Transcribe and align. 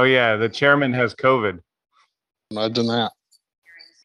Oh 0.00 0.04
yeah, 0.04 0.36
the 0.36 0.48
chairman 0.48 0.94
has 0.94 1.14
COVID. 1.14 1.60
Imagine 2.52 2.86
that. 2.86 3.12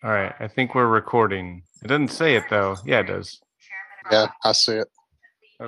All 0.03 0.09
right, 0.09 0.33
I 0.41 0.49
think 0.49 0.75
we're 0.75 0.87
recording. 0.87 1.63
It 1.85 1.87
doesn't 1.87 2.09
say 2.09 2.35
it 2.35 2.43
though. 2.49 2.75
Yeah, 2.85 2.99
it 2.99 3.07
does. 3.07 3.39
Yeah, 4.11 4.27
I 4.43 4.51
see 4.51 4.73
it. 4.73 4.89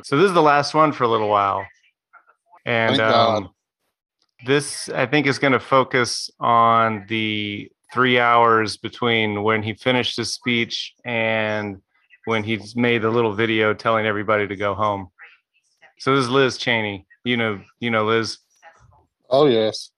So 0.03 0.17
this 0.17 0.25
is 0.25 0.33
the 0.33 0.41
last 0.41 0.73
one 0.73 0.91
for 0.91 1.05
a 1.05 1.07
little 1.07 1.29
while, 1.29 1.65
and 2.65 2.99
um, 2.99 3.51
this 4.45 4.89
I 4.89 5.05
think 5.05 5.27
is 5.27 5.39
going 5.39 5.53
to 5.53 5.61
focus 5.61 6.29
on 6.41 7.05
the 7.07 7.71
three 7.93 8.19
hours 8.19 8.75
between 8.75 9.43
when 9.43 9.63
he 9.63 9.75
finished 9.75 10.17
his 10.17 10.33
speech 10.33 10.93
and 11.05 11.81
when 12.25 12.43
he's 12.43 12.75
made 12.75 13.01
the 13.01 13.09
little 13.09 13.31
video 13.31 13.73
telling 13.73 14.05
everybody 14.05 14.45
to 14.45 14.57
go 14.57 14.75
home. 14.75 15.07
So 15.99 16.13
this 16.13 16.25
is 16.25 16.29
Liz 16.29 16.57
Cheney. 16.57 17.07
You 17.23 17.37
know, 17.37 17.61
you 17.79 17.91
know 17.91 18.07
Liz. 18.07 18.39
Oh 19.29 19.45
yes. 19.45 19.91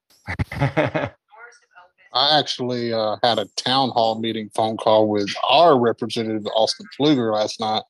I 2.14 2.40
actually 2.40 2.92
uh, 2.92 3.18
had 3.24 3.38
a 3.38 3.46
town 3.56 3.90
hall 3.90 4.20
meeting 4.20 4.50
phone 4.56 4.78
call 4.78 5.08
with 5.08 5.30
our 5.50 5.80
representative 5.80 6.46
August 6.56 6.84
Pfluger 7.00 7.34
last 7.34 7.60
night, 7.60 7.84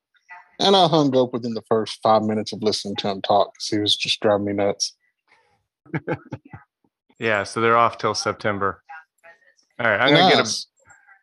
and 0.59 0.75
I 0.75 0.88
hung 0.88 1.16
up 1.16 1.31
within 1.31 1.53
the 1.53 1.63
first 1.70 1.99
five 2.03 2.23
minutes 2.23 2.52
of 2.52 2.61
listening 2.61 2.97
to 2.97 3.09
him 3.09 3.21
talk 3.21 3.53
because 3.53 3.67
he 3.67 3.80
was 3.80 3.95
just 3.95 4.20
driving 4.20 4.45
me 4.45 4.53
nuts. 4.53 4.95
yeah, 7.20 7.44
so 7.44 7.61
they're 7.61 7.77
off 7.77 7.97
till 7.97 8.13
September. 8.13 8.83
All 9.80 9.88
right, 9.88 10.02
I'm 10.02 10.13
gonna 10.13 10.30
get 10.30 10.39
a 10.39 10.44
Yes, 10.44 10.67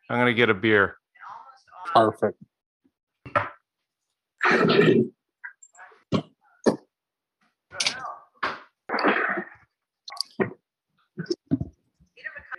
I'm 0.09 0.17
gonna 0.17 0.33
get 0.33 0.49
a 0.49 0.55
beer. 0.55 0.97
perfect. 1.93 2.37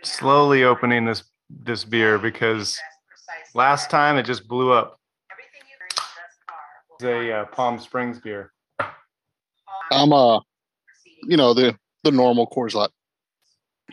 Slowly 0.03 0.63
opening 0.63 1.05
this 1.05 1.23
this 1.49 1.83
beer 1.83 2.17
because 2.17 2.79
last 3.53 3.89
time 3.89 4.17
it 4.17 4.23
just 4.23 4.47
blew 4.47 4.71
up. 4.71 4.99
It's 6.93 7.03
a 7.03 7.31
uh, 7.31 7.45
Palm 7.45 7.79
Springs 7.79 8.19
beer. 8.19 8.51
I'm 9.91 10.13
uh, 10.13 10.39
you 11.23 11.37
know 11.37 11.53
the 11.53 11.77
the 12.03 12.11
normal 12.11 12.47
Coors 12.47 12.73
Light 12.73 12.91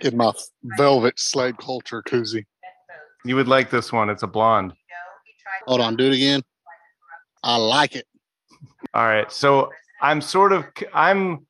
in 0.02 0.16
my 0.16 0.32
velvet 0.76 1.18
slade 1.18 1.56
culture 1.58 2.02
koozie. 2.02 2.44
You 3.24 3.36
would 3.36 3.48
like 3.48 3.70
this 3.70 3.92
one. 3.92 4.10
It's 4.10 4.22
a 4.22 4.26
blonde. 4.26 4.72
Hold 5.66 5.80
on, 5.80 5.96
do 5.96 6.06
it 6.06 6.14
again. 6.14 6.42
I 7.42 7.56
like 7.56 7.96
it. 7.96 8.06
All 8.94 9.06
right. 9.06 9.30
So 9.32 9.70
I'm 10.00 10.20
sort 10.20 10.52
of 10.52 10.64
I'm 10.92 11.46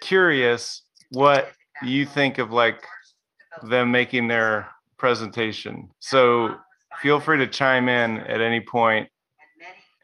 curious 0.00 0.82
what 1.10 1.52
you 1.82 2.06
think 2.06 2.38
of 2.38 2.52
like 2.52 2.84
them 3.62 3.90
making 3.90 4.28
their 4.28 4.68
presentation. 4.98 5.90
So 6.00 6.56
feel 7.00 7.20
free 7.20 7.38
to 7.38 7.46
chime 7.46 7.88
in 7.88 8.18
at 8.18 8.40
any 8.40 8.60
point. 8.60 9.08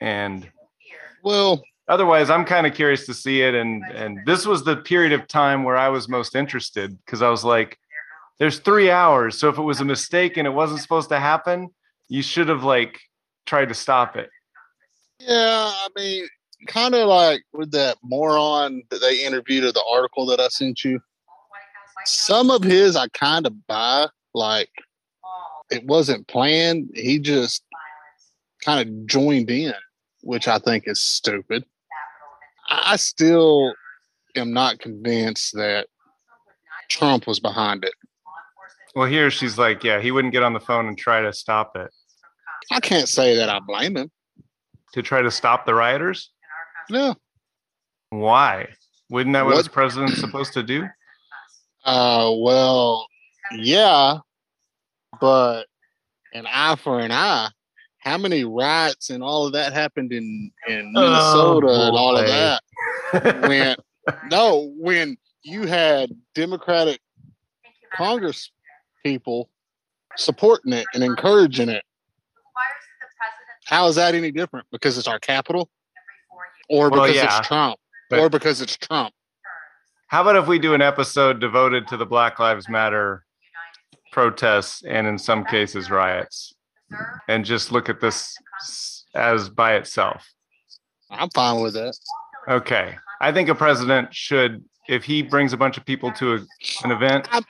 And 0.01 0.49
Well, 1.23 1.63
otherwise 1.89 2.29
i'm 2.29 2.45
kind 2.45 2.67
of 2.67 2.75
curious 2.75 3.07
to 3.07 3.15
see 3.15 3.41
it 3.41 3.55
and 3.55 3.83
and 3.95 4.19
this 4.27 4.45
was 4.45 4.63
the 4.63 4.77
period 4.77 5.11
of 5.11 5.27
time 5.27 5.65
where 5.65 5.77
i 5.77 5.89
was 5.89 6.07
most 6.07 6.37
interested 6.37 6.97
because 6.99 7.23
i 7.23 7.31
was 7.31 7.45
like 7.45 7.79
there's 8.39 8.59
three 8.59 8.91
hours 8.91 9.39
so 9.39 9.49
if 9.49 9.57
it 9.57 9.63
was 9.63 9.81
a 9.81 9.85
mistake 9.87 10.37
and 10.37 10.47
it 10.47 10.51
wasn't 10.51 10.79
supposed 10.79 11.09
to 11.09 11.19
happen 11.19 11.71
you 12.09 12.23
should 12.23 12.49
have 12.49 12.65
like 12.65 13.01
tried 13.47 13.69
to 13.69 13.75
stop 13.75 14.17
it. 14.17 14.31
Yeah, 15.21 15.71
I 15.73 15.89
mean, 15.97 16.27
kind 16.67 16.95
of 16.95 17.09
like 17.09 17.43
with 17.53 17.71
that 17.73 17.97
moron 18.03 18.83
that 18.91 19.01
they 19.01 19.25
interviewed 19.25 19.65
of 19.65 19.75
the 19.75 19.85
article 19.91 20.27
that 20.27 20.41
I 20.41 20.49
sent 20.49 20.85
you. 20.85 21.01
Some 22.05 22.51
of 22.51 22.63
his 22.63 22.97
I 22.97 23.09
kind 23.09 23.47
of 23.47 23.67
buy, 23.67 24.07
like 24.35 24.71
it 25.71 25.85
wasn't 25.85 26.27
planned. 26.29 26.91
He 26.95 27.19
just 27.19 27.63
kind 28.65 28.87
of 28.89 29.07
joined 29.07 29.51
in, 29.51 29.75
which 30.23 30.49
I 30.49 30.59
think 30.59 30.85
is 30.87 31.01
stupid. 31.03 31.65
I 32.71 32.97
still 32.97 33.75
am 34.37 34.53
not 34.53 34.79
convinced 34.79 35.55
that 35.55 35.87
Trump 36.89 37.27
was 37.27 37.41
behind 37.41 37.85
it. 37.85 37.93
well 38.95 39.07
here 39.09 39.31
she's 39.31 39.59
like 39.59 39.83
yeah 39.85 40.01
he 40.01 40.11
wouldn't 40.11 40.33
get 40.33 40.43
on 40.43 40.53
the 40.55 40.61
phone 40.61 40.87
and 40.89 40.97
try 40.97 41.21
to 41.21 41.33
stop 41.33 41.77
it 41.77 41.91
I 42.73 42.81
can't 42.81 43.09
say 43.09 43.37
that 43.37 43.49
I 43.51 43.59
blame 43.61 43.97
him. 43.97 44.11
to 44.95 45.03
try 45.03 45.21
to 45.23 45.31
stop 45.31 45.67
the 45.67 45.75
rioters 45.75 46.31
No. 46.89 47.15
why 48.11 48.69
wouldn't 49.11 49.35
that 49.35 49.45
what, 49.45 49.53
What- 49.53 49.59
his 49.59 49.69
president's 49.69 50.19
supposed 50.21 50.53
to 50.55 50.63
do 50.63 50.87
Uh, 51.89 52.35
well, 52.37 53.07
yeah, 53.57 54.19
but 55.21 55.65
an 56.35 56.47
eye 56.47 56.77
for 56.77 57.01
an 57.01 57.11
eye. 57.11 57.49
How 57.99 58.19
many 58.19 58.45
riots 58.45 59.09
and 59.09 59.23
all 59.23 59.47
of 59.47 59.55
that 59.55 59.73
happened 59.73 60.13
in 60.13 60.51
in 60.69 60.93
Oh, 60.95 61.01
Minnesota 61.01 61.87
and 61.87 61.97
all 61.97 62.17
of 62.17 62.27
that? 62.27 62.63
When 63.47 63.77
no, 64.31 64.71
when 64.77 65.17
you 65.43 65.67
had 65.67 66.11
Democratic 66.35 67.01
Congress 67.95 68.51
people 69.03 69.49
supporting 70.17 70.75
it 70.75 70.87
and 70.93 71.03
encouraging 71.03 71.71
it, 71.71 71.85
how 73.65 73.87
is 73.87 73.97
that 73.97 74.15
any 74.15 74.31
different? 74.31 74.67
Because 74.71 74.99
it's 74.99 75.09
our 75.09 75.19
capital, 75.19 75.71
or 76.69 76.91
Well, 76.91 77.01
because 77.01 77.17
yeah, 77.17 77.39
it's 77.39 77.49
Trump, 77.49 77.79
or 78.13 78.29
because 78.29 78.61
it's 78.61 78.77
Trump? 78.77 79.15
How 80.09 80.23
about 80.23 80.37
if 80.37 80.47
we 80.47 80.59
do 80.59 80.73
an 80.73 80.81
episode 80.81 81.39
devoted 81.39 81.87
to 81.89 81.97
the 81.99 82.07
Black 82.07 82.39
Lives 82.39 82.69
Matter 82.69 83.25
protests 84.11 84.83
and 84.87 85.07
in 85.07 85.19
some 85.19 85.45
cases 85.45 85.91
riots 85.91 86.55
and 87.29 87.45
just 87.45 87.71
look 87.73 87.91
at 87.91 88.01
this 88.01 88.35
as 89.15 89.51
by 89.51 89.75
itself? 89.75 90.27
I'm 91.11 91.29
fine 91.31 91.61
with 91.61 91.75
that. 91.75 91.95
Okay. 92.49 92.97
I 93.21 93.33
think 93.33 93.51
a 93.51 93.55
president 93.55 94.15
should, 94.15 94.65
if 94.89 95.05
he 95.05 95.23
brings 95.23 95.53
a 95.53 95.59
bunch 95.59 95.77
of 95.77 95.85
people 95.85 96.11
to 96.13 96.35
a, 96.35 96.39
an 96.85 96.91
event, 96.91 97.29
I- 97.31 97.43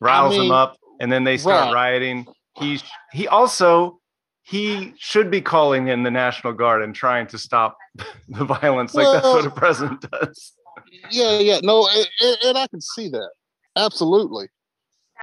riles 0.00 0.34
them 0.34 0.44
mean, 0.44 0.52
up, 0.52 0.76
and 1.00 1.12
then 1.12 1.24
they 1.24 1.36
start 1.36 1.66
right. 1.66 1.90
rioting, 1.90 2.26
he 2.58 2.80
he 3.12 3.28
also 3.28 4.00
he 4.42 4.94
should 4.98 5.30
be 5.30 5.40
calling 5.40 5.88
in 5.88 6.02
the 6.02 6.10
National 6.10 6.54
Guard 6.54 6.82
and 6.82 6.94
trying 6.94 7.26
to 7.28 7.38
stop 7.38 7.76
the 8.28 8.44
violence. 8.44 8.94
Like 8.94 9.12
that's 9.12 9.26
what 9.26 9.44
a 9.44 9.50
president 9.50 10.10
does. 10.10 10.52
Yeah, 11.10 11.38
yeah, 11.38 11.60
no, 11.62 11.88
and, 11.88 12.08
and- 12.44 12.58
I 12.58 12.66
can 12.68 12.80
see 12.80 13.08
that 13.08 13.30
absolutely. 13.76 14.48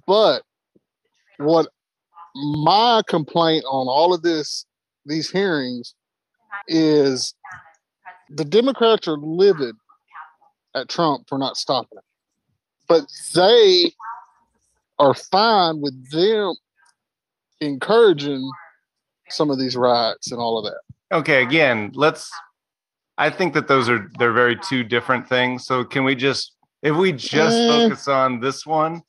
But 0.06 0.42
what 1.38 1.68
my 2.34 3.02
complaint 3.08 3.64
on 3.64 3.86
all 3.88 4.14
of 4.14 4.22
this, 4.22 4.66
these 5.04 5.30
hearings, 5.30 5.94
is 6.68 7.34
the 8.30 8.44
Democrats 8.44 9.06
are 9.08 9.18
livid 9.18 9.74
at 10.74 10.88
Trump 10.88 11.28
for 11.28 11.38
not 11.38 11.56
stopping 11.56 11.98
it, 11.98 12.04
but 12.88 13.04
they 13.34 13.92
are 14.98 15.14
fine 15.14 15.80
with 15.80 16.10
them 16.10 16.54
encouraging 17.60 18.50
some 19.28 19.50
of 19.50 19.58
these 19.58 19.76
riots 19.76 20.30
and 20.30 20.40
all 20.40 20.58
of 20.58 20.64
that. 20.64 20.80
okay 21.16 21.42
again 21.42 21.90
let's 21.94 22.30
i 23.18 23.30
think 23.30 23.54
that 23.54 23.68
those 23.68 23.88
are 23.88 24.10
they're 24.18 24.32
very 24.32 24.56
two 24.68 24.82
different 24.84 25.28
things. 25.28 25.64
So 25.66 25.84
can 25.84 26.04
we 26.04 26.14
just 26.14 26.52
if 26.82 26.94
we 26.96 27.12
just 27.12 27.56
Eh. 27.56 27.68
focus 27.68 28.08
on 28.08 28.40
this 28.40 28.66
one 28.66 29.02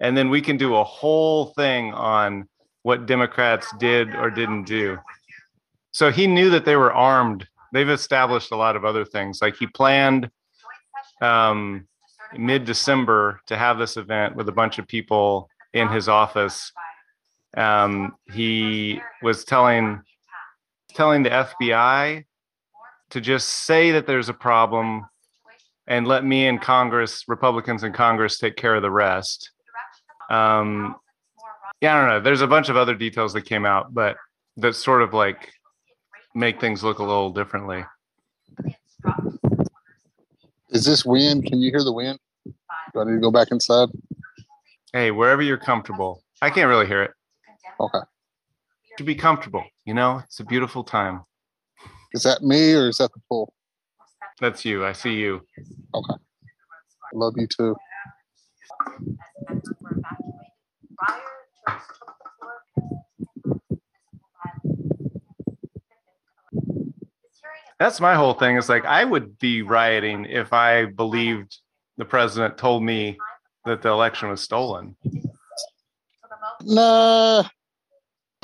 and 0.00 0.16
then 0.16 0.30
we 0.30 0.40
can 0.40 0.56
do 0.56 0.76
a 0.76 0.84
whole 0.84 1.46
thing 1.54 1.92
on 1.94 2.48
what 2.82 3.06
democrats 3.06 3.66
did 3.78 4.14
or 4.14 4.30
didn't 4.30 4.64
do. 4.64 4.98
So 5.92 6.10
he 6.12 6.26
knew 6.26 6.50
that 6.50 6.64
they 6.64 6.76
were 6.76 6.92
armed. 6.92 7.46
They've 7.72 7.88
established 7.88 8.52
a 8.52 8.56
lot 8.56 8.76
of 8.76 8.84
other 8.84 9.04
things. 9.04 9.42
Like 9.42 9.56
he 9.56 9.66
planned 9.66 10.30
um, 11.20 11.88
mid-december 12.36 13.40
to 13.46 13.56
have 13.56 13.78
this 13.78 13.96
event 13.96 14.36
with 14.36 14.48
a 14.48 14.52
bunch 14.52 14.78
of 14.78 14.86
people 14.86 15.48
in 15.72 15.88
his 15.88 16.08
office. 16.08 16.70
Um, 17.56 18.14
he 18.32 19.00
was 19.22 19.44
telling 19.44 20.02
telling 20.94 21.22
the 21.24 21.30
FBI 21.30 22.24
to 23.10 23.20
just 23.20 23.48
say 23.48 23.90
that 23.92 24.06
there's 24.06 24.28
a 24.28 24.34
problem 24.34 25.06
and 25.86 26.06
let 26.06 26.24
me 26.24 26.46
and 26.46 26.60
Congress, 26.60 27.24
Republicans 27.28 27.82
in 27.82 27.92
Congress, 27.92 28.38
take 28.38 28.56
care 28.56 28.74
of 28.74 28.82
the 28.82 28.90
rest. 28.90 29.50
Um, 30.30 30.96
yeah, 31.80 31.96
I 31.96 32.00
don't 32.00 32.08
know. 32.08 32.20
There's 32.20 32.42
a 32.42 32.46
bunch 32.46 32.68
of 32.68 32.76
other 32.76 32.94
details 32.94 33.32
that 33.32 33.42
came 33.42 33.64
out, 33.64 33.94
but 33.94 34.16
that 34.58 34.74
sort 34.74 35.00
of 35.00 35.14
like 35.14 35.50
make 36.34 36.60
things 36.60 36.84
look 36.84 36.98
a 36.98 37.04
little 37.04 37.30
differently. 37.30 37.84
Is 40.70 40.84
this 40.84 41.04
wind? 41.04 41.46
Can 41.46 41.60
you 41.60 41.70
hear 41.70 41.82
the 41.82 41.92
wind? 41.92 42.18
Do 42.92 43.00
I 43.00 43.04
need 43.04 43.12
to 43.12 43.20
go 43.20 43.30
back 43.30 43.48
inside? 43.50 43.88
Hey, 44.92 45.10
wherever 45.10 45.40
you're 45.40 45.56
comfortable. 45.56 46.22
I 46.42 46.50
can't 46.50 46.68
really 46.68 46.86
hear 46.86 47.02
it. 47.02 47.12
Okay. 47.80 48.00
To 48.98 49.04
be 49.04 49.14
comfortable, 49.14 49.64
you 49.84 49.94
know, 49.94 50.20
it's 50.24 50.40
a 50.40 50.44
beautiful 50.44 50.84
time. 50.84 51.22
Is 52.12 52.22
that 52.22 52.42
me 52.42 52.74
or 52.74 52.88
is 52.88 52.98
that 52.98 53.12
the 53.12 53.20
pool? 53.28 53.52
That's 54.40 54.64
you. 54.64 54.84
I 54.84 54.92
see 54.92 55.14
you. 55.14 55.42
I 55.94 56.00
love 57.12 57.34
you 57.36 57.46
too. 57.46 57.76
That's 67.78 68.00
my 68.00 68.14
whole 68.14 68.34
thing. 68.34 68.56
It's 68.56 68.68
like 68.68 68.84
I 68.84 69.04
would 69.04 69.38
be 69.38 69.62
rioting 69.62 70.24
if 70.24 70.52
I 70.52 70.86
believed 70.86 71.58
the 71.96 72.04
president 72.04 72.58
told 72.58 72.82
me 72.82 73.18
that 73.64 73.82
the 73.82 73.90
election 73.90 74.28
was 74.30 74.40
stolen. 74.40 74.96
Nah. 76.64 77.44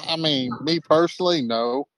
I 0.07 0.17
mean, 0.17 0.51
me 0.63 0.81
personally, 0.81 1.43
no. 1.43 1.89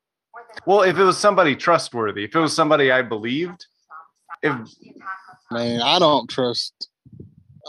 Well, 0.65 0.83
if 0.83 0.99
it 0.99 1.05
was 1.05 1.19
somebody 1.19 1.55
trustworthy, 1.55 2.25
if 2.25 2.35
it 2.35 2.39
was 2.39 2.55
somebody 2.55 2.91
I 2.91 3.03
believed, 3.03 3.67
if 4.43 4.55
Man, 5.51 5.81
I 5.81 5.99
don't 5.99 6.29
trust 6.29 6.89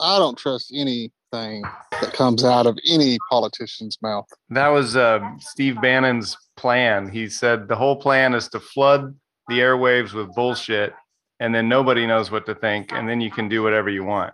I 0.02 0.18
don't 0.18 0.38
trust 0.38 0.72
anything 0.76 1.12
that 1.34 2.14
comes 2.14 2.44
out 2.44 2.66
of 2.66 2.78
any 2.90 3.18
politician's 3.30 3.98
mouth. 4.02 4.28
that 4.50 4.68
was 4.68 4.96
uh, 4.96 5.20
Steve 5.40 5.82
Bannon's 5.82 6.38
plan, 6.56 7.10
he 7.10 7.30
said 7.30 7.68
the 7.68 7.76
whole 7.76 7.96
plan 7.96 8.34
is 8.34 8.48
to 8.50 8.60
flood 8.60 9.16
the 9.48 9.60
airwaves 9.60 10.14
with 10.14 10.34
bullshit, 10.36 10.94
and 11.40 11.54
then 11.54 11.70
nobody 11.70 12.06
knows 12.06 12.32
what 12.32 12.46
to 12.46 12.56
think, 12.56 12.92
and 12.92 13.08
then 13.08 13.22
you 13.22 13.32
can 13.32 13.48
do 13.48 13.64
whatever 13.64 13.90
you 13.90 14.04
want. 14.04 14.34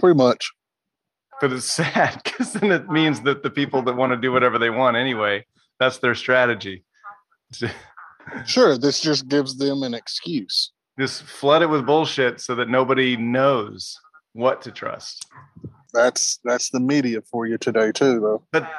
Pretty 0.00 0.16
much. 0.16 0.50
But 1.40 1.52
it's 1.52 1.66
sad 1.72 2.20
because 2.24 2.52
then 2.52 2.72
it 2.72 2.88
means 2.88 3.20
that 3.22 3.42
the 3.42 3.50
people 3.50 3.82
that 3.82 3.96
want 3.96 4.12
to 4.12 4.16
do 4.16 4.32
whatever 4.32 4.58
they 4.58 4.70
want 4.70 4.96
anyway, 4.96 5.44
that's 5.78 5.98
their 5.98 6.14
strategy. 6.14 6.84
Sure, 8.44 8.76
this 8.76 9.00
just 9.00 9.28
gives 9.28 9.56
them 9.56 9.82
an 9.82 9.94
excuse. 9.94 10.70
Just 10.98 11.22
flood 11.22 11.62
it 11.62 11.70
with 11.70 11.86
bullshit 11.86 12.40
so 12.40 12.54
that 12.54 12.68
nobody 12.68 13.16
knows 13.16 13.96
what 14.32 14.60
to 14.62 14.70
trust. 14.70 15.26
That's 15.94 16.38
that's 16.44 16.70
the 16.70 16.80
media 16.80 17.22
for 17.22 17.46
you 17.46 17.56
today 17.56 17.92
too, 17.92 18.20
though. 18.20 18.42
But 18.52 18.70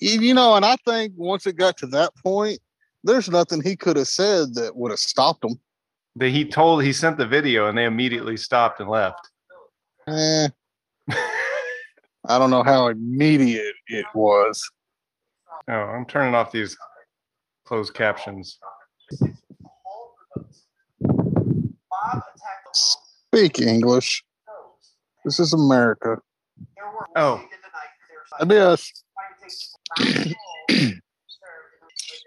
You 0.00 0.34
know, 0.34 0.54
and 0.56 0.64
I 0.64 0.76
think 0.86 1.12
once 1.16 1.46
it 1.46 1.56
got 1.56 1.76
to 1.78 1.86
that 1.88 2.14
point, 2.16 2.58
there's 3.04 3.28
nothing 3.28 3.62
he 3.62 3.76
could 3.76 3.96
have 3.96 4.08
said 4.08 4.54
that 4.54 4.76
would 4.76 4.90
have 4.90 4.98
stopped 4.98 5.44
him. 5.44 5.60
That 6.16 6.30
he 6.30 6.44
told 6.44 6.82
he 6.82 6.92
sent 6.92 7.18
the 7.18 7.26
video 7.26 7.68
and 7.68 7.76
they 7.76 7.84
immediately 7.84 8.36
stopped 8.36 8.80
and 8.80 8.88
left. 8.88 9.28
Eh, 10.06 10.48
I 11.08 12.38
don't 12.38 12.50
know 12.50 12.62
how 12.62 12.88
immediate 12.88 13.74
it 13.88 14.06
was. 14.14 14.62
Oh, 15.68 15.72
I'm 15.72 16.04
turning 16.06 16.34
off 16.34 16.52
these 16.52 16.76
closed 17.64 17.94
captions. 17.94 18.58
Speak 22.72 23.60
English. 23.60 24.24
This 25.24 25.38
is 25.38 25.52
America. 25.52 26.18
Oh, 27.16 27.42
It 28.40 28.50
is. 28.52 28.92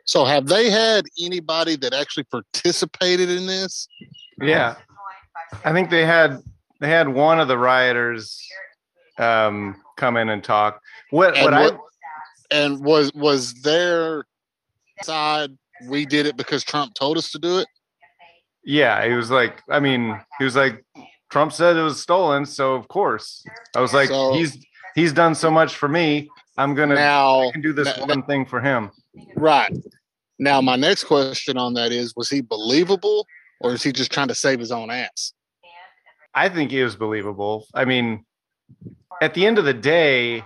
So, 0.05 0.23
have 0.23 0.47
they 0.47 0.69
had 0.69 1.05
anybody 1.21 1.75
that 1.77 1.93
actually 1.93 2.25
participated 2.25 3.29
in 3.29 3.47
this? 3.47 3.88
yeah. 4.41 4.75
I 5.63 5.71
think 5.73 5.89
they 5.89 6.05
had 6.05 6.41
they 6.79 6.89
had 6.89 7.07
one 7.07 7.39
of 7.39 7.47
the 7.47 7.57
rioters 7.57 8.39
um, 9.17 9.81
come 9.97 10.17
in 10.17 10.29
and 10.29 10.43
talk. 10.43 10.79
What 11.11 11.35
And 11.35 11.45
what 11.45 11.53
I 11.53 11.61
what- 11.63 11.79
And 12.51 12.83
was 12.83 13.12
was 13.13 13.53
their 13.62 14.25
side? 15.03 15.51
We 15.88 16.06
did 16.06 16.25
it 16.25 16.38
because 16.38 16.63
Trump 16.63 16.94
told 16.94 17.18
us 17.18 17.31
to 17.31 17.39
do 17.39 17.59
it. 17.59 17.68
yeah, 18.63 19.06
he 19.07 19.13
was 19.13 19.30
like, 19.30 19.62
I 19.69 19.80
mean, 19.80 20.19
he 20.39 20.44
was 20.45 20.56
like, 20.56 20.83
Trump 21.30 21.51
said 21.51 21.75
it 21.75 21.81
was 21.81 22.01
stolen, 22.01 22.45
so 22.45 22.75
of 22.75 22.88
course. 22.88 23.44
I 23.75 23.81
was 23.81 23.94
like, 23.94 24.09
So- 24.09 24.33
he's 24.33 24.57
he's 24.95 25.12
done 25.13 25.36
so 25.36 25.51
much 25.51 25.75
for 25.75 25.88
me. 25.89 26.30
I'm 26.57 26.74
gonna 26.75 26.95
Now, 26.95 27.50
I 27.50 27.51
can 27.51 27.62
do 27.62 27.74
this 27.74 27.88
now- 27.97 28.06
one 28.06 28.24
thing 28.24 28.45
for 28.45 28.62
him. 28.62 28.91
right 29.36 29.71
now, 30.39 30.62
my 30.62 30.75
next 30.77 31.03
question 31.06 31.57
on 31.57 31.74
that 31.74 31.91
is: 31.91 32.13
Was 32.15 32.30
he 32.30 32.41
believable, 32.41 33.27
or 33.62 33.74
is 33.74 33.83
he 33.83 33.91
just 33.91 34.12
trying 34.12 34.27
to 34.30 34.36
save 34.36 34.59
his 34.59 34.71
own 34.71 34.89
ass? 34.91 35.33
I 36.33 36.50
think 36.50 36.71
he 36.71 36.81
was 36.83 36.95
believable. 36.95 37.65
I 37.74 37.86
mean, 37.86 38.25
at 39.21 39.33
the 39.33 39.45
end 39.45 39.57
of 39.57 39.65
the 39.65 39.74
day, 39.74 40.44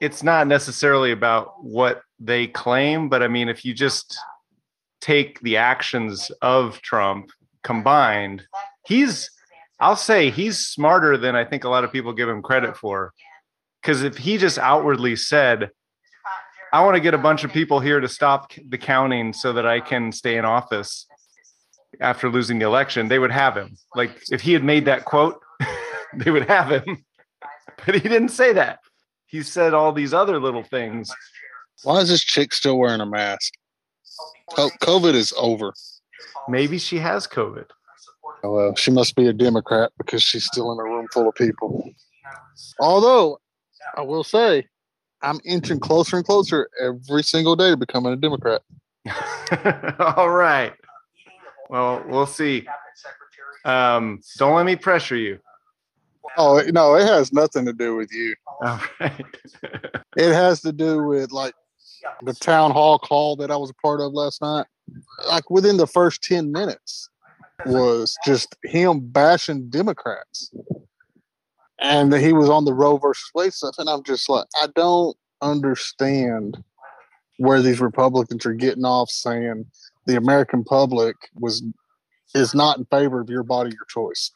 it's 0.00 0.22
not 0.22 0.46
necessarily 0.46 1.12
about 1.12 1.62
what 1.62 2.02
they 2.20 2.46
claim, 2.46 3.08
but 3.08 3.22
I 3.22 3.28
mean, 3.28 3.48
if 3.48 3.64
you 3.64 3.74
just 3.74 4.16
take 5.00 5.40
the 5.40 5.56
actions 5.56 6.30
of 6.42 6.80
Trump 6.82 7.30
combined, 7.64 8.44
he's, 8.86 9.30
I'll 9.80 9.96
say, 9.96 10.30
he's 10.30 10.58
smarter 10.58 11.16
than 11.16 11.34
I 11.36 11.44
think 11.44 11.64
a 11.64 11.68
lot 11.68 11.84
of 11.84 11.92
people 11.92 12.12
give 12.12 12.28
him 12.28 12.42
credit 12.42 12.76
for. 12.76 13.12
Because 13.82 14.02
if 14.02 14.16
he 14.16 14.38
just 14.38 14.58
outwardly 14.58 15.16
said, 15.16 15.70
I 16.72 16.84
want 16.84 16.96
to 16.96 17.00
get 17.00 17.14
a 17.14 17.18
bunch 17.18 17.44
of 17.44 17.52
people 17.52 17.80
here 17.80 18.00
to 18.00 18.08
stop 18.08 18.52
the 18.68 18.78
counting 18.78 19.32
so 19.32 19.52
that 19.52 19.66
I 19.66 19.80
can 19.80 20.12
stay 20.12 20.36
in 20.36 20.44
office 20.44 21.06
after 22.00 22.28
losing 22.28 22.58
the 22.58 22.66
election, 22.66 23.08
they 23.08 23.18
would 23.18 23.30
have 23.30 23.56
him. 23.56 23.76
Like 23.94 24.10
if 24.30 24.42
he 24.42 24.52
had 24.52 24.64
made 24.64 24.84
that 24.84 25.04
quote, 25.04 25.40
they 26.14 26.30
would 26.30 26.48
have 26.48 26.70
him. 26.70 27.04
But 27.86 27.94
he 27.94 28.00
didn't 28.00 28.30
say 28.30 28.54
that. 28.54 28.80
He 29.28 29.42
said 29.42 29.74
all 29.74 29.92
these 29.92 30.14
other 30.14 30.40
little 30.40 30.62
things. 30.62 31.14
Why 31.82 32.00
is 32.00 32.08
this 32.08 32.24
chick 32.24 32.54
still 32.54 32.78
wearing 32.78 33.00
a 33.00 33.06
mask? 33.06 33.52
Co- 34.54 34.70
COVID 34.80 35.14
is 35.14 35.34
over. 35.36 35.74
Maybe 36.48 36.78
she 36.78 36.98
has 36.98 37.26
COVID. 37.26 37.66
Oh, 38.42 38.52
well, 38.54 38.74
she 38.74 38.90
must 38.90 39.16
be 39.16 39.26
a 39.26 39.32
Democrat 39.34 39.92
because 39.98 40.22
she's 40.22 40.46
still 40.46 40.72
in 40.72 40.78
a 40.78 40.82
room 40.82 41.08
full 41.12 41.28
of 41.28 41.34
people. 41.34 41.90
Although, 42.80 43.38
I 43.96 44.02
will 44.02 44.24
say, 44.24 44.66
I'm 45.20 45.40
inching 45.44 45.78
closer 45.78 46.16
and 46.16 46.24
closer 46.24 46.70
every 46.80 47.22
single 47.22 47.54
day 47.54 47.70
to 47.70 47.76
becoming 47.76 48.12
a 48.12 48.16
Democrat. 48.16 48.62
all 50.16 50.30
right. 50.30 50.72
Well, 51.68 52.02
we'll 52.06 52.26
see. 52.26 52.66
Um, 53.64 54.20
don't 54.38 54.54
let 54.54 54.64
me 54.64 54.76
pressure 54.76 55.16
you. 55.16 55.38
Oh 56.36 56.62
no, 56.68 56.94
it 56.96 57.06
has 57.06 57.32
nothing 57.32 57.64
to 57.66 57.72
do 57.72 57.96
with 57.96 58.12
you. 58.12 58.34
All 58.62 58.80
right. 59.00 59.24
It 60.16 60.32
has 60.32 60.62
to 60.62 60.72
do 60.72 61.04
with 61.04 61.30
like 61.30 61.54
the 62.24 62.32
town 62.32 62.72
hall 62.72 62.98
call 62.98 63.36
that 63.36 63.52
I 63.52 63.56
was 63.56 63.70
a 63.70 63.74
part 63.74 64.00
of 64.00 64.12
last 64.14 64.42
night. 64.42 64.66
Like 65.28 65.48
within 65.48 65.76
the 65.76 65.86
first 65.86 66.24
ten 66.24 66.50
minutes 66.50 67.08
was 67.66 68.16
just 68.24 68.56
him 68.64 68.98
bashing 69.00 69.70
Democrats, 69.70 70.52
and 71.80 72.12
he 72.14 72.32
was 72.32 72.50
on 72.50 72.64
the 72.64 72.74
Roe 72.74 72.96
versus 72.96 73.30
Wade 73.32 73.52
stuff, 73.52 73.76
and 73.78 73.88
I'm 73.88 74.02
just 74.02 74.28
like, 74.28 74.46
I 74.60 74.66
don't 74.74 75.16
understand 75.40 76.56
where 77.36 77.62
these 77.62 77.80
Republicans 77.80 78.44
are 78.44 78.54
getting 78.54 78.84
off 78.84 79.10
saying 79.10 79.66
the 80.06 80.16
American 80.16 80.64
public 80.64 81.14
was 81.34 81.62
is 82.34 82.54
not 82.54 82.78
in 82.78 82.84
favor 82.86 83.20
of 83.20 83.30
your 83.30 83.42
body, 83.42 83.70
your 83.70 83.86
choice. 83.88 84.32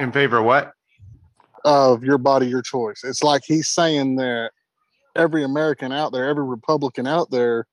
In 0.00 0.12
favor 0.12 0.38
of 0.38 0.44
what? 0.44 0.72
Of 1.64 2.04
your 2.04 2.18
body, 2.18 2.46
your 2.46 2.62
choice. 2.62 3.02
It's 3.04 3.22
like 3.22 3.42
he's 3.46 3.68
saying 3.68 4.16
that 4.16 4.50
every 5.16 5.44
American 5.44 5.92
out 5.92 6.12
there, 6.12 6.28
every 6.28 6.44
Republican 6.44 7.06
out 7.06 7.30
there 7.30 7.66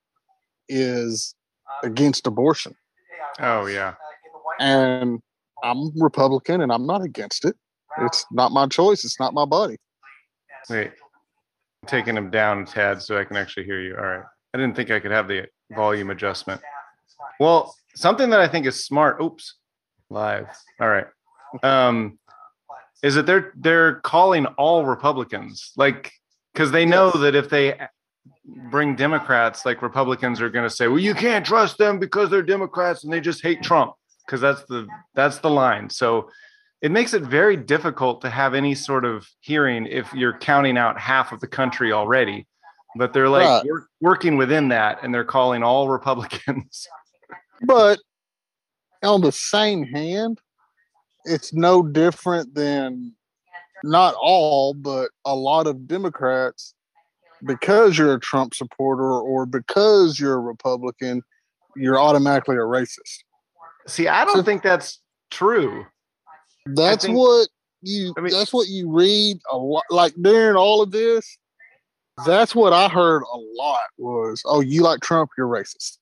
is 0.68 1.36
against 1.84 2.28
abortion. 2.28 2.76
Oh 3.40 3.66
yeah. 3.66 3.96
And 4.60 5.22
I'm 5.64 5.92
Republican 6.00 6.62
and 6.62 6.72
I'm 6.72 6.86
not 6.86 7.02
against 7.02 7.46
it. 7.46 7.56
It's 8.02 8.26
not 8.32 8.52
my 8.52 8.68
choice. 8.68 9.04
It's 9.04 9.20
not 9.20 9.34
my 9.34 9.46
body. 9.46 9.78
Wait. 10.70 10.92
I'm 11.82 11.88
taking 11.88 12.16
him 12.16 12.30
down 12.30 12.64
a 12.64 12.66
tad 12.66 13.02
so 13.02 13.18
I 13.18 13.24
can 13.24 13.38
actually 13.38 13.66
hear 13.66 13.82
you. 13.82 13.96
All 13.96 14.04
right. 14.04 14.24
I 14.54 14.58
didn't 14.58 14.76
think 14.76 14.92
I 14.92 15.00
could 15.00 15.12
have 15.12 15.28
the 15.28 15.48
volume 15.76 16.10
adjustment. 16.10 16.62
Well, 17.40 17.76
something 17.96 18.30
that 18.30 18.40
I 18.40 18.48
think 18.48 18.66
is 18.66 18.86
smart. 18.86 19.22
Oops. 19.22 19.56
Live. 20.10 20.48
All 20.80 20.90
right. 20.90 21.08
Um, 21.64 22.20
is 23.04 23.16
that 23.16 23.26
they're 23.26 23.54
they're 23.56 23.96
calling 24.02 24.46
all 24.58 24.86
Republicans 24.86 25.72
like 25.78 26.12
because 26.54 26.72
they 26.72 26.86
know 26.86 27.12
that 27.12 27.36
if 27.36 27.50
they 27.50 27.80
bring 28.72 28.96
Democrats, 28.96 29.66
like 29.66 29.82
Republicans 29.82 30.42
are 30.42 30.50
going 30.50 30.68
to 30.68 30.76
say, 30.76 30.88
well, 30.88 31.00
you 31.00 31.14
can't 31.14 31.46
trust 31.46 31.78
them 31.78 32.00
because 32.00 32.30
they're 32.30 32.42
Democrats 32.42 33.04
and 33.04 33.14
they 33.14 33.22
just 33.22 33.42
hate 33.42 33.62
Trump 33.62 33.94
because 34.26 34.42
that's 34.42 34.64
the 34.66 34.88
that's 35.14 35.38
the 35.40 35.50
line. 35.50 35.90
So 35.90 36.30
it 36.82 36.92
makes 36.92 37.14
it 37.14 37.24
very 37.24 37.58
difficult 37.58 38.22
to 38.22 38.30
have 38.30 38.54
any 38.54 38.74
sort 38.74 39.06
of 39.06 39.28
hearing 39.42 39.86
if 39.86 40.14
you're 40.14 40.38
counting 40.38 40.78
out 40.78 41.00
half 41.00 41.32
of 41.32 41.40
the 41.40 41.48
country 41.48 41.92
already. 41.92 42.48
But 42.96 43.14
they're 43.14 43.30
like 43.30 43.46
Right. 43.46 43.66
wor- 43.66 43.88
working 44.02 44.36
within 44.38 44.70
that, 44.70 45.04
and 45.04 45.14
they're 45.14 45.24
calling 45.26 45.62
all 45.62 45.88
Republicans. 45.98 46.88
But 47.62 48.00
on 49.04 49.22
the 49.22 49.32
same 49.32 49.84
hand, 49.84 50.40
it's 51.30 51.54
no 51.54 51.84
different 51.84 52.54
than 52.54 53.14
not 53.84 54.16
all, 54.20 54.74
but 54.74 55.10
a 55.26 55.36
lot 55.36 55.68
of 55.68 55.88
Democrats, 55.88 56.74
because 57.46 57.98
you're 57.98 58.14
a 58.16 58.20
Trump 58.20 58.54
supporter 58.54 59.12
or 59.12 59.46
because 59.46 60.20
you're 60.20 60.36
a 60.36 60.40
Republican, 60.40 61.22
you're 61.76 62.00
automatically 62.00 62.56
a 62.56 62.60
racist. 62.60 63.24
See, 63.88 64.08
I 64.08 64.26
don't 64.26 64.38
So- 64.38 64.44
think 64.44 64.64
that's 64.64 65.00
true. 65.32 65.86
That's 66.66 67.06
think- 67.06 67.18
what 67.18 67.48
you 67.82 68.14
I 68.18 68.22
mean- 68.22 68.34
that's 68.34 68.52
what 68.52 68.68
you 68.68 68.92
read 68.92 69.40
a 69.50 69.58
lot 69.58 69.86
like 69.90 70.14
during 70.22 70.58
all 70.58 70.82
of 70.82 70.92
this. 70.92 71.38
That's 72.26 72.54
what 72.54 72.74
I 72.74 72.90
heard 72.90 73.24
a 73.24 73.38
lot 73.56 73.80
was, 73.98 74.42
oh, 74.46 74.60
you 74.60 74.82
like 74.84 75.00
Trump, 75.00 75.30
you're 75.38 75.48
racist. 75.48 76.00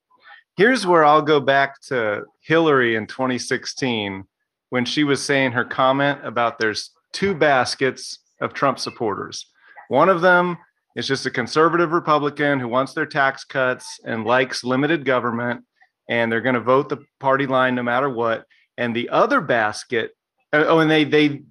Here's 0.56 0.84
where 0.84 1.04
I'll 1.04 1.22
go 1.22 1.38
back 1.38 1.80
to 1.82 2.24
Hillary 2.40 2.96
in 2.96 3.06
2016 3.06 4.24
when 4.70 4.84
she 4.84 5.04
was 5.04 5.22
saying 5.22 5.52
her 5.52 5.64
comment 5.64 6.20
about 6.24 6.58
there's 6.58 6.90
two 7.12 7.34
baskets 7.34 8.18
of 8.40 8.52
Trump 8.52 8.78
supporters. 8.78 9.46
One 9.88 10.08
of 10.08 10.20
them 10.20 10.58
is 10.94 11.06
just 11.06 11.26
a 11.26 11.30
conservative 11.30 11.92
Republican 11.92 12.60
who 12.60 12.68
wants 12.68 12.92
their 12.92 13.06
tax 13.06 13.44
cuts 13.44 14.00
and 14.04 14.24
likes 14.24 14.64
limited 14.64 15.04
government, 15.04 15.64
and 16.08 16.30
they're 16.30 16.40
going 16.40 16.54
to 16.54 16.60
vote 16.60 16.88
the 16.88 17.04
party 17.20 17.46
line 17.46 17.74
no 17.74 17.82
matter 17.82 18.10
what. 18.10 18.44
And 18.76 18.94
the 18.94 19.08
other 19.08 19.40
basket, 19.40 20.12
oh, 20.52 20.64
oh, 20.64 20.78
and 20.80 20.90
they 20.90 21.04
they 21.04 21.42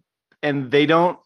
and 0.43 0.71
they 0.71 0.86
don't 0.86 1.19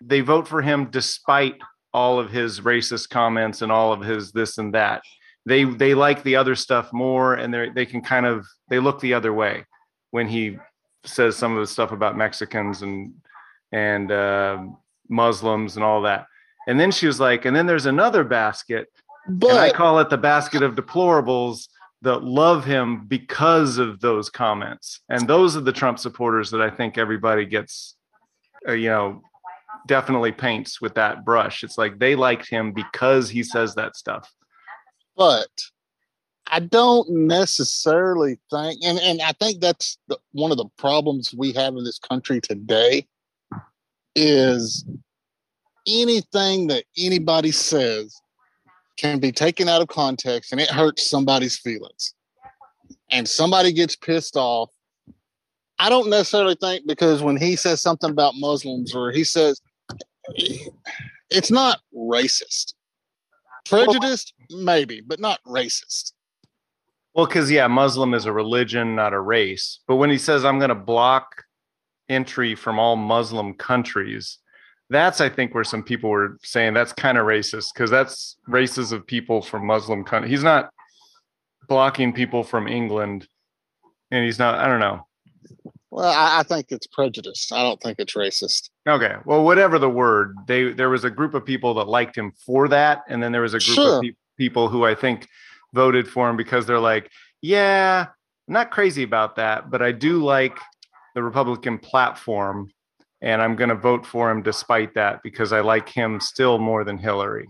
they 0.00 0.20
vote 0.20 0.48
for 0.48 0.62
him 0.62 0.90
despite 0.90 1.56
all 1.92 2.18
of 2.18 2.30
his 2.30 2.60
racist 2.60 3.10
comments 3.10 3.62
and 3.62 3.72
all 3.72 3.92
of 3.92 4.00
his 4.00 4.32
this 4.32 4.58
and 4.58 4.74
that 4.74 5.02
they 5.46 5.64
they 5.64 5.94
like 5.94 6.22
the 6.22 6.36
other 6.36 6.54
stuff 6.54 6.92
more 6.92 7.34
and 7.34 7.52
they 7.52 7.70
they 7.70 7.86
can 7.86 8.00
kind 8.00 8.26
of 8.26 8.46
they 8.68 8.78
look 8.78 9.00
the 9.00 9.14
other 9.14 9.32
way 9.32 9.64
when 10.10 10.28
he 10.28 10.56
says 11.04 11.36
some 11.36 11.54
of 11.54 11.60
the 11.60 11.66
stuff 11.66 11.92
about 11.92 12.16
Mexicans 12.16 12.82
and 12.82 13.14
and 13.72 14.10
uh, 14.10 14.62
Muslims 15.08 15.76
and 15.76 15.84
all 15.84 16.02
that. 16.02 16.26
And 16.66 16.78
then 16.78 16.90
she 16.90 17.06
was 17.06 17.20
like, 17.20 17.44
and 17.44 17.56
then 17.56 17.66
there's 17.66 17.86
another 17.86 18.24
basket, 18.24 18.88
and 19.26 19.44
I 19.44 19.72
call 19.72 19.98
it 20.00 20.10
the 20.10 20.18
basket 20.18 20.62
of 20.62 20.74
deplorables 20.74 21.68
that 22.02 22.22
love 22.22 22.64
him 22.64 23.06
because 23.06 23.78
of 23.78 24.00
those 24.00 24.30
comments. 24.30 25.00
And 25.08 25.28
those 25.28 25.56
are 25.56 25.60
the 25.60 25.72
Trump 25.72 25.98
supporters 25.98 26.50
that 26.50 26.60
I 26.60 26.70
think 26.70 26.96
everybody 26.96 27.44
gets, 27.44 27.96
uh, 28.68 28.72
you 28.72 28.88
know, 28.88 29.22
definitely 29.86 30.32
paints 30.32 30.80
with 30.80 30.94
that 30.94 31.24
brush. 31.24 31.62
It's 31.62 31.76
like 31.78 31.98
they 31.98 32.14
liked 32.14 32.48
him 32.48 32.72
because 32.72 33.28
he 33.28 33.42
says 33.42 33.74
that 33.74 33.96
stuff. 33.96 34.30
but 35.16 35.48
I 36.50 36.60
don't 36.60 37.08
necessarily 37.10 38.38
think, 38.50 38.80
and, 38.84 38.98
and 38.98 39.22
I 39.22 39.32
think 39.32 39.60
that's 39.60 39.98
the, 40.08 40.18
one 40.32 40.50
of 40.50 40.56
the 40.56 40.68
problems 40.76 41.32
we 41.32 41.52
have 41.52 41.76
in 41.76 41.84
this 41.84 41.98
country 41.98 42.40
today 42.40 43.06
is 44.16 44.84
anything 45.86 46.66
that 46.66 46.84
anybody 46.98 47.52
says 47.52 48.20
can 48.96 49.20
be 49.20 49.30
taken 49.30 49.68
out 49.68 49.80
of 49.80 49.88
context 49.88 50.50
and 50.50 50.60
it 50.60 50.68
hurts 50.68 51.08
somebody's 51.08 51.56
feelings. 51.56 52.14
And 53.10 53.28
somebody 53.28 53.72
gets 53.72 53.94
pissed 53.96 54.36
off. 54.36 54.70
I 55.78 55.88
don't 55.88 56.10
necessarily 56.10 56.56
think 56.60 56.86
because 56.86 57.22
when 57.22 57.36
he 57.36 57.56
says 57.56 57.80
something 57.80 58.10
about 58.10 58.34
Muslims 58.36 58.94
or 58.94 59.12
he 59.12 59.24
says 59.24 59.60
it's 61.30 61.50
not 61.50 61.80
racist. 61.96 62.74
Prejudiced, 63.64 64.34
maybe, 64.50 65.00
but 65.00 65.20
not 65.20 65.38
racist. 65.46 66.12
Well, 67.14 67.26
because 67.26 67.50
yeah, 67.50 67.66
Muslim 67.66 68.14
is 68.14 68.26
a 68.26 68.32
religion, 68.32 68.94
not 68.94 69.12
a 69.12 69.20
race. 69.20 69.80
But 69.88 69.96
when 69.96 70.10
he 70.10 70.18
says 70.18 70.44
I'm 70.44 70.58
going 70.58 70.68
to 70.68 70.74
block 70.74 71.44
entry 72.08 72.54
from 72.54 72.78
all 72.78 72.96
Muslim 72.96 73.54
countries, 73.54 74.38
that's 74.90 75.20
I 75.20 75.28
think 75.28 75.54
where 75.54 75.64
some 75.64 75.82
people 75.82 76.10
were 76.10 76.38
saying 76.42 76.74
that's 76.74 76.92
kind 76.92 77.18
of 77.18 77.26
racist 77.26 77.72
because 77.74 77.90
that's 77.90 78.36
races 78.46 78.92
of 78.92 79.06
people 79.06 79.42
from 79.42 79.66
Muslim 79.66 80.04
countries. 80.04 80.30
He's 80.30 80.44
not 80.44 80.70
blocking 81.68 82.12
people 82.12 82.42
from 82.42 82.66
England, 82.68 83.26
and 84.10 84.24
he's 84.24 84.38
not. 84.38 84.56
I 84.58 84.66
don't 84.66 84.80
know. 84.80 85.06
Well, 85.92 86.08
I, 86.12 86.40
I 86.40 86.42
think 86.44 86.66
it's 86.70 86.86
prejudice. 86.86 87.50
I 87.52 87.62
don't 87.62 87.80
think 87.80 87.98
it's 87.98 88.14
racist. 88.14 88.70
Okay, 88.88 89.16
well, 89.24 89.44
whatever 89.44 89.78
the 89.78 89.90
word, 89.90 90.36
they 90.46 90.72
there 90.72 90.90
was 90.90 91.04
a 91.04 91.10
group 91.10 91.34
of 91.34 91.44
people 91.44 91.74
that 91.74 91.88
liked 91.88 92.16
him 92.16 92.32
for 92.46 92.68
that, 92.68 93.02
and 93.08 93.22
then 93.22 93.32
there 93.32 93.42
was 93.42 93.54
a 93.54 93.58
group 93.58 93.74
Sure. 93.74 93.96
of 93.96 94.02
pe- 94.02 94.12
people 94.36 94.68
who 94.68 94.84
I 94.84 94.94
think 94.94 95.28
voted 95.74 96.08
for 96.08 96.28
him 96.28 96.36
because 96.36 96.66
they're 96.66 96.78
like, 96.78 97.10
yeah, 97.42 98.06
I'm 98.48 98.54
not 98.54 98.70
crazy 98.70 99.02
about 99.02 99.36
that, 99.36 99.70
but 99.70 99.82
I 99.82 99.92
do 99.92 100.22
like 100.22 100.58
the 101.14 101.22
Republican 101.22 101.78
platform, 101.78 102.70
and 103.20 103.42
I'm 103.42 103.56
going 103.56 103.70
to 103.70 103.76
vote 103.76 104.06
for 104.06 104.30
him 104.30 104.42
despite 104.42 104.94
that 104.94 105.22
because 105.22 105.52
I 105.52 105.60
like 105.60 105.88
him 105.88 106.20
still 106.20 106.58
more 106.58 106.84
than 106.84 106.98
Hillary. 106.98 107.48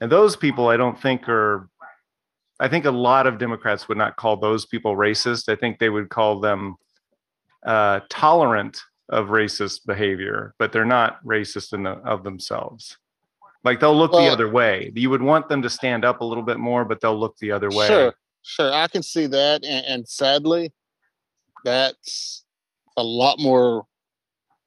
And 0.00 0.10
those 0.10 0.36
people, 0.36 0.68
I 0.68 0.76
don't 0.76 1.00
think 1.00 1.28
are. 1.28 1.68
I 2.60 2.68
think 2.68 2.84
a 2.84 2.92
lot 2.92 3.26
of 3.26 3.38
Democrats 3.38 3.88
would 3.88 3.98
not 3.98 4.16
call 4.16 4.36
those 4.36 4.66
people 4.66 4.96
racist. 4.96 5.48
I 5.48 5.56
think 5.56 5.78
they 5.78 5.90
would 5.90 6.10
call 6.10 6.38
them 6.38 6.76
uh, 7.66 8.00
tolerant 8.08 8.80
of 9.08 9.28
racist 9.28 9.84
behavior, 9.84 10.54
but 10.58 10.72
they're 10.72 10.84
not 10.84 11.24
racist 11.24 11.72
in 11.72 11.82
the, 11.82 11.90
of 11.90 12.22
themselves. 12.22 12.98
Like 13.64 13.80
they'll 13.80 13.96
look 13.96 14.12
the 14.12 14.28
other 14.28 14.48
way. 14.48 14.90
You 14.94 15.10
would 15.10 15.22
want 15.22 15.48
them 15.48 15.62
to 15.62 15.70
stand 15.70 16.04
up 16.04 16.20
a 16.20 16.24
little 16.24 16.42
bit 16.42 16.58
more, 16.58 16.84
but 16.84 17.00
they'll 17.00 17.18
look 17.18 17.36
the 17.38 17.52
other 17.52 17.70
way. 17.70 17.86
Sure, 17.86 18.14
sure. 18.42 18.72
I 18.72 18.88
can 18.88 19.02
see 19.02 19.26
that. 19.26 19.64
And, 19.64 19.86
and 19.86 20.08
sadly, 20.08 20.72
that's 21.64 22.44
a 22.96 23.02
lot 23.02 23.38
more 23.38 23.86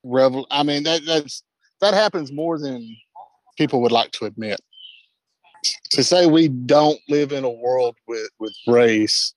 revel. 0.03 0.47
I 0.49 0.63
mean, 0.63 0.83
that 0.83 1.01
that's 1.05 1.43
that 1.81 1.93
happens 1.93 2.31
more 2.31 2.57
than 2.57 2.95
people 3.57 3.81
would 3.81 3.91
like 3.91 4.11
to 4.11 4.25
admit. 4.25 4.61
To 5.91 6.03
say 6.03 6.27
we 6.27 6.47
don't 6.47 6.99
live 7.09 7.31
in 7.31 7.43
a 7.43 7.49
world 7.49 7.95
with 8.07 8.29
with 8.39 8.55
race, 8.65 9.33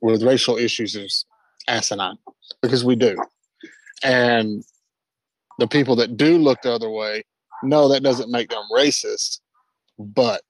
with 0.00 0.24
racial 0.24 0.56
issues 0.56 0.96
is 0.96 1.24
asinine 1.68 2.18
because 2.62 2.84
we 2.84 2.96
do. 2.96 3.16
And 4.02 4.64
the 5.58 5.68
people 5.68 5.94
that 5.96 6.16
do 6.16 6.38
look 6.38 6.62
the 6.62 6.72
other 6.72 6.90
way, 6.90 7.22
no, 7.62 7.88
that 7.88 8.02
doesn't 8.02 8.30
make 8.30 8.50
them 8.50 8.64
racist, 8.74 9.40
but 9.98 10.42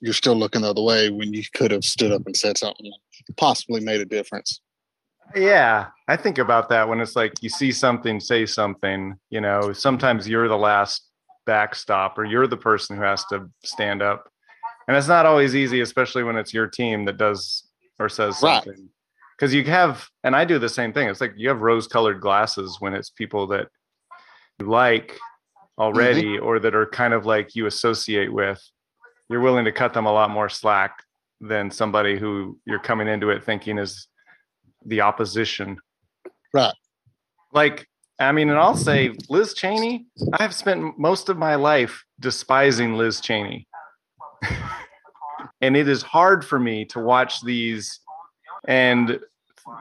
you're 0.00 0.14
still 0.14 0.36
looking 0.36 0.62
the 0.62 0.70
other 0.70 0.82
way 0.82 1.10
when 1.10 1.32
you 1.32 1.42
could 1.54 1.70
have 1.70 1.84
stood 1.84 2.12
up 2.12 2.22
and 2.26 2.36
said 2.36 2.56
something 2.56 2.90
possibly 3.36 3.80
made 3.80 4.00
a 4.00 4.04
difference. 4.04 4.60
Yeah, 5.34 5.88
I 6.08 6.16
think 6.16 6.38
about 6.38 6.68
that 6.70 6.88
when 6.88 7.00
it's 7.00 7.14
like 7.14 7.34
you 7.40 7.48
see 7.48 7.70
something, 7.70 8.18
say 8.18 8.46
something. 8.46 9.14
You 9.30 9.40
know, 9.40 9.72
sometimes 9.72 10.28
you're 10.28 10.48
the 10.48 10.56
last 10.56 11.06
backstop 11.46 12.18
or 12.18 12.24
you're 12.24 12.46
the 12.46 12.56
person 12.56 12.96
who 12.96 13.02
has 13.02 13.24
to 13.26 13.48
stand 13.64 14.02
up. 14.02 14.28
And 14.88 14.96
it's 14.96 15.08
not 15.08 15.26
always 15.26 15.54
easy, 15.54 15.80
especially 15.82 16.24
when 16.24 16.36
it's 16.36 16.52
your 16.52 16.66
team 16.66 17.04
that 17.04 17.16
does 17.16 17.68
or 17.98 18.08
says 18.08 18.42
Right. 18.42 18.64
something. 18.64 18.88
Because 19.36 19.54
you 19.54 19.64
have, 19.64 20.08
and 20.24 20.34
I 20.34 20.44
do 20.44 20.58
the 20.58 20.68
same 20.68 20.92
thing. 20.92 21.08
It's 21.08 21.20
like 21.20 21.34
you 21.36 21.48
have 21.48 21.60
rose 21.60 21.86
colored 21.86 22.20
glasses 22.20 22.76
when 22.80 22.92
it's 22.92 23.10
people 23.10 23.46
that 23.48 23.68
you 24.58 24.68
like 24.68 25.18
Mm-hmm. 25.78 25.96
already 25.96 26.38
or 26.38 26.58
that 26.58 26.74
are 26.74 26.86
kind 26.86 27.14
of 27.14 27.24
like 27.24 27.54
you 27.54 27.66
associate 27.66 28.32
with. 28.32 28.60
You're 29.28 29.40
willing 29.40 29.64
to 29.64 29.72
cut 29.72 29.94
them 29.94 30.06
a 30.06 30.12
lot 30.12 30.30
more 30.30 30.48
slack 30.48 31.02
than 31.40 31.70
somebody 31.70 32.18
who 32.18 32.58
you're 32.66 32.80
coming 32.80 33.08
into 33.08 33.30
it 33.30 33.44
thinking 33.44 33.78
is 33.78 34.08
the 34.84 35.00
opposition. 35.00 35.78
Right. 36.52 36.74
Like, 37.52 37.86
I 38.18 38.32
mean, 38.32 38.50
and 38.50 38.58
I'll 38.58 38.76
say 38.76 39.14
Liz 39.30 39.54
Cheney, 39.54 40.06
I 40.34 40.42
have 40.42 40.54
spent 40.54 40.98
most 40.98 41.28
of 41.28 41.38
my 41.38 41.54
life 41.54 42.04
despising 42.18 42.94
Liz 42.94 43.20
Cheney. 43.20 43.66
and 45.60 45.76
it 45.76 45.88
is 45.88 46.02
hard 46.02 46.44
for 46.44 46.58
me 46.58 46.84
to 46.86 47.00
watch 47.00 47.40
these 47.40 48.00
and 48.68 49.18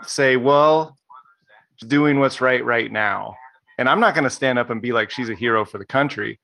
say, 0.03 0.37
well, 0.37 0.97
doing 1.87 2.19
what's 2.19 2.39
right 2.39 2.63
right 2.63 2.91
now. 2.91 3.35
And 3.79 3.87
I'm 3.87 4.01
not 4.01 4.13
going 4.13 4.25
to 4.25 4.29
stand 4.29 4.59
up 4.59 4.69
and 4.69 4.81
be 4.81 4.91
like 4.91 5.09
she's 5.09 5.29
a 5.29 5.33
hero 5.33 5.63
for 5.63 5.77
the 5.77 5.85
country 5.85 6.37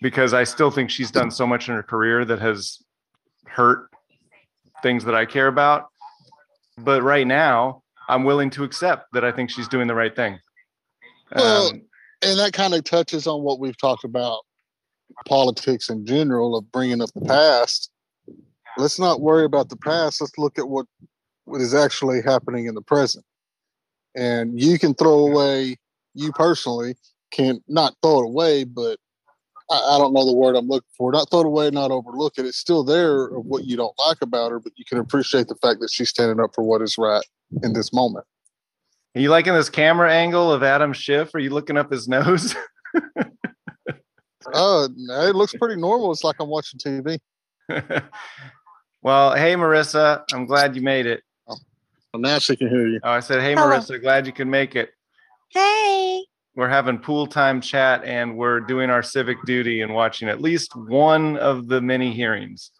because 0.00 0.32
I 0.32 0.44
still 0.44 0.70
think 0.70 0.88
she's 0.88 1.10
done 1.10 1.30
so 1.30 1.46
much 1.46 1.68
in 1.68 1.74
her 1.74 1.82
career 1.82 2.24
that 2.24 2.38
has 2.40 2.78
hurt 3.46 3.90
things 4.82 5.04
that 5.04 5.14
I 5.14 5.26
care 5.26 5.48
about. 5.48 5.88
But 6.78 7.02
right 7.02 7.26
now, 7.26 7.82
I'm 8.08 8.24
willing 8.24 8.48
to 8.50 8.64
accept 8.64 9.12
that 9.12 9.26
I 9.26 9.30
think 9.30 9.50
she's 9.50 9.68
doing 9.68 9.88
the 9.88 9.94
right 9.94 10.16
thing. 10.16 10.38
Well, 11.36 11.68
Um, 11.68 11.82
And 12.22 12.38
that 12.38 12.54
kind 12.54 12.72
of 12.72 12.82
touches 12.84 13.26
on 13.26 13.42
what 13.42 13.60
we've 13.60 13.76
talked 13.76 14.04
about 14.04 14.40
politics 15.26 15.90
in 15.90 16.06
general 16.06 16.56
of 16.56 16.72
bringing 16.72 17.02
up 17.02 17.10
the 17.14 17.26
past. 17.26 17.90
Let's 18.78 18.98
not 18.98 19.20
worry 19.20 19.44
about 19.44 19.68
the 19.68 19.76
past. 19.76 20.22
Let's 20.22 20.38
look 20.38 20.58
at 20.58 20.66
what 20.66 20.86
what 21.44 21.60
is 21.60 21.74
actually 21.74 22.22
happening 22.22 22.66
in 22.66 22.74
the 22.74 22.82
present. 22.82 23.24
And 24.14 24.58
you 24.58 24.78
can 24.78 24.94
throw 24.94 25.18
away, 25.26 25.76
you 26.14 26.32
personally 26.32 26.96
can 27.30 27.62
not 27.68 27.94
throw 28.02 28.20
it 28.20 28.24
away, 28.24 28.64
but 28.64 28.98
I, 29.70 29.94
I 29.94 29.98
don't 29.98 30.12
know 30.12 30.26
the 30.26 30.34
word 30.34 30.56
I'm 30.56 30.68
looking 30.68 30.88
for. 30.96 31.12
Not 31.12 31.30
throw 31.30 31.40
it 31.40 31.46
away, 31.46 31.70
not 31.70 31.90
overlook 31.90 32.34
it. 32.38 32.46
It's 32.46 32.58
still 32.58 32.84
there 32.84 33.26
of 33.26 33.46
what 33.46 33.64
you 33.64 33.76
don't 33.76 33.94
like 34.06 34.18
about 34.22 34.50
her, 34.50 34.60
but 34.60 34.72
you 34.76 34.84
can 34.84 34.98
appreciate 34.98 35.48
the 35.48 35.56
fact 35.56 35.80
that 35.80 35.90
she's 35.90 36.08
standing 36.08 36.40
up 36.42 36.54
for 36.54 36.62
what 36.62 36.82
is 36.82 36.98
right 36.98 37.24
in 37.62 37.72
this 37.72 37.92
moment. 37.92 38.26
Are 39.16 39.20
you 39.20 39.30
liking 39.30 39.54
this 39.54 39.70
camera 39.70 40.12
angle 40.12 40.52
of 40.52 40.62
Adam 40.62 40.92
Schiff? 40.92 41.34
Are 41.34 41.40
you 41.40 41.50
looking 41.50 41.76
up 41.76 41.90
his 41.90 42.08
nose? 42.08 42.54
Uh, 44.54 44.88
it 45.28 45.36
looks 45.36 45.54
pretty 45.54 45.80
normal. 45.80 46.12
It's 46.12 46.24
like 46.24 46.36
I'm 46.40 46.48
watching 46.48 46.80
TV. 46.80 47.18
well, 49.02 49.34
hey, 49.34 49.54
Marissa, 49.54 50.24
I'm 50.32 50.46
glad 50.46 50.74
you 50.74 50.82
made 50.82 51.06
it. 51.06 51.22
Well, 51.46 52.22
now 52.22 52.38
she 52.38 52.56
can 52.56 52.68
hear 52.68 52.88
you. 52.88 53.00
Oh, 53.04 53.10
I 53.10 53.20
said, 53.20 53.40
hey, 53.40 53.54
Hello. 53.54 53.68
Marissa, 53.68 54.00
glad 54.00 54.26
you 54.26 54.32
can 54.32 54.50
make 54.50 54.74
it. 54.74 54.90
Hey. 55.50 56.24
we're 56.54 56.68
having 56.68 56.98
pool 56.98 57.26
time 57.26 57.60
chat 57.60 58.04
and 58.04 58.36
we're 58.36 58.60
doing 58.60 58.88
our 58.90 59.02
civic 59.02 59.36
duty 59.44 59.80
and 59.80 59.92
watching 59.94 60.28
at 60.28 60.40
least 60.40 60.74
one 60.76 61.36
of 61.38 61.66
the 61.68 61.80
many 61.80 62.12
hearings. 62.12 62.70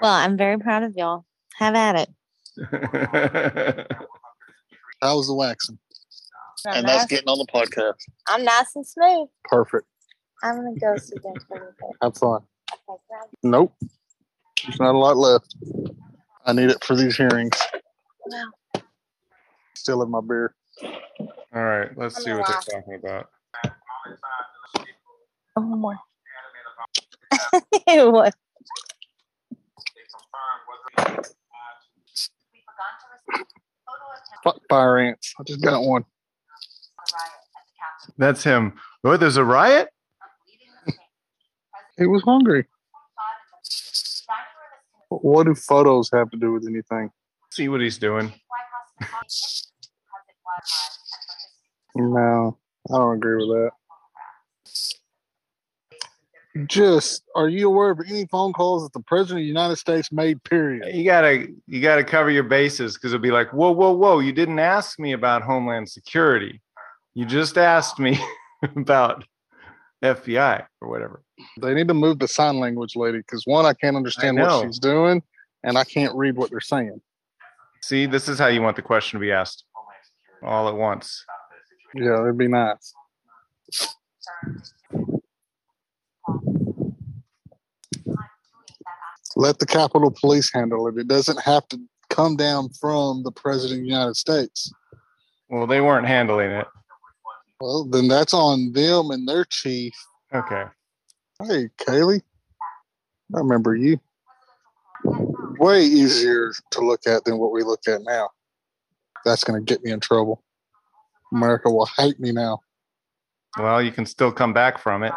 Well, 0.00 0.12
I'm 0.12 0.36
very 0.36 0.58
proud 0.58 0.82
of 0.82 0.94
y'all. 0.96 1.24
Have 1.58 1.74
at 1.74 1.96
it. 1.96 2.10
How 5.02 5.16
was 5.16 5.28
the 5.28 5.34
waxing? 5.34 5.78
I'm 6.66 6.78
And 6.78 6.86
nice, 6.86 6.98
that's 6.98 7.10
getting 7.10 7.28
on 7.28 7.38
the 7.38 7.46
podcast. 7.46 7.94
I'm 8.28 8.44
nice 8.44 8.74
and 8.74 8.86
smooth. 8.86 9.28
Perfect. 9.44 9.86
I'm 10.42 10.56
gonna 10.56 10.74
go 10.78 10.96
sit 10.96 11.22
down 11.22 11.34
for 11.46 11.56
a 11.56 11.60
little 11.60 11.74
bit. 11.78 11.96
Have 12.02 12.16
fun. 12.16 12.40
Okay. 12.88 13.00
Nope. 13.42 13.74
There's 14.62 14.80
not 14.80 14.94
a 14.94 14.98
lot 14.98 15.16
left. 15.16 15.54
I 16.46 16.52
need 16.52 16.70
it 16.70 16.82
for 16.84 16.96
these 16.96 17.16
hearings. 17.16 17.56
Well, 18.26 18.52
Still 19.74 20.02
in 20.02 20.10
my 20.10 20.20
beer. 20.26 20.54
All 20.82 21.62
right, 21.62 21.88
let's 21.96 22.22
see 22.22 22.32
what 22.32 22.46
they're 22.46 22.80
talking 22.80 22.94
about. 22.94 23.28
oh, 25.56 25.60
one 25.60 25.80
more. 25.80 25.98
what? 28.10 28.34
Fuck 34.42 34.60
fire 34.68 34.98
ants. 34.98 35.34
I 35.38 35.42
just 35.44 35.62
got 35.62 35.82
one. 35.82 36.04
That's 38.18 38.44
him. 38.44 38.74
Oh, 39.02 39.16
there's 39.16 39.36
a 39.36 39.44
riot? 39.44 39.88
He 41.96 42.06
was 42.06 42.22
hungry. 42.22 42.66
What 45.08 45.44
do 45.46 45.54
photos 45.54 46.10
have 46.12 46.30
to 46.30 46.36
do 46.36 46.52
with 46.52 46.66
anything? 46.66 47.10
See 47.50 47.68
what 47.68 47.80
he's 47.80 47.98
doing. 47.98 48.32
No, 51.96 52.58
I 52.90 52.96
don't 52.96 53.16
agree 53.16 53.36
with 53.36 53.48
that. 53.56 53.70
Just, 56.66 57.24
are 57.34 57.48
you 57.48 57.66
aware 57.68 57.90
of 57.90 58.00
any 58.08 58.26
phone 58.26 58.52
calls 58.52 58.84
that 58.84 58.92
the 58.92 59.02
president 59.02 59.40
of 59.40 59.42
the 59.42 59.48
United 59.48 59.76
States 59.76 60.12
made? 60.12 60.42
Period. 60.44 60.94
You 60.94 61.04
gotta 61.04 61.48
you 61.66 61.80
gotta 61.80 62.04
cover 62.04 62.30
your 62.30 62.44
bases 62.44 62.94
because 62.94 63.12
it'll 63.12 63.22
be 63.22 63.32
like, 63.32 63.52
whoa, 63.52 63.72
whoa, 63.72 63.90
whoa, 63.92 64.20
you 64.20 64.32
didn't 64.32 64.60
ask 64.60 65.00
me 65.00 65.12
about 65.12 65.42
Homeland 65.42 65.88
Security. 65.88 66.60
You 67.14 67.24
just 67.26 67.58
asked 67.58 67.98
me 67.98 68.20
about 68.76 69.24
FBI 70.04 70.64
or 70.80 70.88
whatever. 70.88 71.22
They 71.60 71.74
need 71.74 71.88
to 71.88 71.94
move 71.94 72.20
the 72.20 72.28
sign 72.28 72.60
language 72.60 72.94
lady 72.94 73.18
because 73.18 73.44
one, 73.46 73.66
I 73.66 73.74
can't 73.74 73.96
understand 73.96 74.36
know. 74.36 74.58
what 74.58 74.66
she's 74.66 74.78
doing, 74.78 75.24
and 75.64 75.76
I 75.76 75.82
can't 75.82 76.14
read 76.14 76.36
what 76.36 76.50
they're 76.50 76.60
saying. 76.60 77.00
See, 77.82 78.06
this 78.06 78.28
is 78.28 78.38
how 78.38 78.46
you 78.46 78.62
want 78.62 78.76
the 78.76 78.82
question 78.82 79.18
to 79.18 79.20
be 79.20 79.32
asked 79.32 79.64
all 80.44 80.68
at 80.68 80.74
once. 80.74 81.24
Yeah, 81.94 82.22
it'd 82.22 82.38
be 82.38 82.48
nice. 82.48 82.94
Let 89.36 89.58
the 89.58 89.66
Capitol 89.66 90.14
Police 90.20 90.52
handle 90.52 90.86
it. 90.88 90.96
It 90.96 91.08
doesn't 91.08 91.40
have 91.42 91.66
to 91.68 91.80
come 92.08 92.36
down 92.36 92.68
from 92.80 93.22
the 93.24 93.32
President 93.32 93.80
of 93.80 93.84
the 93.84 93.90
United 93.90 94.16
States. 94.16 94.72
Well, 95.48 95.66
they 95.66 95.80
weren't 95.80 96.06
handling 96.06 96.50
it. 96.50 96.66
Well, 97.60 97.84
then 97.84 98.08
that's 98.08 98.34
on 98.34 98.72
them 98.72 99.10
and 99.10 99.28
their 99.28 99.44
chief. 99.44 99.94
Okay. 100.32 100.64
Hey, 101.42 101.68
Kaylee, 101.78 102.22
I 103.34 103.38
remember 103.38 103.74
you. 103.74 103.98
Way 105.58 105.82
easier 105.82 106.52
to 106.70 106.80
look 106.80 107.06
at 107.06 107.24
than 107.24 107.38
what 107.38 107.52
we 107.52 107.62
look 107.62 107.80
at 107.88 108.02
now. 108.02 108.30
That's 109.24 109.44
going 109.44 109.64
to 109.64 109.64
get 109.64 109.82
me 109.82 109.90
in 109.90 110.00
trouble. 110.00 110.42
America 111.32 111.70
will 111.70 111.88
hate 111.96 112.20
me 112.20 112.32
now. 112.32 112.60
Well, 113.58 113.82
you 113.82 113.92
can 113.92 114.06
still 114.06 114.32
come 114.32 114.52
back 114.52 114.78
from 114.78 115.02
it. 115.02 115.12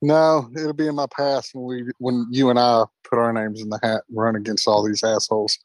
No, 0.00 0.48
it'll 0.56 0.72
be 0.72 0.86
in 0.86 0.94
my 0.94 1.06
past 1.16 1.50
when 1.54 1.64
we 1.64 1.92
when 1.98 2.26
you 2.30 2.50
and 2.50 2.58
I 2.58 2.84
put 3.08 3.18
our 3.18 3.32
names 3.32 3.60
in 3.60 3.68
the 3.68 3.80
hat 3.82 4.02
and 4.08 4.16
run 4.16 4.36
against 4.36 4.68
all 4.68 4.84
these 4.84 5.02
assholes. 5.02 5.58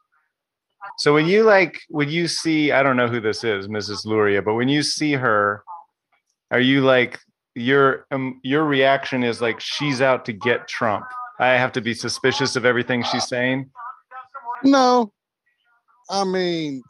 So 0.97 1.13
when 1.13 1.27
you 1.27 1.43
like 1.43 1.81
when 1.89 2.09
you 2.09 2.27
see 2.27 2.71
I 2.71 2.83
don't 2.83 2.97
know 2.97 3.07
who 3.07 3.19
this 3.19 3.43
is, 3.43 3.67
Mrs. 3.67 4.05
Luria, 4.05 4.41
but 4.41 4.55
when 4.55 4.69
you 4.69 4.81
see 4.81 5.13
her, 5.13 5.63
are 6.51 6.59
you 6.59 6.81
like 6.81 7.19
your 7.55 8.07
um, 8.11 8.39
your 8.43 8.65
reaction 8.65 9.23
is 9.23 9.41
like 9.41 9.59
she's 9.59 10.01
out 10.01 10.25
to 10.25 10.33
get 10.33 10.67
Trump? 10.67 11.05
I 11.39 11.49
have 11.49 11.71
to 11.73 11.81
be 11.81 11.93
suspicious 11.93 12.55
of 12.55 12.65
everything 12.65 13.03
she's 13.03 13.27
saying. 13.27 13.69
No, 14.63 15.11
I 16.09 16.23
mean, 16.23 16.83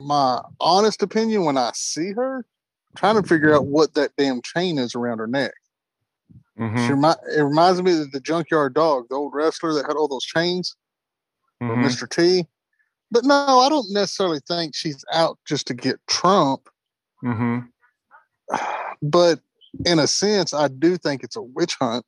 my 0.00 0.40
honest 0.60 1.02
opinion 1.02 1.44
when 1.44 1.56
I 1.56 1.70
see 1.74 2.12
her, 2.12 2.44
trying 2.96 3.20
to 3.20 3.28
figure 3.28 3.54
out 3.54 3.66
what 3.66 3.94
that 3.94 4.12
damn 4.16 4.42
chain 4.42 4.78
is 4.78 4.94
around 4.94 5.18
her 5.18 5.26
neck. 5.26 5.52
Mhm, 6.58 6.86
She 6.86 6.92
remi- 6.92 7.36
it 7.36 7.42
reminds 7.42 7.82
me 7.82 8.00
of 8.02 8.10
the 8.12 8.20
Junkyard 8.20 8.74
Dog, 8.74 9.06
the 9.08 9.14
old 9.14 9.34
wrestler 9.34 9.72
that 9.74 9.86
had 9.86 9.96
all 9.96 10.08
those 10.08 10.24
chains, 10.24 10.76
or 11.60 11.68
mhm. 11.68 11.84
Mr. 11.84 12.08
T. 12.08 12.46
But 13.10 13.24
no, 13.24 13.60
I 13.60 13.68
don't 13.68 13.90
necessarily 13.92 14.40
think 14.46 14.74
she's 14.74 15.04
out 15.12 15.38
just 15.46 15.66
to 15.68 15.74
get 15.74 16.00
Trump. 16.06 16.68
Mhm. 17.24 17.68
But 19.00 19.40
in 19.86 20.00
a 20.00 20.08
sense, 20.08 20.52
I 20.52 20.66
do 20.66 20.96
think 20.96 21.22
it's 21.22 21.36
a 21.36 21.42
witch 21.42 21.76
hunt. 21.76 22.04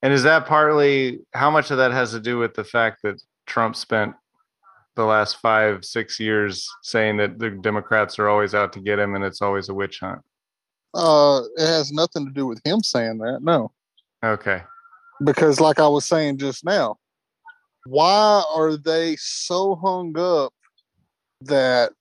And 0.00 0.12
is 0.12 0.22
that 0.22 0.46
partly 0.46 1.20
how 1.34 1.50
much 1.50 1.70
of 1.70 1.76
that 1.76 1.92
has 1.92 2.12
to 2.12 2.20
do 2.20 2.38
with 2.38 2.54
the 2.54 2.64
fact 2.64 3.02
that 3.02 3.22
Trump 3.46 3.76
spent 3.76 4.14
the 4.96 5.04
last 5.04 5.38
five, 5.40 5.84
six 5.84 6.20
years 6.20 6.68
saying 6.82 7.16
that 7.18 7.38
the 7.38 7.50
Democrats 7.50 8.18
are 8.18 8.28
always 8.28 8.54
out 8.54 8.72
to 8.74 8.80
get 8.80 8.98
him 8.98 9.14
and 9.14 9.24
it's 9.24 9.40
always 9.42 9.68
a 9.68 9.74
witch 9.74 10.00
hunt? 10.00 10.20
Uh, 10.94 11.42
it 11.56 11.66
has 11.66 11.90
nothing 11.92 12.26
to 12.26 12.32
do 12.32 12.46
with 12.46 12.60
him 12.64 12.82
saying 12.82 13.18
that. 13.18 13.40
No. 13.42 13.72
Okay. 14.24 14.62
because 15.24 15.60
like 15.60 15.78
i 15.80 15.86
was 15.88 16.04
saying 16.04 16.38
just 16.38 16.64
now 16.64 16.96
why 17.86 18.42
are 18.54 18.76
they 18.76 19.16
so 19.16 19.74
hung 19.76 20.16
up 20.18 20.52
that 21.40 21.92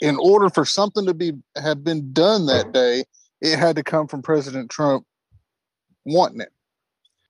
in 0.00 0.16
order 0.20 0.48
for 0.48 0.64
something 0.64 1.04
to 1.06 1.14
be 1.14 1.32
have 1.56 1.84
been 1.84 2.12
done 2.12 2.46
that 2.46 2.72
day 2.72 3.04
it 3.40 3.58
had 3.58 3.76
to 3.76 3.82
come 3.82 4.06
from 4.06 4.22
president 4.22 4.70
trump 4.70 5.04
wanting 6.04 6.40
it 6.40 6.52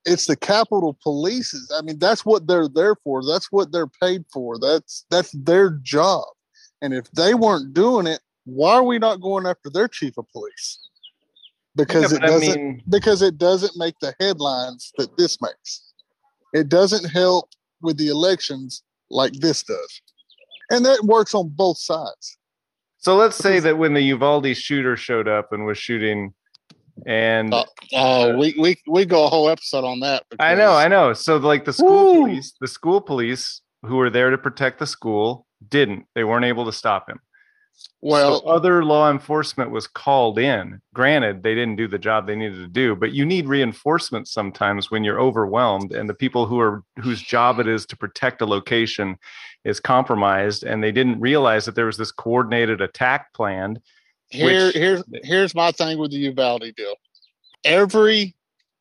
it's 0.05 0.27
the 0.27 0.35
capitol 0.35 0.97
police's 1.03 1.71
i 1.77 1.81
mean 1.81 1.99
that's 1.99 2.25
what 2.25 2.47
they're 2.47 2.69
there 2.69 2.95
for 3.03 3.21
that's 3.25 3.51
what 3.51 3.71
they're 3.71 3.91
paid 4.01 4.23
for 4.31 4.57
that's 4.59 5.05
that's 5.09 5.31
their 5.31 5.71
job 5.83 6.25
and 6.81 6.93
if 6.93 7.09
they 7.11 7.33
weren't 7.33 7.73
doing 7.73 8.07
it 8.07 8.21
why 8.45 8.73
are 8.73 8.83
we 8.83 8.97
not 8.97 9.21
going 9.21 9.45
after 9.45 9.69
their 9.69 9.87
chief 9.87 10.17
of 10.17 10.25
police 10.31 10.79
because 11.79 12.11
Yeah, 12.11 12.17
it 12.17 12.21
doesn't 12.21 12.61
mean, 12.61 12.83
because 12.89 13.21
it 13.21 13.37
doesn't 13.37 13.77
make 13.77 13.95
the 14.01 14.13
headlines 14.19 14.91
that 14.97 15.15
this 15.17 15.41
makes. 15.41 15.93
It 16.53 16.69
doesn't 16.69 17.09
help 17.09 17.49
with 17.81 17.97
the 17.97 18.07
elections 18.07 18.83
like 19.09 19.33
this 19.33 19.63
does. 19.63 20.01
And 20.71 20.85
that 20.85 21.03
works 21.03 21.33
on 21.33 21.49
both 21.49 21.77
sides. 21.77 22.37
so 22.97 23.15
let's 23.15 23.37
say 23.37 23.59
that 23.59 23.77
when 23.77 23.93
the 23.93 24.01
Uvalde 24.01 24.55
shooter 24.55 24.97
showed 24.97 25.27
up 25.27 25.51
and 25.51 25.65
was 25.65 25.77
shooting, 25.77 26.33
and 27.05 27.53
Uh, 27.53 27.65
Oh, 27.93 28.37
we, 28.37 28.55
we 28.59 28.75
we 28.87 29.05
go 29.05 29.25
a 29.25 29.29
whole 29.29 29.49
episode 29.49 29.83
on 29.83 29.99
that. 30.01 30.23
I 30.39 30.53
know, 30.53 30.73
I 30.73 30.87
know. 30.87 31.13
So 31.13 31.37
like 31.37 31.65
the 31.65 31.73
school 31.73 32.13
Woo! 32.13 32.21
police, 32.27 32.53
the 32.61 32.67
school 32.67 33.01
police 33.01 33.61
who 33.83 33.95
were 33.95 34.09
there 34.09 34.29
to 34.29 34.37
protect 34.37 34.79
the 34.79 34.85
school 34.87 35.47
didn't. 35.67 36.05
They 36.13 36.23
weren't 36.23 36.45
able 36.45 36.65
to 36.65 36.71
stop 36.71 37.09
him. 37.09 37.19
Well, 38.01 38.41
so 38.41 38.47
other 38.47 38.83
law 38.83 39.09
enforcement 39.09 39.71
was 39.71 39.87
called 39.87 40.37
in. 40.37 40.81
Granted, 40.93 41.43
they 41.43 41.55
didn't 41.55 41.77
do 41.77 41.87
the 41.87 41.97
job 41.97 42.27
they 42.27 42.35
needed 42.35 42.57
to 42.57 42.67
do, 42.67 42.95
but 42.95 43.11
you 43.13 43.25
need 43.25 43.47
reinforcement 43.47 44.27
sometimes 44.27 44.91
when 44.91 45.03
you're 45.03 45.19
overwhelmed 45.19 45.91
and 45.93 46.07
the 46.09 46.13
people 46.13 46.45
who 46.45 46.59
are 46.59 46.83
whose 47.01 47.21
job 47.21 47.59
it 47.59 47.67
is 47.67 47.85
to 47.87 47.97
protect 47.97 48.41
a 48.41 48.45
location 48.45 49.17
is 49.65 49.79
compromised 49.79 50.63
and 50.63 50.83
they 50.83 50.91
didn't 50.91 51.19
realize 51.19 51.65
that 51.65 51.75
there 51.75 51.85
was 51.85 51.97
this 51.97 52.11
coordinated 52.11 52.81
attack 52.81 53.33
planned. 53.33 53.79
Here 54.29 54.67
which- 54.67 54.75
here's 54.75 55.03
here's 55.23 55.55
my 55.55 55.71
thing 55.71 55.97
with 55.97 56.11
the 56.11 56.17
Uvalde 56.17 56.63
deal. 56.75 56.95
Every 57.63 58.35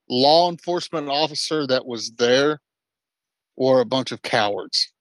law 0.09 0.51
enforcement 0.51 1.09
officer 1.09 1.67
that 1.67 1.87
was 1.87 2.13
there 2.13 2.61
were 3.57 3.81
a 3.81 3.85
bunch 3.87 4.13
of 4.13 4.23
cowards. 4.23 4.93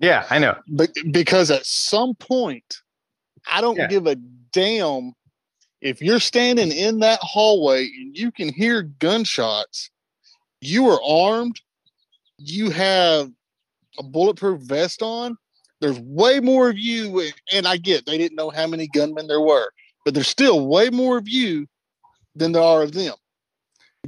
Yeah, 0.00 0.26
I 0.30 0.38
know. 0.38 0.56
But 0.68 0.90
because 1.10 1.50
at 1.50 1.66
some 1.66 2.14
point, 2.14 2.78
I 3.50 3.60
don't 3.60 3.76
Yeah. 3.76 3.88
give 3.88 4.06
a 4.06 4.16
damn 4.52 5.12
if 5.80 6.00
you're 6.00 6.20
standing 6.20 6.72
in 6.72 7.00
that 7.00 7.18
hallway 7.20 7.84
and 7.84 8.16
you 8.16 8.32
can 8.32 8.48
hear 8.50 8.82
gunshots, 8.82 9.90
you 10.62 10.88
are 10.88 11.00
armed, 11.04 11.60
you 12.38 12.70
have 12.70 13.30
a 13.98 14.02
bulletproof 14.02 14.62
vest 14.62 15.02
on. 15.02 15.36
There's 15.80 15.98
way 16.00 16.40
more 16.40 16.70
of 16.70 16.78
you, 16.78 17.30
and 17.52 17.66
I 17.68 17.76
get 17.76 18.06
they 18.06 18.16
didn't 18.16 18.36
know 18.36 18.48
how 18.48 18.66
many 18.66 18.86
gunmen 18.88 19.26
there 19.26 19.42
were, 19.42 19.70
but 20.04 20.14
there's 20.14 20.28
still 20.28 20.66
way 20.66 20.90
more 20.90 21.18
of 21.18 21.28
you 21.28 21.66
than 22.34 22.52
there 22.52 22.62
are 22.62 22.82
of 22.82 22.92
them. 22.92 23.14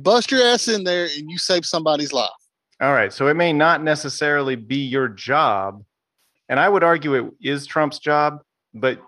Bust 0.00 0.30
your 0.30 0.42
ass 0.42 0.68
in 0.68 0.84
there 0.84 1.04
and 1.16 1.30
you 1.30 1.38
save 1.38 1.64
somebody's 1.64 2.12
life. 2.12 2.28
All 2.80 2.92
right. 2.92 3.12
So 3.12 3.28
it 3.28 3.34
may 3.34 3.52
not 3.52 3.82
necessarily 3.82 4.56
be 4.56 4.76
your 4.76 5.08
job. 5.08 5.82
And 6.48 6.60
I 6.60 6.68
would 6.68 6.84
argue 6.84 7.14
it 7.14 7.32
is 7.40 7.66
Trump's 7.66 7.98
job, 7.98 8.40
but 8.74 9.00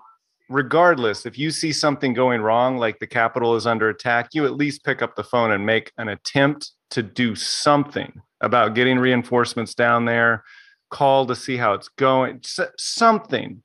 regardless, 0.48 1.27
if 1.27 1.38
you 1.38 1.51
see 1.51 1.72
something 1.72 2.14
going 2.14 2.40
wrong, 2.40 2.79
like 2.79 2.98
the 2.98 3.07
Capitol 3.07 3.55
is 3.55 3.66
under 3.66 3.88
attack, 3.88 4.31
you 4.33 4.44
at 4.44 4.55
least 4.55 4.85
pick 4.85 5.03
up 5.03 5.14
the 5.14 5.24
phone 5.24 5.53
and 5.53 5.64
make 5.64 5.92
an 5.98 6.09
attempt 6.09 6.72
to 6.90 7.03
do 7.03 7.35
something 7.35 8.20
about 8.40 8.74
getting 8.74 8.98
reinforcements 8.98 9.74
down 9.74 10.05
there, 10.05 10.42
call 10.90 11.27
to 11.27 11.37
see 11.37 11.57
how 11.57 11.74
it's 11.74 11.88
going, 11.88 12.40
something, 12.79 13.62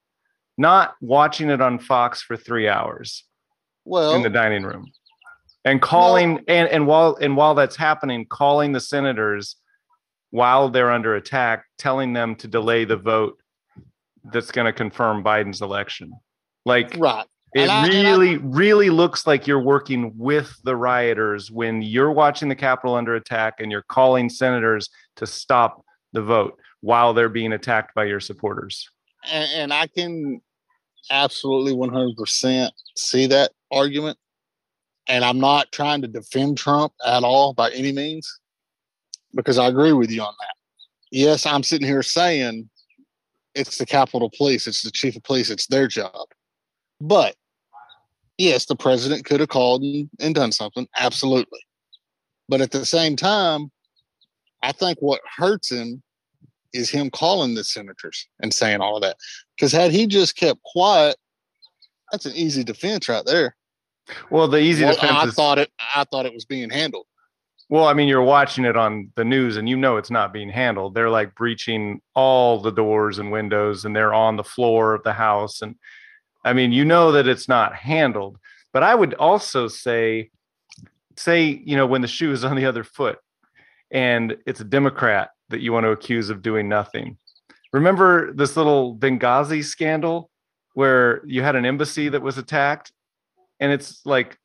not 0.58 0.96
watching 1.02 1.50
it 1.50 1.62
on 1.62 1.80
Fox 1.80 2.22
for 2.22 2.38
three 2.38 2.68
hours 2.68 3.26
Well, 3.86 4.16
in 4.16 4.22
the 4.22 4.30
dining 4.30 4.64
room. 4.64 4.92
And 5.66 5.82
calling 5.82 6.44
and, 6.48 6.68
and 6.68 6.88
while 6.88 7.16
and 7.22 7.38
while 7.38 7.56
that's 7.56 7.78
happening 7.78 8.26
calling 8.26 8.74
the 8.74 8.82
senators 8.82 9.56
while 10.32 10.70
they're 10.70 10.92
under 10.92 11.16
attack 11.16 11.66
telling 11.78 12.12
them 12.12 12.36
to 12.36 12.48
delay 12.48 12.84
the 12.86 12.98
vote 12.98 13.40
that's 14.32 14.52
going 14.52 14.66
to 14.66 14.74
confirm 14.74 15.24
biden's 15.24 15.62
election. 15.62 16.12
Like 16.66 16.96
right. 16.98 17.26
it 17.56 17.70
I- 17.70 17.88
really 17.88 18.38
really 18.38 18.90
looks 18.90 19.26
like 19.26 19.48
you're 19.48 19.62
working 19.62 20.12
with 20.18 20.54
the 20.66 20.76
rioters 20.76 21.50
when 21.50 21.82
you're 21.82 22.12
watching 22.12 22.50
the 22.50 22.56
capitol 22.56 22.96
under 22.96 23.16
attack 23.16 23.56
and 23.60 23.72
you're 23.72 23.86
calling 23.88 24.30
senators 24.30 24.90
to 25.16 25.26
stop 25.26 25.84
the 26.12 26.22
vote 26.22 26.60
while 26.82 27.14
they're 27.14 27.30
being 27.30 27.54
attacked 27.54 27.96
by 27.96 28.04
your 28.04 28.20
supporters 28.20 28.90
and, 29.32 29.50
and 29.56 29.74
I 29.74 29.88
can 29.88 30.42
absolutely 31.10 31.74
100% 31.74 32.70
see 32.96 33.28
that 33.28 33.52
argument. 33.72 34.18
And 35.08 35.26
I'm 35.26 35.40
not 35.40 35.72
trying 35.72 36.02
to 36.02 36.08
defend 36.08 36.58
Trump 36.58 36.94
at 37.06 37.24
all 37.24 37.54
by 37.54 37.72
any 37.72 37.92
means, 37.92 38.40
because 39.34 39.58
I 39.58 39.68
agree 39.68 39.92
with 39.92 40.10
you 40.10 40.22
on 40.22 40.34
that. 40.40 40.56
Yes, 41.12 41.46
I'm 41.46 41.64
sitting 41.64 41.88
here 41.88 42.04
saying 42.04 42.70
it's 43.54 43.78
the 43.78 43.86
Capitol 43.86 44.32
Police, 44.36 44.66
it's 44.68 44.82
the 44.82 44.92
chief 44.92 45.16
of 45.16 45.24
police, 45.24 45.50
it's 45.50 45.68
their 45.68 45.88
job. 45.88 46.28
But 47.02 47.36
yes, 48.38 48.66
the 48.66 48.76
president 48.76 49.26
could 49.26 49.40
have 49.40 49.50
called 49.50 49.84
and, 49.84 50.10
and 50.20 50.34
done 50.34 50.52
something, 50.52 50.88
absolutely. 50.98 51.60
But 52.50 52.62
at 52.62 52.72
the 52.72 52.86
same 52.86 53.16
time, 53.16 53.72
I 54.62 54.72
think 54.72 55.00
what 55.02 55.22
hurts 55.38 55.72
him 55.72 56.03
is 56.74 56.90
him 56.90 57.10
calling 57.10 57.56
the 57.56 57.64
senators 57.64 58.28
and 58.42 58.54
saying 58.54 58.82
all 58.82 58.96
of 58.96 59.02
that. 59.04 59.18
Because 59.56 59.72
had 59.72 59.92
he 59.92 60.08
just 60.08 60.36
kept 60.36 60.62
quiet, 60.64 61.16
that's 62.12 62.26
an 62.26 62.34
easy 62.36 62.64
defense 62.64 63.08
right 63.10 63.26
there. 63.26 63.56
well 64.30 64.48
the 64.48 64.60
easy 64.60 64.84
Well, 64.84 64.94
defense 64.94 65.12
I 65.14 65.26
is 65.28 65.34
thought 65.34 65.58
it. 65.60 65.72
I 65.96 66.04
thought 66.06 66.26
it 66.26 66.34
was 66.34 66.46
being 66.46 66.70
handled. 66.70 67.06
Well, 67.70 67.86
I 67.88 67.94
mean, 67.94 68.08
you're 68.08 68.22
watching 68.22 68.66
it 68.66 68.76
on 68.78 69.12
the 69.16 69.26
news 69.26 69.58
and 69.58 69.68
you 69.68 69.76
know 69.78 69.98
it's 69.98 70.12
not 70.12 70.34
being 70.34 70.50
handled. 70.50 70.94
They're 70.94 71.10
like 71.10 71.34
breaching 71.34 72.02
all 72.14 72.60
the 72.60 72.72
doors 72.72 73.18
and 73.20 73.32
windows 73.32 73.86
and 73.86 73.96
they're 73.96 74.14
on 74.14 74.36
the 74.36 74.44
floor 74.44 74.94
of 74.94 75.04
the 75.04 75.14
house. 75.14 75.62
And 75.62 75.76
I 76.46 76.54
mean, 76.54 76.72
you 76.72 76.86
know 76.86 77.14
that 77.14 77.28
it's 77.28 77.48
not 77.48 77.74
handled. 77.74 78.38
But 78.74 78.84
I 78.84 78.94
would 78.94 79.14
also 79.16 79.68
say, 79.68 80.30
say, 81.16 81.46
you 81.64 81.76
know, 81.78 81.88
when 81.88 82.02
the 82.02 82.08
shoe 82.08 82.32
is 82.32 82.44
on 82.44 82.56
the 82.58 82.66
other 82.66 82.84
foot 82.84 83.20
and 83.92 84.36
it's 84.46 84.60
a 84.60 84.66
Democrat 84.66 85.30
that 85.54 85.62
you 85.62 85.72
want 85.72 85.86
to 85.86 85.92
accuse 85.92 86.30
of 86.30 86.42
doing 86.42 86.68
nothing. 86.68 87.18
Remember 87.72 88.34
this 88.34 88.58
little 88.58 88.96
Benghazi 88.98 89.64
scandal 89.64 90.30
where 90.74 91.26
you 91.26 91.42
had 91.42 91.56
an 91.56 91.66
embassy 91.66 92.10
that 92.10 92.22
was 92.22 92.38
attacked? 92.38 92.92
And 93.60 93.72
it's 93.72 94.06
like 94.06 94.38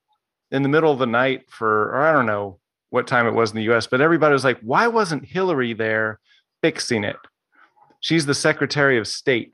in 0.51 0.63
the 0.63 0.69
middle 0.69 0.93
of 0.93 0.99
the 0.99 1.07
night 1.07 1.51
for, 1.51 1.91
or 1.91 2.07
I 2.07 2.13
don't 2.13 2.27
know, 2.27 2.61
what 2.91 3.07
time 3.07 3.27
it 3.27 3.35
was 3.35 3.51
in 3.51 3.57
the 3.57 3.75
US, 3.75 3.87
but 3.87 4.01
everybody 4.01 4.33
was 4.33 4.45
like, 4.45 4.59
why 4.61 4.87
wasn't 4.87 5.25
Hillary 5.25 5.75
there 5.75 6.21
fixing 6.63 7.05
it? 7.05 7.17
She's 8.01 8.27
the 8.27 8.35
Secretary 8.35 8.99
of 8.99 9.07
State, 9.07 9.51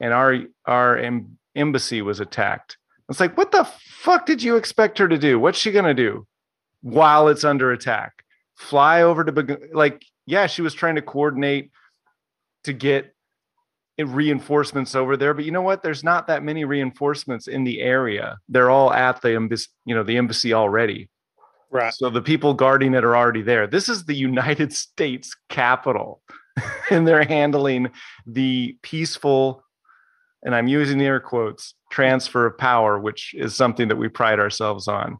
and 0.00 0.12
our 0.12 0.38
our 0.64 0.96
em- 0.96 1.38
embassy 1.54 2.00
was 2.00 2.20
attacked. 2.20 2.78
It's 3.08 3.20
like, 3.20 3.36
what 3.36 3.52
the 3.52 3.64
fuck 3.64 4.26
did 4.26 4.42
you 4.42 4.56
expect 4.56 4.98
her 4.98 5.08
to 5.08 5.18
do? 5.18 5.38
What's 5.38 5.58
she 5.58 5.72
gonna 5.72 5.94
do 5.94 6.26
while 6.80 7.28
it's 7.28 7.44
under 7.44 7.72
attack? 7.72 8.24
Fly 8.54 9.02
over 9.02 9.24
to 9.24 9.58
like, 9.72 10.04
yeah, 10.28 10.46
she 10.46 10.60
was 10.60 10.74
trying 10.74 10.96
to 10.96 11.02
coordinate 11.02 11.70
to 12.64 12.74
get 12.74 13.14
reinforcements 13.98 14.94
over 14.94 15.16
there, 15.16 15.32
but 15.32 15.44
you 15.44 15.50
know 15.50 15.62
what? 15.62 15.82
There's 15.82 16.04
not 16.04 16.26
that 16.26 16.44
many 16.44 16.64
reinforcements 16.64 17.48
in 17.48 17.64
the 17.64 17.80
area. 17.80 18.36
They're 18.48 18.70
all 18.70 18.92
at 18.92 19.22
the 19.22 19.34
embassy, 19.34 19.68
you 19.86 19.94
know, 19.94 20.04
the 20.04 20.18
embassy 20.18 20.52
already. 20.52 21.08
Right. 21.70 21.92
So 21.94 22.10
the 22.10 22.22
people 22.22 22.54
guarding 22.54 22.94
it 22.94 23.04
are 23.04 23.16
already 23.16 23.42
there. 23.42 23.66
This 23.66 23.88
is 23.88 24.04
the 24.04 24.14
United 24.14 24.72
States 24.74 25.34
Capitol, 25.48 26.20
and 26.90 27.08
they're 27.08 27.24
handling 27.24 27.90
the 28.26 28.76
peaceful, 28.82 29.64
and 30.42 30.54
I'm 30.54 30.68
using 30.68 31.00
air 31.00 31.20
quotes, 31.20 31.74
transfer 31.90 32.44
of 32.44 32.58
power, 32.58 32.98
which 32.98 33.34
is 33.34 33.56
something 33.56 33.88
that 33.88 33.96
we 33.96 34.08
pride 34.08 34.40
ourselves 34.40 34.88
on. 34.88 35.18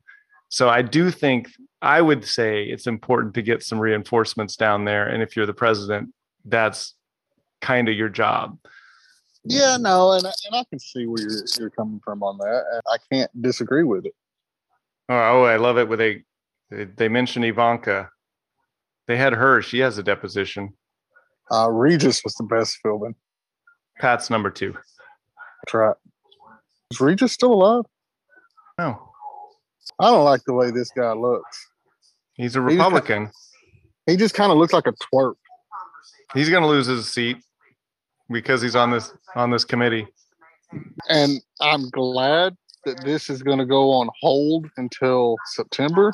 So 0.48 0.68
I 0.68 0.82
do 0.82 1.10
think 1.10 1.48
I 1.82 2.00
would 2.00 2.24
say 2.24 2.64
it's 2.64 2.86
important 2.86 3.34
to 3.34 3.42
get 3.42 3.62
some 3.62 3.78
reinforcements 3.78 4.56
down 4.56 4.84
there. 4.84 5.06
And 5.06 5.22
if 5.22 5.36
you're 5.36 5.46
the 5.46 5.52
president, 5.54 6.12
that's 6.44 6.94
kind 7.60 7.88
of 7.88 7.94
your 7.94 8.08
job. 8.08 8.58
Yeah, 9.44 9.76
no, 9.78 10.12
and 10.12 10.26
I- 10.26 10.32
and 10.46 10.56
I 10.56 10.64
can 10.68 10.78
see 10.78 11.06
where 11.06 11.22
you're 11.22 11.44
you're 11.58 11.70
coming 11.70 12.00
from 12.04 12.22
on 12.22 12.38
that. 12.38 12.64
And 12.72 12.82
I 12.90 12.96
can't 13.12 13.42
disagree 13.42 13.84
with 13.84 14.06
it. 14.06 14.14
Oh, 15.08 15.42
I 15.44 15.56
love 15.56 15.78
it 15.78 15.88
with 15.88 16.00
a 16.00 16.22
they, 16.70 16.84
they 16.84 17.08
mentioned 17.08 17.44
Ivanka. 17.44 18.10
They 19.06 19.16
had 19.16 19.32
her. 19.32 19.62
She 19.62 19.78
has 19.78 19.96
a 19.96 20.02
deposition. 20.02 20.74
Uh, 21.50 21.70
Regis 21.70 22.22
was 22.24 22.34
the 22.34 22.44
best 22.44 22.78
filming. 22.82 23.14
Pat's 24.00 24.28
number 24.28 24.50
two. 24.50 24.72
That's 24.72 25.72
right. 25.74 25.96
Is 26.90 27.00
Regis 27.00 27.32
still 27.32 27.54
alive? 27.54 27.84
No, 28.78 29.07
I 30.00 30.10
don't 30.10 30.24
like 30.24 30.42
the 30.46 30.54
way 30.54 30.70
this 30.70 30.90
guy 30.90 31.12
looks. 31.12 31.70
he's 32.34 32.56
a 32.56 32.60
Republican. 32.60 33.30
He 34.06 34.16
just 34.16 34.34
kind 34.34 34.52
of 34.52 34.58
looks 34.58 34.72
like 34.72 34.86
a 34.86 34.92
twerp. 34.92 35.34
He's 36.34 36.48
going 36.48 36.62
to 36.62 36.68
lose 36.68 36.86
his 36.86 37.10
seat 37.10 37.38
because 38.30 38.62
he's 38.62 38.76
on 38.76 38.90
this 38.90 39.12
on 39.34 39.50
this 39.50 39.64
committee. 39.64 40.06
And 41.08 41.40
I'm 41.60 41.90
glad 41.90 42.56
that 42.84 43.02
this 43.04 43.28
is 43.28 43.42
going 43.42 43.58
to 43.58 43.66
go 43.66 43.90
on 43.90 44.08
hold 44.20 44.66
until 44.76 45.36
September 45.46 46.12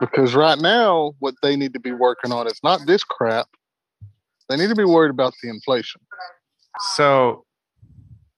because 0.00 0.34
right 0.34 0.58
now, 0.58 1.12
what 1.18 1.34
they 1.42 1.56
need 1.56 1.74
to 1.74 1.80
be 1.80 1.92
working 1.92 2.32
on 2.32 2.46
is 2.46 2.58
not 2.64 2.86
this 2.86 3.04
crap. 3.04 3.46
They 4.48 4.56
need 4.56 4.68
to 4.68 4.74
be 4.74 4.84
worried 4.84 5.10
about 5.10 5.34
the 5.42 5.50
inflation. 5.50 6.00
So, 6.94 7.44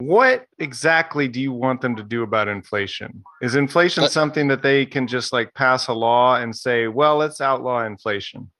what 0.06 0.46
exactly 0.58 1.28
do 1.28 1.40
you 1.40 1.52
want 1.52 1.80
them 1.80 1.96
to 1.96 2.02
do 2.02 2.22
about 2.22 2.48
inflation? 2.48 3.22
Is 3.40 3.54
inflation 3.54 4.04
Uh, 4.04 4.08
something 4.08 4.48
that 4.48 4.62
they 4.62 4.86
can 4.86 5.06
just 5.06 5.32
like 5.32 5.54
pass 5.54 5.88
a 5.88 5.92
law 5.92 6.36
and 6.36 6.54
say, 6.54 6.88
"Well, 6.88 7.16
let's 7.16 7.40
outlaw 7.40 7.84
inflation"? 7.84 8.50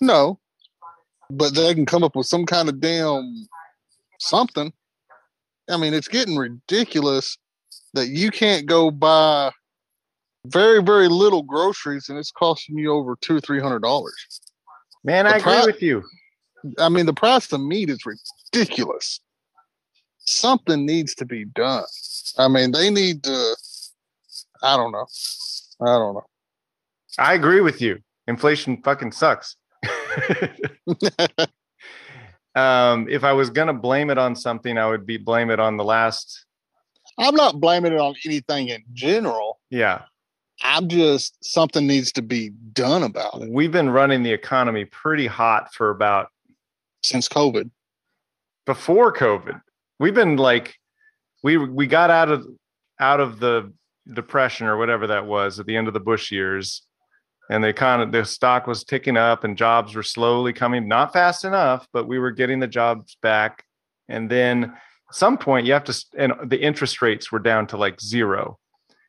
No, 0.00 0.38
but 1.30 1.54
they 1.54 1.74
can 1.74 1.86
come 1.86 2.02
up 2.04 2.16
with 2.16 2.26
some 2.26 2.46
kind 2.46 2.68
of 2.68 2.80
damn 2.80 3.46
something. 4.18 4.72
I 5.68 5.76
mean, 5.76 5.94
it's 5.94 6.08
getting 6.08 6.36
ridiculous 6.36 7.38
that 7.94 8.08
you 8.08 8.30
can't 8.30 8.66
go 8.66 8.90
buy 8.90 9.52
very, 10.46 10.82
very 10.82 11.08
little 11.08 11.42
groceries 11.42 12.08
and 12.08 12.18
it's 12.18 12.32
costing 12.32 12.78
you 12.78 12.92
over 12.92 13.16
two, 13.20 13.36
or 13.36 13.40
three 13.40 13.60
hundred 13.60 13.82
dollars. 13.82 14.40
Man, 15.04 15.24
The 15.24 15.34
I 15.34 15.36
agree 15.38 15.66
with 15.66 15.82
you. 15.82 16.02
I 16.78 16.88
mean, 16.88 17.06
the 17.06 17.14
price 17.14 17.50
of 17.52 17.60
meat 17.60 17.88
is 17.88 18.00
ridiculous. 18.04 19.20
Something 20.30 20.86
needs 20.86 21.14
to 21.16 21.24
be 21.24 21.44
done. 21.44 21.84
I 22.38 22.46
mean, 22.48 22.70
they 22.72 22.90
need 22.90 23.24
to. 23.24 23.56
I 24.62 24.76
don't 24.76 24.92
know. 24.92 25.06
I 25.80 25.86
don't 25.86 26.14
know. 26.14 26.24
I 27.18 27.34
agree 27.34 27.60
with 27.60 27.82
you. 27.82 27.98
Inflation 28.28 28.80
fucking 28.82 29.12
sucks. 29.12 29.56
um, 32.54 33.08
if 33.08 33.24
I 33.24 33.32
was 33.32 33.50
gonna 33.50 33.74
blame 33.74 34.08
it 34.10 34.18
on 34.18 34.36
something, 34.36 34.78
I 34.78 34.86
would 34.88 35.04
be 35.04 35.16
blame 35.16 35.50
it 35.50 35.58
on 35.58 35.76
the 35.76 35.84
last. 35.84 36.46
I'm 37.18 37.34
not 37.34 37.60
blaming 37.60 37.92
it 37.92 37.98
on 37.98 38.14
anything 38.24 38.68
in 38.68 38.84
general. 38.92 39.58
Yeah, 39.70 40.02
I'm 40.62 40.88
just 40.88 41.36
something 41.42 41.86
needs 41.86 42.12
to 42.12 42.22
be 42.22 42.50
done 42.72 43.02
about 43.02 43.42
it 43.42 43.50
we've 43.50 43.72
been 43.72 43.90
running 43.90 44.22
the 44.22 44.32
economy 44.32 44.84
pretty 44.84 45.26
hot 45.26 45.74
for 45.74 45.90
about 45.90 46.28
since 47.02 47.28
COVID. 47.28 47.70
before 48.66 49.12
COVID. 49.12 49.60
We've 50.00 50.14
been 50.14 50.36
like, 50.36 50.74
we 51.42 51.58
we 51.58 51.86
got 51.86 52.10
out 52.10 52.30
of 52.30 52.46
out 52.98 53.20
of 53.20 53.38
the 53.38 53.70
depression 54.10 54.66
or 54.66 54.78
whatever 54.78 55.06
that 55.08 55.26
was 55.26 55.60
at 55.60 55.66
the 55.66 55.76
end 55.76 55.88
of 55.88 55.94
the 55.94 56.00
Bush 56.00 56.32
years, 56.32 56.82
and 57.50 57.62
the 57.62 57.68
economy, 57.68 58.10
the 58.10 58.24
stock 58.24 58.66
was 58.66 58.82
ticking 58.82 59.18
up, 59.18 59.44
and 59.44 59.58
jobs 59.58 59.94
were 59.94 60.02
slowly 60.02 60.54
coming, 60.54 60.88
not 60.88 61.12
fast 61.12 61.44
enough, 61.44 61.86
but 61.92 62.08
we 62.08 62.18
were 62.18 62.30
getting 62.30 62.60
the 62.60 62.66
jobs 62.66 63.18
back. 63.20 63.62
And 64.08 64.30
then 64.30 64.64
at 64.64 65.14
some 65.14 65.36
point, 65.36 65.66
you 65.66 65.74
have 65.74 65.84
to, 65.84 66.04
and 66.16 66.32
the 66.46 66.60
interest 66.60 67.02
rates 67.02 67.30
were 67.30 67.38
down 67.38 67.66
to 67.68 67.76
like 67.76 68.00
zero. 68.00 68.58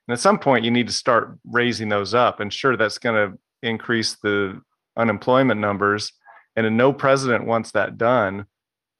And 0.08 0.14
at 0.14 0.20
some 0.20 0.40
point, 0.40 0.66
you 0.66 0.72
need 0.72 0.88
to 0.88 0.94
start 0.94 1.40
raising 1.50 1.88
those 1.88 2.14
up, 2.14 2.42
and 2.42 2.52
sure, 2.52 2.76
that's 2.76 2.98
going 2.98 3.16
to 3.16 3.38
increase 3.64 4.18
the 4.22 4.62
unemployment 4.98 5.62
numbers. 5.62 6.12
And 6.58 6.76
no 6.76 6.92
president 6.92 7.46
wants 7.46 7.72
that 7.72 7.98
done 7.98 8.46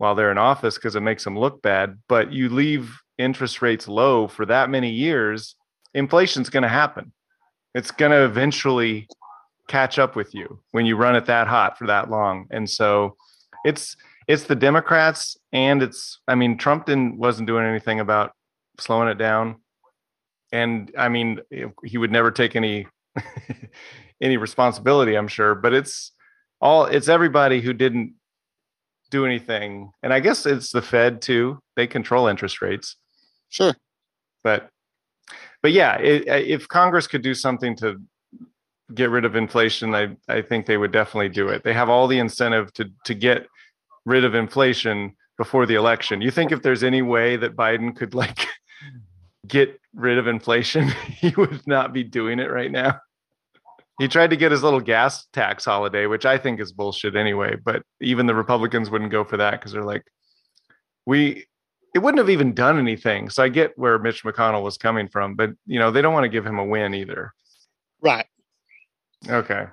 while 0.02 0.16
they're 0.16 0.32
in 0.32 0.38
office 0.40 0.74
because 0.76 0.96
it 0.96 1.02
makes 1.02 1.24
them 1.24 1.38
look 1.38 1.62
bad. 1.62 2.00
But 2.10 2.34
you 2.34 2.50
leave 2.50 3.00
interest 3.20 3.62
rates 3.62 3.88
low 3.88 4.28
for 4.28 4.48
that 4.48 4.68
many 4.68 4.90
years, 4.90 5.56
inflation's 5.94 6.50
going 6.50 6.64
to 6.64 6.70
happen. 6.70 7.14
It's 7.76 7.92
going 7.92 8.12
to 8.12 8.26
eventually 8.26 9.08
catch 9.68 10.00
up 10.00 10.16
with 10.16 10.34
you 10.34 10.60
when 10.72 10.88
you 10.88 10.96
run 10.96 11.16
it 11.16 11.28
that 11.28 11.48
hot 11.48 11.78
for 11.78 11.86
that 11.86 12.10
long. 12.10 12.48
And 12.50 12.68
so 12.68 13.16
it's 13.64 13.96
it's 14.28 14.46
the 14.46 14.56
Democrats 14.56 15.38
and 15.54 15.84
it's 15.84 16.20
I 16.28 16.34
mean 16.34 16.58
Trump 16.58 16.88
didn't 16.88 17.20
wasn't 17.20 17.46
doing 17.46 17.68
anything 17.68 18.00
about 18.00 18.32
slowing 18.80 19.08
it 19.08 19.20
down. 19.20 19.58
And 20.52 20.92
I 20.98 21.10
mean 21.10 21.42
he 21.86 22.00
would 22.00 22.12
never 22.12 22.32
take 22.32 22.56
any 22.56 22.88
any 24.22 24.38
responsibility, 24.38 25.14
I'm 25.14 25.28
sure, 25.28 25.54
but 25.54 25.74
it's 25.74 26.12
all 26.60 26.86
it's 26.86 27.08
everybody 27.08 27.62
who 27.62 27.74
didn't 27.74 28.16
do 29.12 29.26
anything. 29.26 29.92
And 30.02 30.12
I 30.12 30.20
guess 30.20 30.46
it's 30.46 30.72
the 30.72 30.82
Fed 30.82 31.22
too. 31.22 31.60
They 31.76 31.86
control 31.86 32.28
interest 32.28 32.62
rates. 32.62 32.96
Sure. 33.50 33.76
But 34.44 34.70
but 35.62 35.72
yeah, 35.72 35.98
it, 35.98 36.28
if 36.28 36.68
Congress 36.68 37.06
could 37.06 37.22
do 37.22 37.36
something 37.36 37.76
to 37.78 38.02
get 38.96 39.12
rid 39.12 39.26
of 39.26 39.36
inflation, 39.36 39.94
I 39.94 40.16
I 40.28 40.42
think 40.42 40.66
they 40.66 40.78
would 40.78 40.92
definitely 40.92 41.30
do 41.30 41.50
it. 41.50 41.64
They 41.64 41.74
have 41.74 41.90
all 41.90 42.08
the 42.08 42.18
incentive 42.18 42.74
to 42.74 42.90
to 43.06 43.14
get 43.14 43.48
rid 44.06 44.24
of 44.24 44.34
inflation 44.34 45.16
before 45.38 45.66
the 45.66 45.76
election. 45.76 46.22
You 46.22 46.32
think 46.32 46.52
if 46.52 46.64
there's 46.64 46.84
any 46.84 47.02
way 47.02 47.36
that 47.36 47.56
Biden 47.56 47.96
could 47.96 48.16
like 48.16 48.48
get 49.48 49.80
rid 49.94 50.18
of 50.18 50.28
inflation, 50.28 50.88
he 51.08 51.30
would 51.38 51.62
not 51.68 51.94
be 51.94 52.04
doing 52.04 52.40
it 52.40 52.50
right 52.50 52.72
now. 52.72 53.00
He 54.02 54.08
tried 54.08 54.32
to 54.32 54.36
get 54.36 54.52
his 54.52 54.64
little 54.64 54.80
gas 54.80 55.28
tax 55.32 55.64
holiday, 55.64 56.08
which 56.08 56.26
I 56.26 56.36
think 56.36 56.60
is 56.60 56.72
bullshit 56.72 57.16
anyway, 57.16 57.56
but 57.64 57.84
even 58.02 58.26
the 58.26 58.34
Republicans 58.34 58.90
wouldn't 58.90 59.12
go 59.12 59.24
for 59.24 59.38
that 59.38 59.52
because 59.52 59.74
they're 59.74 59.84
like, 59.84 60.04
we 61.06 61.46
it 61.94 62.00
wouldn't 62.00 62.18
have 62.18 62.32
even 62.32 62.56
done 62.56 62.80
anything. 62.80 63.30
So 63.30 63.44
I 63.44 63.50
get 63.50 63.78
where 63.78 64.00
Mitch 64.00 64.24
McConnell 64.24 64.64
was 64.64 64.76
coming 64.80 65.08
from, 65.08 65.36
but 65.36 65.52
you 65.68 65.78
know, 65.78 65.92
they 65.92 66.02
don't 66.02 66.16
want 66.16 66.24
to 66.24 66.30
give 66.30 66.44
him 66.44 66.58
a 66.58 66.66
win 66.66 66.96
either. 66.96 67.32
Right. 68.02 68.26
Okay. 69.30 69.68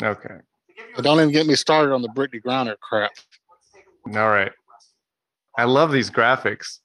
Okay. 0.00 0.36
But 0.94 1.02
don't 1.02 1.18
even 1.18 1.32
get 1.32 1.48
me 1.48 1.56
started 1.56 1.92
on 1.92 2.02
the 2.02 2.10
Brittney 2.10 2.40
Griner 2.40 2.78
crap. 2.78 3.10
All 4.14 4.28
right. 4.28 4.52
I 5.58 5.64
love 5.64 5.90
these 5.90 6.08
graphics. 6.08 6.78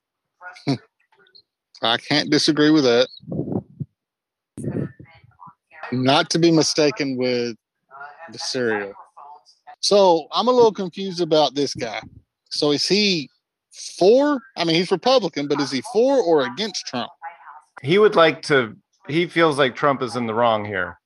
I 1.83 1.97
can't 1.97 2.31
disagree 2.31 2.71
with 2.71 2.85
that. 2.85 3.07
Not 5.91 6.29
to 6.31 6.39
be 6.39 6.51
mistaken 6.51 7.17
with 7.17 7.55
the 8.31 8.37
cereal. 8.37 8.93
So 9.79 10.27
I'm 10.31 10.47
a 10.47 10.51
little 10.51 10.73
confused 10.73 11.21
about 11.21 11.55
this 11.55 11.73
guy. 11.73 12.01
So 12.51 12.71
is 12.71 12.87
he 12.87 13.29
for? 13.97 14.41
I 14.57 14.65
mean, 14.65 14.75
he's 14.75 14.91
Republican, 14.91 15.47
but 15.47 15.59
is 15.59 15.71
he 15.71 15.81
for 15.93 16.17
or 16.17 16.45
against 16.45 16.85
Trump? 16.87 17.09
He 17.81 17.97
would 17.97 18.15
like 18.15 18.41
to. 18.43 18.75
He 19.07 19.25
feels 19.27 19.57
like 19.57 19.75
Trump 19.75 20.01
is 20.01 20.15
in 20.15 20.27
the 20.27 20.33
wrong 20.33 20.65
here. 20.65 20.99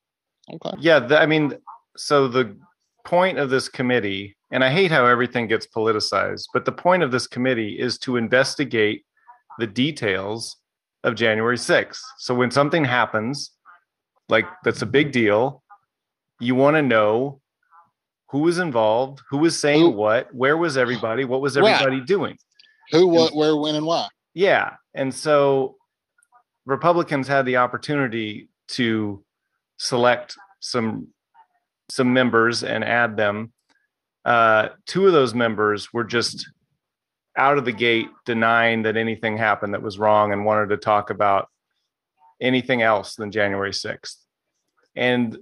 Okay. 0.51 0.77
Yeah, 0.79 0.99
the, 0.99 1.21
I 1.21 1.25
mean, 1.25 1.53
so 1.95 2.27
the 2.27 2.57
point 3.05 3.37
of 3.37 3.49
this 3.49 3.69
committee, 3.69 4.35
and 4.51 4.63
I 4.63 4.69
hate 4.69 4.91
how 4.91 5.05
everything 5.05 5.47
gets 5.47 5.67
politicized, 5.67 6.45
but 6.53 6.65
the 6.65 6.71
point 6.71 7.03
of 7.03 7.11
this 7.11 7.27
committee 7.27 7.79
is 7.79 7.97
to 7.99 8.17
investigate 8.17 9.05
the 9.59 9.67
details 9.67 10.57
of 11.03 11.15
January 11.15 11.57
6th. 11.57 11.99
So 12.17 12.33
when 12.33 12.51
something 12.51 12.83
happens, 12.83 13.51
like 14.29 14.45
that's 14.63 14.81
a 14.81 14.85
big 14.85 15.11
deal, 15.11 15.63
you 16.39 16.55
want 16.55 16.75
to 16.75 16.81
know 16.81 17.41
who 18.29 18.39
was 18.39 18.57
involved, 18.57 19.21
who 19.29 19.37
was 19.37 19.59
saying 19.59 19.81
Who- 19.81 19.89
what, 19.91 20.33
where 20.33 20.57
was 20.57 20.77
everybody, 20.77 21.25
what 21.25 21.41
was 21.41 21.55
everybody 21.57 22.01
doing. 22.01 22.37
Who, 22.91 23.07
what, 23.07 23.35
where, 23.35 23.55
when, 23.55 23.75
and 23.75 23.85
why? 23.85 24.07
Yeah. 24.33 24.73
And 24.93 25.13
so 25.13 25.77
Republicans 26.65 27.27
had 27.27 27.45
the 27.45 27.57
opportunity 27.57 28.49
to 28.69 29.23
select 29.77 30.35
some 30.59 31.07
some 31.89 32.13
members 32.13 32.63
and 32.63 32.83
add 32.83 33.17
them. 33.17 33.51
Uh, 34.25 34.69
two 34.87 35.05
of 35.05 35.13
those 35.13 35.33
members 35.33 35.91
were 35.93 36.03
just 36.03 36.49
out 37.37 37.57
of 37.57 37.65
the 37.65 37.71
gate 37.71 38.07
denying 38.25 38.83
that 38.83 38.95
anything 38.95 39.37
happened 39.37 39.73
that 39.73 39.81
was 39.81 39.99
wrong 39.99 40.31
and 40.31 40.45
wanted 40.45 40.69
to 40.69 40.77
talk 40.77 41.09
about 41.09 41.49
anything 42.41 42.81
else 42.81 43.15
than 43.15 43.31
January 43.31 43.71
6th. 43.71 44.15
And 44.95 45.37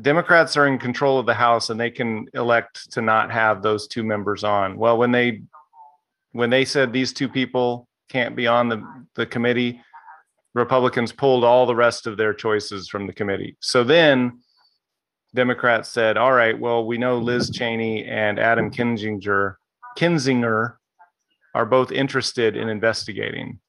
Democrats 0.00 0.56
are 0.56 0.66
in 0.66 0.78
control 0.78 1.18
of 1.18 1.26
the 1.26 1.34
House 1.34 1.70
and 1.70 1.78
they 1.78 1.90
can 1.90 2.26
elect 2.34 2.90
to 2.92 3.02
not 3.02 3.30
have 3.30 3.62
those 3.62 3.86
two 3.86 4.02
members 4.02 4.42
on. 4.42 4.76
Well, 4.76 4.98
when 4.98 5.12
they 5.12 5.42
when 6.32 6.50
they 6.50 6.64
said 6.64 6.92
these 6.92 7.12
two 7.12 7.28
people 7.28 7.86
can't 8.08 8.34
be 8.34 8.48
on 8.48 8.68
the, 8.68 8.82
the 9.14 9.24
committee, 9.24 9.80
Republicans 10.54 11.12
pulled 11.12 11.44
all 11.44 11.64
the 11.64 11.76
rest 11.76 12.08
of 12.08 12.16
their 12.16 12.34
choices 12.34 12.88
from 12.88 13.06
the 13.06 13.12
committee. 13.12 13.56
So 13.60 13.84
then 13.84 14.40
Democrats 15.34 15.88
said, 15.88 16.16
all 16.16 16.32
right, 16.32 16.58
well, 16.58 16.86
we 16.86 16.98
know 16.98 17.18
Liz 17.18 17.50
Cheney 17.50 18.04
and 18.04 18.38
Adam 18.38 18.70
Kinzinger, 18.70 19.56
Kinzinger 19.96 20.74
are 21.54 21.66
both 21.66 21.92
interested 21.92 22.56
in 22.56 22.68
investigating. 22.68 23.60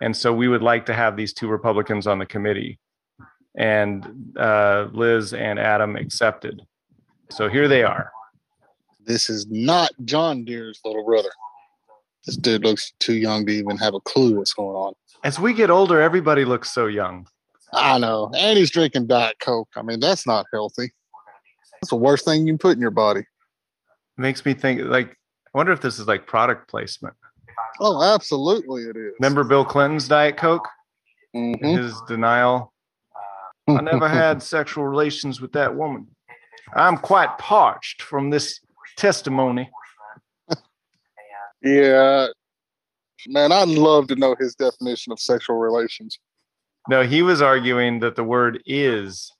And 0.00 0.16
so 0.16 0.32
we 0.32 0.48
would 0.48 0.62
like 0.62 0.86
to 0.86 0.94
have 0.94 1.16
these 1.16 1.32
two 1.32 1.48
Republicans 1.48 2.06
on 2.06 2.18
the 2.18 2.26
committee. 2.26 2.78
And 3.56 4.34
uh, 4.38 4.88
Liz 4.92 5.34
and 5.34 5.58
Adam 5.58 5.96
accepted. 5.96 6.62
So 7.30 7.48
here 7.48 7.68
they 7.68 7.82
are. 7.82 8.10
This 9.04 9.28
is 9.28 9.46
not 9.48 9.90
John 10.04 10.44
Deere's 10.44 10.80
little 10.84 11.04
brother. 11.04 11.30
This 12.24 12.36
dude 12.36 12.64
looks 12.64 12.92
too 13.00 13.14
young 13.14 13.46
to 13.46 13.52
even 13.52 13.76
have 13.78 13.94
a 13.94 14.00
clue 14.00 14.36
what's 14.36 14.52
going 14.52 14.76
on. 14.76 14.94
As 15.24 15.38
we 15.38 15.52
get 15.52 15.70
older, 15.70 16.00
everybody 16.00 16.44
looks 16.44 16.72
so 16.72 16.86
young. 16.86 17.26
I 17.72 17.98
know. 17.98 18.30
And 18.36 18.58
he's 18.58 18.70
drinking 18.70 19.06
Diet 19.06 19.36
Coke. 19.40 19.68
I 19.76 19.82
mean, 19.82 20.00
that's 20.00 20.26
not 20.26 20.46
healthy. 20.52 20.92
That's 21.80 21.90
the 21.90 21.96
worst 21.96 22.24
thing 22.24 22.46
you 22.46 22.52
can 22.52 22.58
put 22.58 22.76
in 22.76 22.80
your 22.80 22.90
body. 22.90 23.24
makes 24.16 24.44
me 24.44 24.54
think 24.54 24.82
like 24.82 25.16
I 25.54 25.58
wonder 25.58 25.72
if 25.72 25.80
this 25.80 25.98
is 25.98 26.06
like 26.06 26.26
product 26.26 26.68
placement. 26.68 27.14
Oh, 27.84 28.00
absolutely 28.14 28.84
it 28.84 28.96
is. 28.96 29.12
Remember 29.18 29.42
Bill 29.42 29.64
Clinton's 29.64 30.06
Diet 30.06 30.36
Coke? 30.36 30.68
Mhm. 31.34 31.60
His 31.78 32.00
denial. 32.06 32.72
I 33.68 33.80
never 33.80 34.08
had 34.22 34.40
sexual 34.42 34.84
relations 34.84 35.40
with 35.40 35.52
that 35.52 35.74
woman. 35.74 36.06
I'm 36.74 36.96
quite 36.96 37.36
parched 37.38 38.02
from 38.02 38.30
this 38.30 38.60
testimony. 38.96 39.68
Yeah. 41.62 42.28
Man, 43.26 43.52
I'd 43.52 43.68
love 43.68 44.08
to 44.08 44.16
know 44.16 44.34
his 44.38 44.54
definition 44.54 45.12
of 45.12 45.20
sexual 45.20 45.56
relations. 45.56 46.18
No, 46.88 47.02
he 47.02 47.22
was 47.22 47.40
arguing 47.40 48.00
that 48.00 48.16
the 48.16 48.24
word 48.24 48.62
is. 48.66 49.30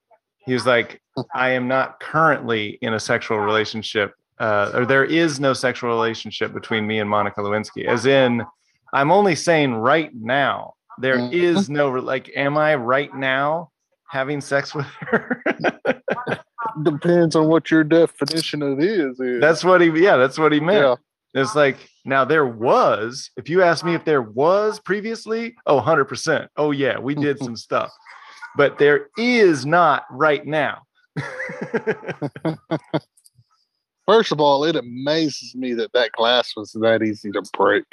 He 0.47 0.53
was 0.53 0.67
like, 0.67 1.01
I 1.35 1.51
am 1.51 1.69
not 1.69 2.01
currently 2.01 2.79
in 2.83 2.95
a 2.95 3.01
sexual 3.01 3.39
relationship, 3.39 4.15
uh, 4.39 4.71
or 4.75 4.85
there 4.87 5.05
is 5.05 5.39
no 5.41 5.53
sexual 5.53 5.91
relationship 5.91 6.53
between 6.53 6.87
me 6.87 6.99
and 7.01 7.09
Monica 7.09 7.41
Lewinsky. 7.41 7.87
As 7.87 8.07
in, 8.07 8.43
I'm 8.93 9.11
only 9.13 9.35
saying 9.35 9.75
right 9.75 10.11
now. 10.15 10.75
There 10.99 11.17
Mhm. 11.19 11.33
is 11.33 11.71
no 11.71 11.89
like. 11.91 12.31
Am 12.37 12.59
I 12.59 12.75
right 12.75 13.13
now 13.15 13.71
having 14.11 14.41
sex 14.43 14.75
with 14.75 14.85
her? 15.01 15.43
Depends 16.83 17.35
on 17.37 17.49
what 17.49 17.71
your 17.71 17.83
definition 17.85 18.63
of 18.63 18.79
is. 18.81 19.19
is. 19.21 19.41
that's 19.41 19.65
what 19.65 19.81
he. 19.81 19.89
Yeah, 19.89 20.17
that's 20.17 20.39
what 20.39 20.53
he 20.53 20.61
meant. 20.61 20.85
yeah. 20.85 20.95
It's 21.43 21.55
like 21.55 21.79
now 22.05 22.27
there 22.27 22.45
was. 22.47 23.31
If 23.39 23.49
you 23.49 23.63
ask 23.63 23.85
me 23.87 23.95
if 23.95 24.05
there 24.05 24.21
was 24.23 24.81
previously, 24.81 25.55
oh, 25.67 25.77
100 25.77 26.05
percent. 26.05 26.51
Oh 26.59 26.71
yeah, 26.73 26.99
we 26.99 27.15
did 27.15 27.39
some 27.39 27.57
stuff, 27.67 27.91
but 28.57 28.77
there 28.79 29.09
is 29.17 29.65
not 29.65 30.05
right 30.11 30.45
now. 30.47 30.83
First 34.07 34.33
of 34.33 34.41
all, 34.41 34.65
it 34.65 34.75
amazes 34.75 35.55
me 35.55 35.75
that 35.75 35.93
that 35.93 36.11
glass 36.13 36.55
was 36.57 36.73
that 36.73 37.03
easy 37.03 37.31
to 37.31 37.43
break. 37.57 37.85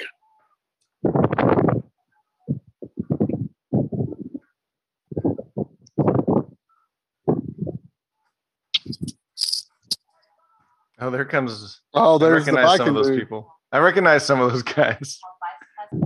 oh, 11.00 11.10
there 11.10 11.24
comes. 11.24 11.80
Oh, 11.94 12.16
I 12.16 12.18
there's 12.18 12.44
the 12.46 12.76
some 12.76 12.88
of 12.88 12.94
those 12.94 13.06
dude. 13.08 13.20
people. 13.20 13.54
I 13.70 13.78
recognize 13.78 14.26
some 14.26 14.40
of 14.40 14.50
those 14.50 14.62
guys. 14.64 15.20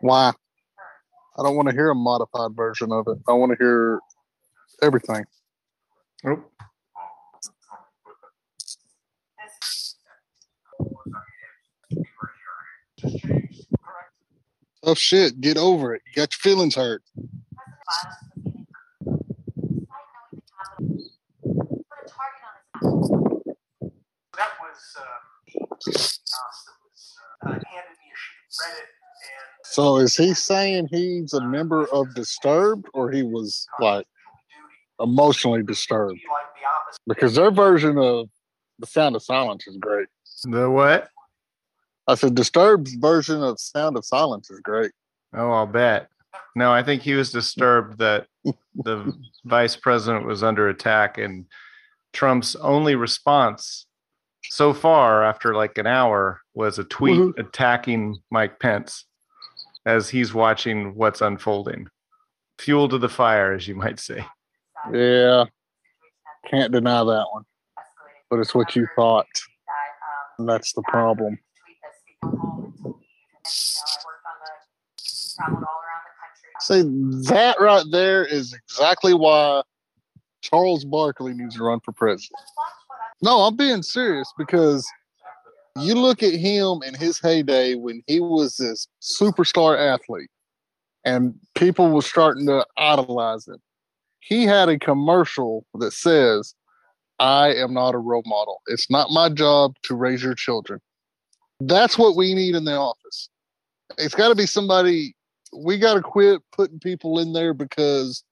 Why? 0.00 0.32
I 1.38 1.42
don't 1.42 1.56
want 1.56 1.68
to 1.68 1.74
hear 1.74 1.88
a 1.88 1.94
modified 1.94 2.54
version 2.54 2.92
of 2.92 3.06
it. 3.08 3.16
I 3.26 3.32
want 3.32 3.52
to 3.52 3.58
hear 3.58 4.00
everything. 4.82 5.24
Oh, 6.26 6.44
Oh 14.84 14.94
shit, 14.94 15.40
get 15.40 15.56
over 15.56 15.94
it. 15.94 16.02
You 16.06 16.14
got 16.22 16.32
your 16.34 16.52
feelings 16.52 16.74
hurt. 16.74 17.02
that 24.36 24.50
was. 24.60 24.96
Uh, 24.98 25.04
So 29.64 29.96
is 29.96 30.16
he 30.16 30.34
saying 30.34 30.88
he's 30.90 31.32
a 31.32 31.40
member 31.46 31.86
of 31.92 32.14
Disturbed 32.14 32.86
or 32.94 33.10
he 33.10 33.22
was 33.22 33.66
like 33.80 34.06
emotionally 35.02 35.62
disturbed? 35.62 36.20
Because 37.06 37.34
their 37.34 37.50
version 37.50 37.98
of 37.98 38.28
The 38.78 38.86
Sound 38.86 39.16
of 39.16 39.22
Silence 39.22 39.66
is 39.66 39.76
great. 39.78 40.08
The 40.44 40.70
what? 40.70 41.08
I 42.08 42.14
said 42.14 42.34
Disturbed's 42.34 42.94
version 42.94 43.42
of 43.42 43.60
Sound 43.60 43.96
of 43.96 44.04
Silence 44.04 44.50
is 44.50 44.60
great. 44.60 44.92
Oh, 45.34 45.50
I'll 45.50 45.66
bet. 45.66 46.08
No, 46.54 46.72
I 46.72 46.82
think 46.82 47.02
he 47.02 47.14
was 47.14 47.30
disturbed 47.32 47.98
that 47.98 48.26
the 48.74 49.16
vice 49.44 49.76
president 49.76 50.26
was 50.26 50.42
under 50.42 50.68
attack 50.68 51.18
and 51.18 51.46
Trump's 52.12 52.54
only 52.56 52.94
response 52.94 53.86
so 54.44 54.74
far 54.74 55.22
after 55.24 55.54
like 55.54 55.78
an 55.78 55.86
hour 55.86 56.40
was 56.54 56.78
a 56.78 56.84
tweet 56.84 57.18
Mhm. 57.20 57.38
attacking 57.38 58.18
Mike 58.30 58.58
Pence 58.58 59.06
as 59.86 60.10
he's 60.10 60.34
watching 60.34 60.94
what's 60.94 61.20
unfolding. 61.22 61.86
Fuel 62.58 62.88
to 62.88 62.98
the 62.98 63.08
fire, 63.08 63.52
as 63.54 63.66
you 63.66 63.74
might 63.74 63.98
say. 63.98 64.24
Yeah, 64.90 65.44
can't 66.50 66.72
deny 66.72 67.04
that 67.04 67.26
one. 67.32 67.44
But 68.30 68.40
it's 68.40 68.54
what 68.54 68.74
you 68.74 68.88
thought. 68.96 69.26
And 70.38 70.48
that's 70.48 70.72
the 70.72 70.82
problem. 70.88 71.38
See, 76.60 76.82
that 77.28 77.56
right 77.60 77.84
there 77.90 78.24
is 78.24 78.54
exactly 78.54 79.14
why 79.14 79.62
Charles 80.42 80.84
Barkley 80.84 81.34
needs 81.34 81.56
to 81.56 81.64
run 81.64 81.80
for 81.80 81.92
president. 81.92 82.40
No, 83.20 83.40
I'm 83.40 83.56
being 83.56 83.82
serious 83.82 84.32
because 84.36 84.86
you 85.76 85.94
look 85.94 86.22
at 86.22 86.34
him 86.34 86.82
in 86.86 86.94
his 86.94 87.18
heyday 87.18 87.74
when 87.74 88.02
he 88.06 88.20
was 88.20 88.56
this 88.56 88.88
superstar 89.00 89.78
athlete 89.78 90.28
and 91.04 91.34
people 91.54 91.90
were 91.90 92.02
starting 92.02 92.46
to 92.46 92.66
idolize 92.76 93.46
him. 93.46 93.58
He 94.22 94.44
had 94.44 94.68
a 94.68 94.78
commercial 94.78 95.66
that 95.74 95.92
says, 95.92 96.54
I 97.18 97.54
am 97.54 97.74
not 97.74 97.96
a 97.96 97.98
role 97.98 98.22
model. 98.24 98.62
It's 98.68 98.88
not 98.88 99.10
my 99.10 99.28
job 99.28 99.74
to 99.82 99.96
raise 99.96 100.22
your 100.22 100.36
children. 100.36 100.80
That's 101.58 101.98
what 101.98 102.14
we 102.14 102.32
need 102.32 102.54
in 102.54 102.64
the 102.64 102.76
office. 102.76 103.28
It's 103.98 104.14
got 104.14 104.28
to 104.28 104.36
be 104.36 104.46
somebody, 104.46 105.16
we 105.52 105.76
got 105.76 105.94
to 105.94 106.02
quit 106.02 106.40
putting 106.52 106.78
people 106.78 107.18
in 107.18 107.32
there 107.32 107.52
because 107.52 108.22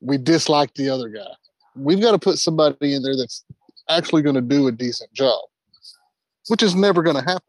we 0.00 0.16
dislike 0.16 0.72
the 0.72 0.88
other 0.88 1.10
guy. 1.10 1.30
We've 1.76 2.00
got 2.00 2.12
to 2.12 2.18
put 2.18 2.38
somebody 2.38 2.94
in 2.94 3.02
there 3.02 3.16
that's 3.16 3.44
actually 3.90 4.22
going 4.22 4.36
to 4.36 4.40
do 4.40 4.68
a 4.68 4.72
decent 4.72 5.12
job, 5.12 5.40
which 6.48 6.62
is 6.62 6.74
never 6.74 7.02
going 7.02 7.16
to 7.16 7.22
happen 7.22 7.42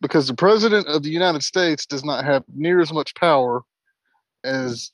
because 0.00 0.26
the 0.26 0.34
president 0.34 0.88
of 0.88 1.04
the 1.04 1.10
United 1.10 1.44
States 1.44 1.86
does 1.86 2.04
not 2.04 2.24
have 2.24 2.42
near 2.52 2.80
as 2.80 2.92
much 2.92 3.14
power 3.14 3.62
as 4.42 4.90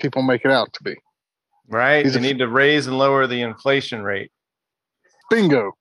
people 0.00 0.22
make 0.22 0.44
it 0.44 0.50
out 0.50 0.72
to 0.72 0.82
be. 0.82 0.96
Right? 1.70 2.04
He's 2.04 2.14
They 2.14 2.18
a- 2.18 2.22
need 2.22 2.38
to 2.38 2.48
raise 2.48 2.86
and 2.86 2.98
lower 2.98 3.26
the 3.26 3.40
inflation 3.42 4.02
rate. 4.02 4.30
Bingo. 5.30 5.72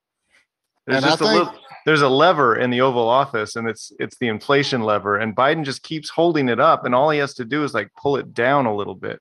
There's 0.86 0.98
And 0.98 1.06
I 1.06 1.10
just 1.10 1.22
a 1.22 1.24
think- 1.26 1.38
little 1.40 1.54
there's 1.86 2.02
a 2.02 2.10
lever 2.10 2.56
in 2.56 2.70
the 2.70 2.82
Oval 2.82 3.08
Office 3.08 3.56
and 3.56 3.68
it's 3.68 3.92
it's 4.00 4.18
the 4.20 4.28
inflation 4.28 4.82
lever 4.84 5.18
and 5.18 5.36
Biden 5.36 5.64
just 5.64 5.82
keeps 5.82 6.10
holding 6.10 6.50
it 6.50 6.60
up 6.60 6.86
and 6.86 6.94
all 6.94 7.10
he 7.10 7.20
has 7.20 7.34
to 7.36 7.46
do 7.46 7.64
is 7.64 7.74
like 7.74 7.90
pull 8.00 8.16
it 8.18 8.34
down 8.34 8.66
a 8.66 8.76
little 8.76 8.96
bit. 8.96 9.20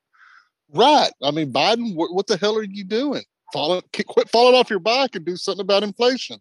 Right. 0.75 1.11
I 1.23 1.31
mean, 1.31 1.51
Biden, 1.53 1.95
what, 1.95 2.13
what 2.13 2.27
the 2.27 2.37
hell 2.37 2.57
are 2.59 2.63
you 2.63 2.85
doing? 2.85 3.23
Fall, 3.55 3.81
quit 4.07 4.29
falling 4.31 4.55
off 4.55 4.69
your 4.69 4.81
bike 4.81 5.15
and 5.15 5.25
do 5.25 5.37
something 5.37 5.63
about 5.63 5.83
inflation. 5.83 6.39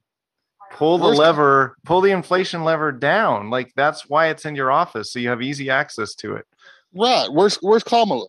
Pull 0.74 0.98
the 0.98 1.08
lever, 1.08 1.78
pull 1.86 2.02
the 2.02 2.12
inflation 2.12 2.66
lever 2.66 2.92
down. 2.92 3.50
Like 3.50 3.72
that's 3.78 4.10
why 4.10 4.28
it's 4.28 4.44
in 4.44 4.56
your 4.56 4.70
office 4.72 5.14
so 5.14 5.20
you 5.20 5.30
have 5.30 5.42
easy 5.42 5.70
access 5.70 6.14
to 6.16 6.36
it. 6.36 6.46
Right. 6.94 7.28
Where's 7.32 7.56
Where's 7.58 7.84
Kamala? 7.84 8.26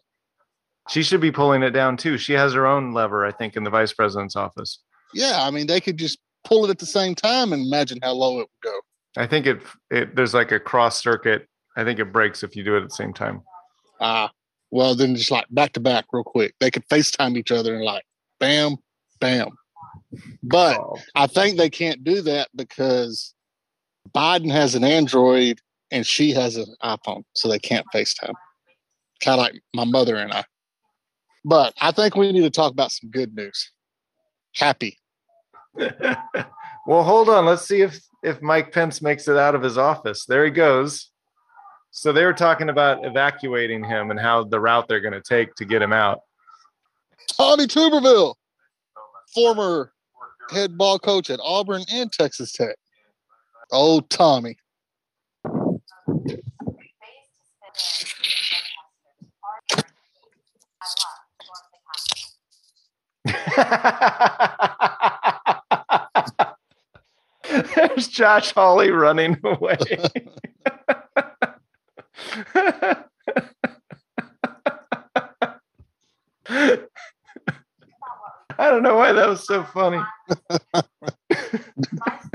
She 0.89 1.03
should 1.03 1.21
be 1.21 1.31
pulling 1.33 1.63
it 1.63 1.71
down 1.71 1.97
too. 1.97 2.17
She 2.19 2.33
has 2.33 2.53
her 2.55 2.67
own 2.67 2.93
lever, 2.93 3.25
I 3.27 3.33
think, 3.33 3.57
in 3.57 3.65
the 3.65 3.71
vice 3.71 3.93
president's 3.93 4.37
office. 4.37 4.81
Yeah. 5.15 5.39
I 5.43 5.51
mean, 5.51 5.67
they 5.67 5.81
could 5.81 5.97
just 5.99 6.19
pull 6.45 6.65
it 6.65 6.71
at 6.71 6.79
the 6.79 6.87
same 6.87 7.15
time 7.15 7.53
and 7.53 7.67
imagine 7.67 7.99
how 8.03 8.13
low 8.13 8.35
it 8.41 8.49
would 8.49 8.73
go. 8.73 8.79
I 9.17 9.27
think 9.27 9.47
it 9.47 9.61
it 9.91 10.15
there's 10.17 10.35
like 10.35 10.53
a 10.53 10.61
cross 10.61 11.01
circuit. 11.03 11.47
I 11.77 11.85
think 11.85 11.99
it 11.99 12.13
breaks 12.13 12.43
if 12.43 12.57
you 12.57 12.65
do 12.65 12.75
it 12.77 12.83
at 12.83 12.89
the 12.89 12.95
same 12.95 13.13
time. 13.13 13.43
Ah, 14.01 14.31
well, 14.71 14.95
then 14.95 15.15
just 15.15 15.31
like 15.31 15.47
back 15.51 15.73
to 15.75 15.81
back, 15.81 16.07
real 16.13 16.25
quick. 16.25 16.55
They 16.61 16.71
could 16.71 16.87
FaceTime 16.89 17.37
each 17.37 17.51
other 17.53 17.75
and 17.75 17.85
like, 17.85 18.05
bam, 18.41 18.77
bam. 19.21 19.49
But 20.43 20.79
Oh. 20.79 20.97
I 21.15 21.27
think 21.27 21.57
they 21.57 21.71
can't 21.71 22.03
do 22.05 22.23
that 22.23 22.49
because 22.55 23.35
Biden 24.15 24.51
has 24.51 24.75
an 24.75 24.85
Android 24.85 25.61
and 25.91 26.07
she 26.07 26.33
has 26.33 26.57
an 26.57 26.75
iPhone, 26.83 27.25
so 27.35 27.49
they 27.49 27.59
can't 27.59 27.87
FaceTime. 27.95 28.35
Kind 29.21 29.39
of 29.41 29.47
like 29.47 29.61
my 29.75 29.85
mother 29.85 30.17
and 30.17 30.33
I. 30.33 30.45
But 31.49 31.73
I 31.81 31.93
think 31.93 32.15
we 32.15 32.31
need 32.31 32.43
to 32.43 32.51
talk 32.51 32.73
about 32.73 32.93
some 32.93 33.09
good 33.09 33.35
news. 33.35 33.73
Happy. 34.55 34.99
well, 35.75 37.03
hold 37.03 37.31
on. 37.31 37.47
Let's 37.47 37.67
see 37.67 37.81
if 37.81 37.99
if 38.23 38.43
Mike 38.43 38.71
Pence 38.71 39.01
makes 39.01 39.29
it 39.29 39.39
out 39.39 39.55
of 39.55 39.63
his 39.63 39.79
office. 39.79 40.27
There 40.27 40.45
he 40.45 40.51
goes. 40.51 41.11
So 41.91 42.13
they 42.13 42.27
were 42.27 42.35
talking 42.35 42.69
about 42.69 43.03
evacuating 43.07 43.83
him 43.83 44.11
and 44.11 44.21
how 44.21 44.45
the 44.45 44.61
route 44.61 44.89
they're 44.89 45.01
going 45.01 45.15
to 45.15 45.23
take 45.23 45.55
to 45.55 45.65
get 45.65 45.81
him 45.81 45.93
out. 45.93 46.21
Tommy 47.29 47.67
Tuberville, 47.67 48.35
former 49.35 49.95
head 50.51 50.77
ball 50.77 50.99
coach 50.99 51.31
at 51.31 51.41
Auburn 51.43 51.83
and 51.91 52.13
Texas 52.13 52.53
Tech. 52.53 52.77
Oh, 53.73 54.01
Tommy. 54.01 54.59
There's 67.75 68.09
Josh 68.09 68.53
Hawley 68.53 68.91
running 68.91 69.39
away. 69.43 69.79
I 78.61 78.71
don't 78.71 78.83
know 78.83 78.97
why 78.97 79.13
that 79.13 79.29
was 79.29 79.47
so 79.47 79.63
funny. 79.65 80.03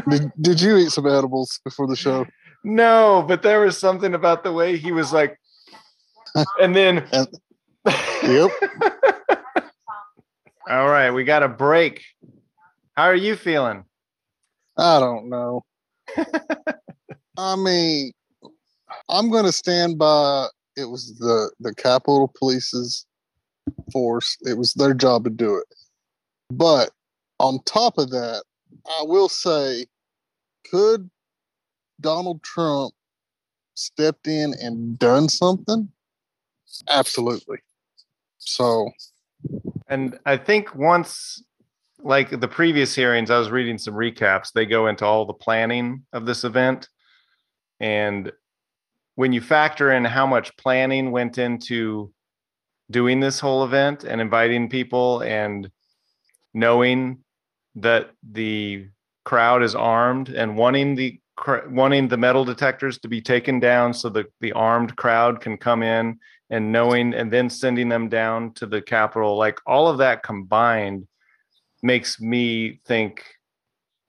Did, 0.10 0.32
did 0.42 0.62
you 0.62 0.78
eat 0.78 0.92
some 0.92 1.06
edibles 1.06 1.60
before 1.64 1.88
the 1.88 1.96
show? 1.96 2.26
No, 2.64 3.26
but 3.28 3.42
there 3.42 3.60
was 3.62 3.78
something 3.78 4.14
about 4.14 4.44
the 4.44 4.54
way 4.54 4.78
he 4.78 4.92
was 4.92 5.12
like, 5.12 5.38
and 6.62 6.76
then. 6.76 7.08
Yep. 8.24 8.52
All 10.74 10.90
right, 10.90 11.12
we 11.12 11.24
got 11.24 11.44
a 11.44 11.48
break. 11.48 12.04
How 12.94 13.04
are 13.04 13.16
you 13.16 13.36
feeling? 13.36 13.86
I 14.76 15.00
don't 15.00 15.30
know. 15.30 15.64
I 17.38 17.56
mean, 17.56 18.12
I'm 19.08 19.30
going 19.30 19.46
to 19.46 19.52
stand 19.52 20.00
by. 20.00 20.48
It 20.76 20.86
was 20.86 21.16
the 21.20 21.52
the 21.60 21.76
Capitol 21.76 22.34
Police's 22.40 23.06
force. 23.92 24.36
It 24.42 24.58
was 24.58 24.74
their 24.74 24.96
job 24.96 25.26
to 25.26 25.30
do 25.30 25.58
it. 25.58 25.68
But 26.50 26.90
on 27.40 27.60
top 27.66 28.00
of 28.00 28.10
that, 28.10 28.44
I 28.88 29.04
will 29.04 29.30
say, 29.30 29.86
could 30.72 31.08
Donald 32.02 32.42
Trump 32.42 32.96
stepped 33.76 34.28
in 34.28 34.56
and 34.60 34.98
done 34.98 35.30
something? 35.30 35.88
Absolutely. 36.90 37.60
So 38.40 38.90
And 39.88 40.18
I 40.26 40.38
think 40.38 40.74
once, 40.76 41.44
like 42.00 42.40
the 42.40 42.48
previous 42.48 42.96
hearings, 42.96 43.30
I 43.30 43.38
was 43.38 43.52
reading 43.52 43.78
some 43.78 43.94
recaps. 43.94 44.52
They 44.52 44.66
go 44.66 44.88
into 44.88 45.06
all 45.06 45.26
the 45.26 45.34
planning 45.34 46.06
of 46.14 46.26
this 46.26 46.44
event. 46.44 46.90
And 47.80 48.32
when 49.16 49.34
you 49.34 49.42
factor 49.42 49.92
in 49.92 50.06
how 50.06 50.26
much 50.26 50.56
planning 50.58 51.12
went 51.12 51.38
into 51.38 52.12
doing 52.90 53.20
this 53.20 53.40
whole 53.40 53.64
event 53.64 54.04
and 54.04 54.20
inviting 54.20 54.70
people 54.70 55.22
and 55.22 55.70
knowing 56.54 57.20
that 57.76 58.12
the 58.32 58.88
crowd 59.26 59.64
is 59.64 59.76
armed 59.76 60.30
and 60.30 60.58
wanting 60.58 60.96
the 60.96 61.20
wanting 61.70 62.08
the 62.08 62.18
metal 62.18 62.46
detectors 62.46 63.00
to 63.00 63.08
be 63.08 63.20
taken 63.20 63.60
down 63.60 63.92
so 63.94 64.08
that 64.08 64.28
the 64.40 64.52
armed 64.54 64.96
crowd 64.96 65.42
can 65.42 65.58
come 65.58 65.82
in 65.82 66.20
and 66.54 66.72
knowing 66.72 67.14
and 67.14 67.32
then 67.32 67.50
sending 67.50 67.90
them 67.90 68.08
down 68.10 68.54
to 68.54 68.66
the 68.66 68.82
capital 68.82 69.36
like 69.38 69.60
all 69.66 69.88
of 69.88 69.98
that 69.98 70.24
combined 70.24 71.08
makes 71.82 72.22
me 72.22 72.80
think 72.86 73.24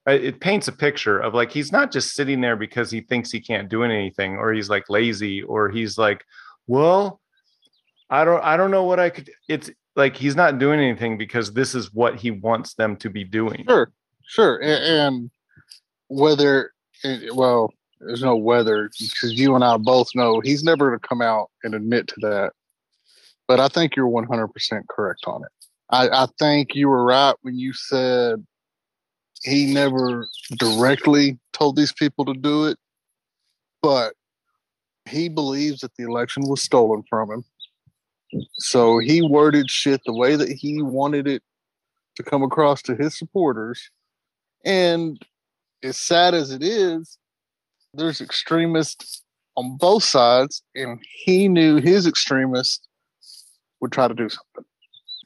uh, 0.07 0.12
it 0.12 0.40
paints 0.40 0.68
a 0.68 0.72
picture 0.72 1.18
of 1.18 1.32
like 1.32 1.51
he's 1.51 1.72
not 1.72 1.90
just 1.90 2.14
sitting 2.14 2.40
there 2.40 2.57
because 2.57 2.90
he 2.90 3.01
thinks 3.01 3.30
he 3.30 3.40
can't 3.40 3.70
do 3.70 3.82
anything 3.82 4.36
or 4.36 4.53
he's 4.53 4.68
like 4.68 4.88
lazy 4.90 5.42
or 5.42 5.70
he's 5.70 5.97
like 5.97 6.24
well 6.66 7.20
i 8.11 8.24
don't 8.24 8.45
i 8.45 8.57
don't 8.57 8.70
know 8.70 8.84
what 8.84 9.01
i 9.01 9.09
could 9.09 9.30
it's 9.49 9.70
like 9.97 10.14
he's 10.16 10.36
not 10.36 10.59
doing 10.59 10.78
anything 10.78 11.16
because 11.16 11.53
this 11.53 11.74
is 11.74 11.95
what 11.95 12.16
he 12.16 12.30
wants 12.30 12.74
them 12.74 12.95
to 12.97 13.09
be 13.09 13.24
doing 13.24 13.64
Sure, 13.66 13.90
sure. 14.26 14.61
And 14.62 15.30
whether 16.09 16.72
well, 17.32 17.72
there's 18.07 18.22
no 18.22 18.36
weather 18.36 18.90
because 18.98 19.32
you 19.32 19.55
and 19.55 19.64
I 19.64 19.76
both 19.76 20.09
know 20.14 20.40
he's 20.40 20.62
never 20.62 20.88
going 20.88 21.00
to 21.00 21.09
come 21.09 21.22
out 21.22 21.50
and 21.62 21.74
admit 21.74 22.09
to 22.09 22.14
that. 22.20 22.52
But 23.46 23.61
I 23.61 23.68
think 23.68 23.96
you're 23.96 24.09
100% 24.09 24.48
correct 24.88 25.24
on 25.26 25.42
it. 25.42 25.50
I, 25.90 26.09
I 26.09 26.26
think 26.38 26.74
you 26.74 26.88
were 26.88 27.05
right 27.05 27.34
when 27.42 27.59
you 27.59 27.72
said 27.72 28.44
he 29.42 29.72
never 29.72 30.28
directly 30.57 31.38
told 31.52 31.76
these 31.76 31.92
people 31.92 32.24
to 32.24 32.34
do 32.34 32.64
it, 32.64 32.78
but 33.82 34.14
he 35.07 35.28
believes 35.28 35.80
that 35.80 35.94
the 35.96 36.05
election 36.05 36.48
was 36.48 36.62
stolen 36.62 37.02
from 37.09 37.30
him. 37.30 37.44
So 38.55 38.98
he 38.98 39.20
worded 39.20 39.70
shit 39.70 40.00
the 40.07 40.14
way 40.14 40.36
that 40.36 40.48
he 40.48 40.80
wanted 40.80 41.28
it 41.28 41.42
to 42.16 42.22
come 42.22 42.42
across 42.42 42.80
to 42.82 42.96
his 42.96 43.16
supporters. 43.18 43.90
And 44.64 45.20
as 45.82 45.98
sad 45.98 46.32
as 46.34 46.50
it 46.50 46.62
is, 46.62 47.18
there's 47.97 48.20
extremists 48.20 49.22
on 49.57 49.76
both 49.76 50.03
sides, 50.03 50.62
and 50.74 51.01
he 51.24 51.49
knew 51.49 51.76
his 51.76 52.07
extremists 52.07 52.86
would 53.80 53.92
try 53.92 54.09
to 54.09 54.14
do 54.14 54.28
something. 54.28 54.64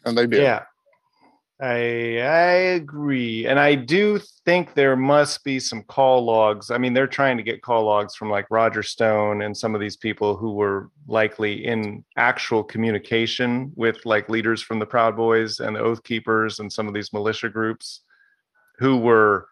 And 0.04 0.16
they 0.16 0.26
did. 0.26 0.42
Yeah. 0.42 0.64
I 1.60 2.20
I 2.20 2.52
agree. 2.76 3.46
And 3.46 3.58
I 3.58 3.74
do 3.74 4.20
think 4.44 4.74
there 4.74 4.94
must 4.94 5.42
be 5.42 5.58
some 5.58 5.82
call 5.82 6.24
logs. 6.24 6.70
I 6.70 6.78
mean, 6.78 6.94
they're 6.94 7.08
trying 7.08 7.36
to 7.36 7.42
get 7.42 7.62
call 7.62 7.84
logs 7.84 8.14
from 8.14 8.30
like 8.30 8.46
Roger 8.48 8.82
Stone 8.82 9.42
and 9.42 9.56
some 9.56 9.74
of 9.74 9.80
these 9.80 9.96
people 9.96 10.36
who 10.36 10.52
were 10.52 10.90
likely 11.08 11.66
in 11.66 12.04
actual 12.16 12.62
communication 12.62 13.72
with 13.74 14.06
like 14.06 14.28
leaders 14.28 14.62
from 14.62 14.78
the 14.78 14.86
Proud 14.86 15.16
Boys 15.16 15.58
and 15.58 15.74
the 15.74 15.80
Oath 15.80 16.04
Keepers 16.04 16.60
and 16.60 16.72
some 16.72 16.86
of 16.86 16.94
these 16.94 17.12
militia 17.12 17.48
groups 17.48 18.02
who 18.78 18.96
were 18.96 19.48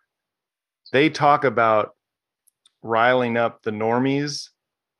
they 0.92 1.10
talk 1.10 1.42
about 1.42 1.95
riling 2.86 3.36
up 3.36 3.62
the 3.62 3.70
normies. 3.70 4.48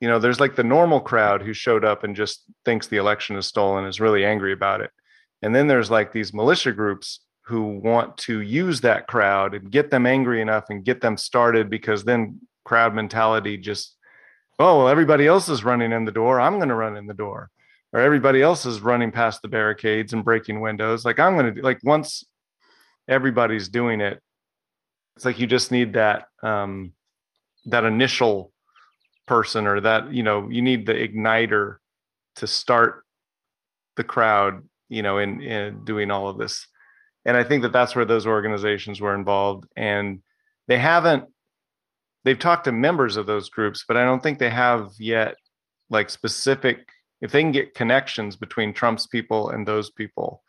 You 0.01 0.09
know, 0.09 0.19
there's 0.19 0.41
like 0.41 0.57
the 0.57 0.65
normal 0.65 1.01
crowd 1.01 1.43
who 1.43 1.53
showed 1.53 1.85
up 1.85 2.05
and 2.05 2.15
just 2.15 2.43
thinks 2.65 2.87
the 2.87 2.99
election 2.99 3.37
is 3.37 3.47
stolen, 3.47 3.87
is 3.87 4.01
really 4.01 4.25
angry 4.25 4.53
about 4.53 4.81
it. 4.81 4.91
And 5.43 5.55
then 5.55 5.67
there's 5.67 5.91
like 5.91 6.13
these 6.13 6.35
militia 6.35 6.73
groups 6.73 7.21
who 7.47 7.79
want 7.79 8.17
to 8.19 8.41
use 8.41 8.81
that 8.81 9.07
crowd 9.07 9.55
and 9.55 9.71
get 9.71 9.91
them 9.91 10.05
angry 10.05 10.41
enough 10.41 10.65
and 10.69 10.85
get 10.85 11.01
them 11.01 11.17
started 11.17 11.71
because 11.71 12.05
then 12.05 12.41
crowd 12.65 12.95
mentality 12.95 13.57
just, 13.57 13.97
oh, 14.59 14.79
well, 14.79 14.89
everybody 14.89 15.27
else 15.27 15.49
is 15.49 15.65
running 15.65 15.93
in 15.93 16.05
the 16.05 16.13
door. 16.13 16.41
I'm 16.41 16.57
going 16.57 16.71
to 16.71 16.75
run 16.75 16.97
in 16.97 17.07
the 17.07 17.15
door. 17.15 17.51
Or 17.93 18.01
everybody 18.01 18.43
else 18.43 18.67
is 18.67 18.81
running 18.81 19.13
past 19.13 19.43
the 19.43 19.49
barricades 19.49 20.13
and 20.13 20.25
breaking 20.25 20.61
windows. 20.61 21.05
Like 21.05 21.21
I'm 21.21 21.37
going 21.37 21.55
to 21.55 21.63
like 21.63 21.79
once 21.85 22.25
everybody's 23.09 23.69
doing 23.69 24.01
it, 24.01 24.21
it's 25.15 25.25
like 25.25 25.39
you 25.39 25.47
just 25.47 25.71
need 25.71 25.95
that, 25.95 26.27
um, 26.43 26.93
that 27.67 27.85
initial 27.85 28.53
person 29.27 29.67
or 29.67 29.81
that, 29.81 30.13
you 30.13 30.23
know, 30.23 30.49
you 30.49 30.63
need 30.63 30.87
the 30.87 30.95
igniter 30.95 31.77
to 32.37 32.47
start 32.47 33.05
the 33.97 34.05
crowd 34.05 34.63
you 34.89 35.03
know 35.03 35.19
in, 35.19 35.41
in 35.43 35.85
doing 35.85 36.11
all 36.11 36.29
of 36.29 36.39
this. 36.39 36.67
And 37.25 37.37
i 37.37 37.45
think 37.45 37.63
that 37.63 37.73
that's 37.73 37.97
where 37.97 38.05
those 38.05 38.27
organizations 38.27 39.01
were 39.01 39.15
involved. 39.15 39.65
And 39.77 40.23
they 40.69 40.79
haven't 40.79 41.25
they've 42.25 42.39
talked 42.39 42.65
to 42.65 42.73
members 42.73 43.17
of 43.17 43.27
those 43.27 43.49
groups 43.49 43.85
but 43.87 43.97
i 43.97 44.05
don't 44.05 44.23
think 44.23 44.39
they 44.39 44.51
have 44.51 44.91
yet 44.99 45.37
like 45.91 46.11
specific 46.11 46.89
if 47.21 47.31
they 47.31 47.41
can 47.41 47.53
get 47.53 47.75
connections 47.75 48.35
between 48.35 48.73
trump's 48.73 49.07
people 49.07 49.51
and 49.51 49.67
those 49.67 49.91
people 49.91 50.43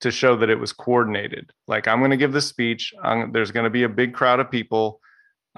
to 0.00 0.10
show 0.10 0.36
that 0.36 0.50
it 0.50 0.58
was 0.60 0.72
coordinated. 0.72 1.50
Like 1.66 1.88
i'm 1.88 2.00
going 2.00 2.10
to 2.10 2.16
give 2.16 2.32
this 2.32 2.46
speech. 2.46 2.92
I'm, 3.02 3.32
there's 3.32 3.50
going 3.50 3.64
to 3.64 3.70
be 3.70 3.84
a 3.84 3.88
big 3.88 4.14
crowd 4.14 4.40
of 4.40 4.50
people 4.50 5.00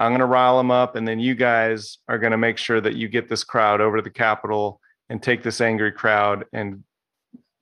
i'm 0.01 0.11
going 0.11 0.19
to 0.19 0.25
rile 0.25 0.57
them 0.57 0.71
up 0.71 0.95
and 0.95 1.07
then 1.07 1.19
you 1.19 1.35
guys 1.35 1.97
are 2.07 2.17
going 2.17 2.31
to 2.31 2.37
make 2.37 2.57
sure 2.57 2.81
that 2.81 2.95
you 2.95 3.07
get 3.07 3.29
this 3.29 3.43
crowd 3.43 3.81
over 3.81 3.97
to 3.97 4.03
the 4.03 4.09
capitol 4.09 4.81
and 5.09 5.21
take 5.21 5.43
this 5.43 5.59
angry 5.59 5.91
crowd 5.91 6.45
and 6.53 6.83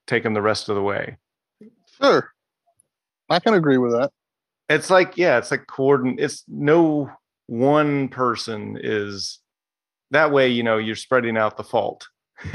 take 0.06 0.24
them 0.24 0.34
the 0.34 0.42
rest 0.42 0.70
of 0.70 0.76
the 0.76 0.82
way. 0.82 1.18
Sure. 2.00 2.32
I 3.30 3.40
can 3.40 3.56
agree 3.56 3.78
with 3.78 3.92
that. 3.94 4.12
It's 4.70 4.90
like, 4.90 5.18
yeah, 5.18 5.38
it's 5.38 5.52
like 5.52 5.66
coordinate. 5.68 6.20
It's 6.20 6.44
no 6.48 7.12
one 7.48 8.08
person 8.10 8.78
is 8.82 9.40
that 10.12 10.32
way, 10.32 10.50
you 10.50 10.62
know, 10.62 10.78
you're 10.78 10.96
spreading 10.96 11.38
out 11.38 11.58
the 11.58 11.64
fault. 11.64 12.08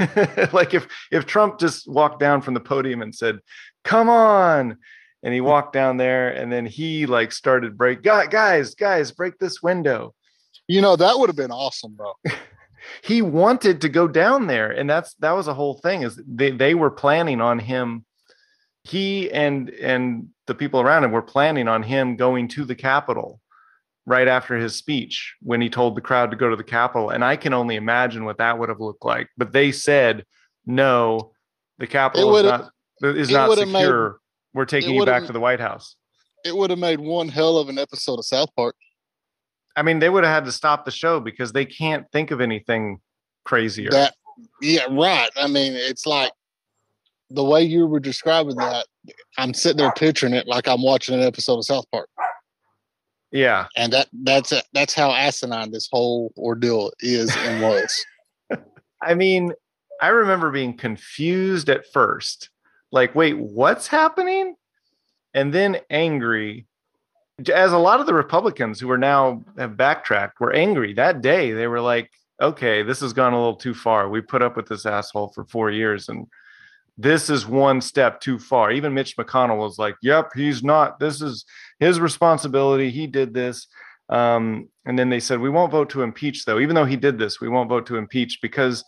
like 0.53 0.73
if 0.73 0.87
if 1.11 1.25
Trump 1.25 1.59
just 1.59 1.87
walked 1.87 2.19
down 2.19 2.41
from 2.41 2.53
the 2.53 2.59
podium 2.59 3.03
and 3.03 3.13
said, 3.13 3.39
"Come 3.83 4.09
on," 4.09 4.77
and 5.25 5.33
he 5.33 5.41
walked 5.41 5.73
down 5.73 5.97
there, 5.97 6.29
and 6.29 6.51
then 6.53 6.65
he 6.65 7.07
like 7.07 7.31
started 7.31 7.77
break, 7.77 8.03
guys, 8.03 8.75
guys, 8.75 9.11
break 9.11 9.39
this 9.39 9.61
window. 9.61 10.13
You 10.67 10.81
know 10.81 10.95
that 10.95 11.17
would 11.19 11.29
have 11.29 11.35
been 11.35 11.51
awesome, 11.51 11.95
bro. 11.95 12.13
he 13.03 13.21
wanted 13.21 13.81
to 13.81 13.89
go 13.89 14.07
down 14.07 14.47
there 14.47 14.71
and 14.71 14.89
that's 14.89 15.15
that 15.15 15.31
was 15.31 15.47
a 15.47 15.53
whole 15.53 15.75
thing 15.75 16.03
is 16.03 16.21
they, 16.27 16.51
they 16.51 16.75
were 16.75 16.91
planning 16.91 17.41
on 17.41 17.59
him 17.59 18.05
he 18.83 19.31
and 19.31 19.69
and 19.69 20.27
the 20.47 20.55
people 20.55 20.79
around 20.79 21.03
him 21.03 21.11
were 21.11 21.21
planning 21.21 21.67
on 21.67 21.81
him 21.81 22.15
going 22.15 22.47
to 22.47 22.65
the 22.65 22.75
capitol 22.75 23.41
right 24.05 24.27
after 24.27 24.55
his 24.55 24.75
speech 24.75 25.35
when 25.41 25.61
he 25.61 25.69
told 25.69 25.95
the 25.95 26.01
crowd 26.01 26.29
to 26.31 26.37
go 26.37 26.49
to 26.49 26.55
the 26.55 26.63
capitol 26.63 27.09
and 27.09 27.23
i 27.23 27.35
can 27.35 27.53
only 27.53 27.75
imagine 27.75 28.25
what 28.25 28.37
that 28.37 28.57
would 28.57 28.69
have 28.69 28.79
looked 28.79 29.03
like 29.03 29.27
but 29.37 29.51
they 29.51 29.71
said 29.71 30.23
no 30.65 31.31
the 31.79 31.87
capitol 31.87 32.35
is 32.37 32.43
not 32.43 32.71
is 33.01 33.29
not 33.31 33.57
secure 33.57 34.19
we're 34.55 34.65
taking 34.65 34.95
you 34.95 35.05
back 35.05 35.23
to 35.25 35.31
the 35.31 35.39
white 35.39 35.59
house 35.59 35.95
it 36.43 36.55
would 36.55 36.71
have 36.71 36.79
made 36.79 36.99
one 36.99 37.27
hell 37.27 37.57
of 37.59 37.69
an 37.69 37.77
episode 37.77 38.17
of 38.17 38.25
south 38.25 38.49
park 38.55 38.75
I 39.75 39.81
mean, 39.81 39.99
they 39.99 40.09
would 40.09 40.23
have 40.23 40.33
had 40.33 40.45
to 40.45 40.51
stop 40.51 40.85
the 40.85 40.91
show 40.91 41.19
because 41.19 41.51
they 41.51 41.65
can't 41.65 42.09
think 42.11 42.31
of 42.31 42.39
anything 42.39 42.99
crazier. 43.43 43.89
That, 43.91 44.15
yeah, 44.61 44.85
right. 44.89 45.29
I 45.35 45.47
mean, 45.47 45.73
it's 45.73 46.05
like 46.05 46.31
the 47.29 47.43
way 47.43 47.63
you 47.63 47.85
were 47.85 47.99
describing 47.99 48.55
that. 48.55 48.85
I'm 49.37 49.53
sitting 49.53 49.77
there 49.77 49.91
picturing 49.91 50.33
it 50.33 50.47
like 50.47 50.67
I'm 50.67 50.81
watching 50.81 51.15
an 51.15 51.21
episode 51.21 51.57
of 51.57 51.65
South 51.65 51.85
Park. 51.91 52.09
Yeah, 53.31 53.67
and 53.75 53.91
that 53.91 54.07
that's 54.23 54.53
that's 54.73 54.93
how 54.93 55.11
asinine 55.11 55.71
this 55.71 55.89
whole 55.91 56.31
ordeal 56.37 56.91
is 57.01 57.35
and 57.35 57.61
was. 57.61 58.05
I 59.01 59.13
mean, 59.13 59.51
I 60.01 60.07
remember 60.07 60.51
being 60.51 60.77
confused 60.77 61.69
at 61.69 61.85
first, 61.91 62.49
like, 62.95 63.13
wait, 63.13 63.37
what's 63.37 63.85
happening? 63.85 64.55
And 65.35 65.53
then 65.53 65.77
angry 65.91 66.65
as 67.53 67.73
a 67.73 67.77
lot 67.77 67.99
of 67.99 68.05
the 68.05 68.13
Republicans 68.13 68.79
who 68.79 68.89
are 68.89 68.97
now 68.97 69.43
have 69.57 69.75
backtracked 69.75 70.39
were 70.39 70.53
angry 70.53 70.93
that 70.93 71.21
day. 71.21 71.51
They 71.51 71.67
were 71.67 71.81
like, 71.81 72.09
okay, 72.41 72.81
this 72.81 73.01
has 73.01 73.11
gone 73.11 73.33
a 73.33 73.37
little 73.37 73.57
too 73.57 73.73
far. 73.73 74.09
We 74.09 74.21
put 74.21 74.41
up 74.41 74.55
with 74.55 74.67
this 74.67 74.85
asshole 74.85 75.33
for 75.35 75.43
four 75.43 75.69
years 75.69 76.07
and 76.07 76.25
this 76.97 77.29
is 77.29 77.45
one 77.45 77.81
step 77.81 78.21
too 78.21 78.39
far. 78.39 78.71
Even 78.71 78.93
Mitch 78.93 79.17
McConnell 79.17 79.57
was 79.57 79.77
like, 79.77 79.95
yep, 80.01 80.31
he's 80.33 80.63
not, 80.63 80.97
this 80.97 81.21
is 81.21 81.43
his 81.79 81.99
responsibility. 81.99 82.89
He 82.89 83.05
did 83.05 83.33
this. 83.33 83.67
Um, 84.07 84.69
and 84.85 84.97
then 84.97 85.09
they 85.09 85.19
said, 85.19 85.41
we 85.41 85.49
won't 85.49 85.73
vote 85.73 85.89
to 85.89 86.03
impeach, 86.03 86.45
though. 86.45 86.59
Even 86.59 86.75
though 86.75 86.85
he 86.85 86.95
did 86.95 87.17
this, 87.17 87.41
we 87.41 87.49
won't 87.49 87.67
vote 87.67 87.85
to 87.87 87.97
impeach 87.97 88.39
because 88.41 88.85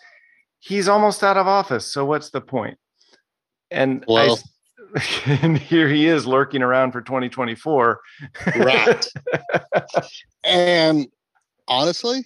he's 0.59 0.87
almost 0.87 1.21
out 1.21 1.35
of 1.35 1.47
office. 1.47 1.91
So 1.91 2.05
what's 2.05 2.29
the 2.29 2.39
point? 2.39 2.77
And 3.71 4.03
well, 4.07 4.39
I, 4.95 5.01
and 5.41 5.57
here 5.57 5.89
he 5.89 6.07
is 6.07 6.25
lurking 6.25 6.61
around 6.61 6.91
for 6.91 7.01
2024. 7.01 7.99
right. 8.55 9.07
and 10.43 11.07
honestly, 11.67 12.19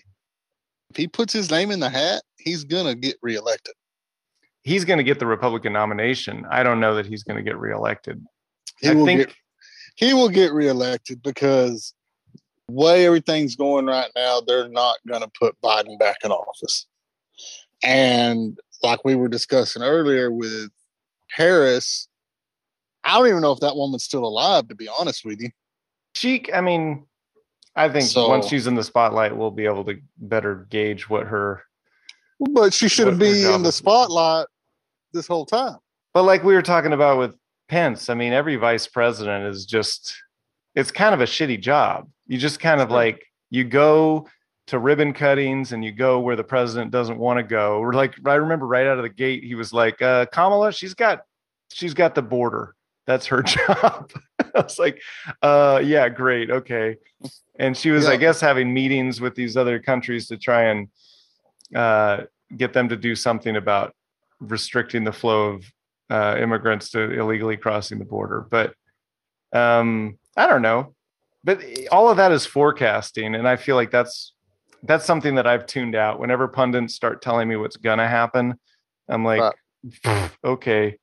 if 0.90 0.98
he 0.98 1.08
puts 1.08 1.34
his 1.34 1.50
name 1.50 1.72
in 1.72 1.80
the 1.80 1.90
hat, 1.90 2.22
he's 2.38 2.64
going 2.64 2.86
to 2.86 2.96
get 2.96 3.18
reelected. 3.22 3.74
He's 4.64 4.86
going 4.86 4.98
to 4.98 5.04
get 5.04 5.20
the 5.20 5.26
Republican 5.26 5.74
nomination. 5.74 6.46
I 6.52 6.64
don't 6.64 6.80
know 6.80 6.96
that 6.96 7.06
he's 7.06 7.24
going 7.24 7.38
to 7.38 7.44
get 7.44 7.58
reelected. 7.58 8.24
He 8.80 8.90
I 8.90 8.94
will 8.94 9.06
think 9.06 9.28
get, 9.28 9.36
he 9.96 10.14
will 10.14 10.30
get 10.30 10.54
reelected 10.54 11.24
because 11.24 11.94
way 12.70 13.06
everything's 13.06 13.56
going 13.56 13.86
right 13.86 14.12
now, 14.16 14.42
they're 14.42 14.70
not 14.70 14.98
going 15.08 15.22
to 15.22 15.32
put 15.40 15.60
Biden 15.62 15.98
back 15.98 16.18
in 16.24 16.32
office. 16.32 16.86
And 17.84 18.60
like 18.84 19.04
we 19.04 19.16
were 19.16 19.28
discussing 19.28 19.82
earlier 19.82 20.32
with 20.32 20.70
Harris, 21.32 22.08
I 23.04 23.18
don't 23.18 23.28
even 23.28 23.42
know 23.42 23.52
if 23.52 23.60
that 23.62 23.76
woman's 23.76 24.04
still 24.04 24.26
alive, 24.26 24.68
to 24.68 24.76
be 24.76 24.88
honest 25.00 25.26
with 25.26 25.42
you. 25.42 25.50
She, 26.14 26.52
I 26.54 26.62
mean, 26.62 27.06
I 27.76 27.90
think 27.90 28.06
so, 28.06 28.28
once 28.28 28.48
she's 28.48 28.68
in 28.68 28.76
the 28.76 28.84
spotlight, 28.84 29.36
we'll 29.36 29.52
be 29.52 29.66
able 29.66 29.86
to 29.86 30.00
better 30.18 30.68
gauge 30.70 31.10
what 31.10 31.28
her. 31.28 31.64
But 32.40 32.74
she 32.74 32.90
should 32.90 33.18
be 33.18 33.46
in 33.46 33.64
the 33.64 33.72
spotlight 33.72 34.48
this 35.14 35.28
whole 35.28 35.46
time. 35.46 35.78
But 36.14 36.24
like 36.24 36.44
we 36.44 36.54
were 36.54 36.62
talking 36.62 36.92
about 36.92 37.18
with 37.18 37.36
Pence, 37.70 38.10
I 38.10 38.14
mean, 38.14 38.34
every 38.34 38.58
vice 38.58 38.88
president 38.88 39.46
is 39.46 39.66
just, 39.66 40.14
it's 40.76 40.92
kind 40.92 41.14
of 41.14 41.22
a 41.22 41.26
shitty 41.26 41.62
job. 41.62 42.10
You 42.28 42.38
just 42.38 42.60
kind 42.60 42.82
of 42.82 42.92
like, 42.92 43.24
you 43.50 43.64
go 43.64 44.28
to 44.68 44.80
ribbon 44.80 45.14
cuttings 45.14 45.72
and 45.72 45.84
you 45.84 45.92
go 45.92 46.20
where 46.20 46.36
the 46.36 46.44
president 46.44 46.92
doesn't 46.92 47.18
want 47.18 47.38
to 47.38 47.44
go. 47.44 47.80
Or 47.80 47.94
like, 47.94 48.16
I 48.26 48.36
remember 48.36 48.68
right 48.68 48.88
out 48.88 48.98
of 48.98 49.04
the 49.04 49.10
gate, 49.10 49.44
he 49.44 49.56
was 49.56 49.74
like, 49.74 50.02
uh, 50.02 50.28
Kamala, 50.28 50.72
she's 50.72 50.94
got, 50.94 51.22
she's 51.72 51.94
got 51.94 52.16
the 52.16 52.22
border 52.22 52.76
that's 53.06 53.28
her 53.28 53.44
job. 53.44 54.12
I 54.40 54.62
was 54.62 54.80
like, 54.80 55.02
uh, 55.42 55.82
yeah, 55.84 56.10
great, 56.10 56.50
okay. 56.50 56.98
And 57.58 57.76
she 57.76 57.92
was, 57.92 58.08
I 58.08 58.18
guess, 58.18 58.42
having 58.42 58.74
meetings 58.74 59.22
with 59.22 59.36
these 59.36 59.58
other 59.58 59.80
countries 59.80 60.28
to 60.28 60.38
try 60.38 60.64
and 60.64 60.88
uh, 61.76 62.24
get 62.56 62.74
them 62.74 62.90
to 62.90 62.96
do 62.96 63.16
something 63.16 63.56
about 63.56 63.94
restricting 64.40 65.04
the 65.04 65.12
flow 65.12 65.54
of 65.54 65.72
uh, 66.10 66.38
immigrants 66.40 66.90
to 66.92 67.00
illegally 67.12 67.58
crossing 67.58 68.00
the 68.00 68.06
border. 68.06 68.46
But 68.50 68.74
um, 69.54 70.18
I 70.36 70.48
don't 70.48 70.62
know. 70.62 70.96
But 71.44 71.64
all 71.92 72.10
of 72.10 72.18
that 72.18 72.32
is 72.32 72.46
forecasting, 72.46 73.36
and 73.36 73.48
I 73.48 73.56
feel 73.56 73.76
like 73.76 73.90
that's 73.90 74.34
that's 74.84 75.06
something 75.06 75.36
that 75.36 75.48
I've 75.48 75.66
tuned 75.66 75.96
out. 75.96 76.20
Whenever 76.20 76.48
pundits 76.48 76.96
start 76.96 77.22
telling 77.22 77.48
me 77.48 77.56
what's 77.56 77.78
gonna 77.78 78.08
happen, 78.08 78.56
I'm 79.08 79.24
like, 79.24 79.54
okay. 80.44 80.98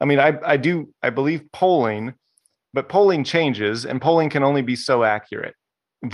I 0.00 0.04
mean, 0.04 0.18
I 0.18 0.38
I 0.44 0.56
do 0.56 0.92
I 1.02 1.10
believe 1.10 1.50
polling, 1.52 2.14
but 2.72 2.88
polling 2.88 3.24
changes, 3.24 3.86
and 3.86 4.00
polling 4.00 4.30
can 4.30 4.42
only 4.42 4.62
be 4.62 4.76
so 4.76 5.04
accurate. 5.04 5.54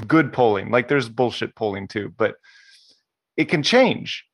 Good 0.07 0.33
polling, 0.33 0.71
like 0.71 0.89
there's 0.89 1.09
bullshit 1.09 1.55
polling 1.57 1.89
too, 1.89 2.15
but 2.17 2.37
it 3.37 3.47
can 3.47 3.63
change, 3.63 4.25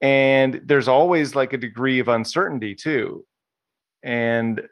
and 0.00 0.60
there's 0.64 0.88
always 0.88 1.34
like 1.34 1.52
a 1.52 1.58
degree 1.58 1.98
of 1.98 2.08
uncertainty 2.08 2.74
too, 2.74 3.26
and 4.02 4.62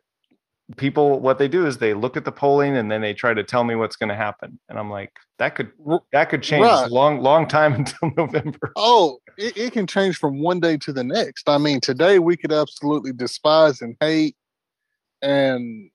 people 0.76 1.20
what 1.20 1.38
they 1.38 1.46
do 1.46 1.64
is 1.64 1.78
they 1.78 1.94
look 1.94 2.16
at 2.16 2.24
the 2.24 2.32
polling 2.32 2.76
and 2.76 2.90
then 2.90 3.00
they 3.00 3.14
try 3.14 3.32
to 3.32 3.44
tell 3.44 3.62
me 3.62 3.76
what's 3.76 3.94
going 3.94 4.08
to 4.08 4.16
happen 4.16 4.58
and 4.68 4.78
i'm 4.78 4.90
like 4.90 5.12
that 5.38 5.54
could 5.54 5.70
that 6.12 6.28
could 6.28 6.42
change 6.42 6.64
Right. 6.64 6.90
long 6.90 7.20
long 7.20 7.46
time 7.46 7.72
until 8.00 8.10
november 8.16 8.72
Oh, 8.76 9.18
it, 9.38 9.56
it 9.56 9.72
can 9.72 9.86
change 9.86 10.18
from 10.18 10.42
one 10.42 10.60
day 10.60 10.76
to 10.78 10.92
the 10.92 11.02
next. 11.02 11.48
I 11.48 11.56
mean, 11.56 11.80
today 11.80 12.18
we 12.18 12.36
could 12.36 12.52
absolutely 12.52 13.12
despise 13.12 13.80
and 13.80 13.96
hate 14.00 14.36
and 15.22 15.90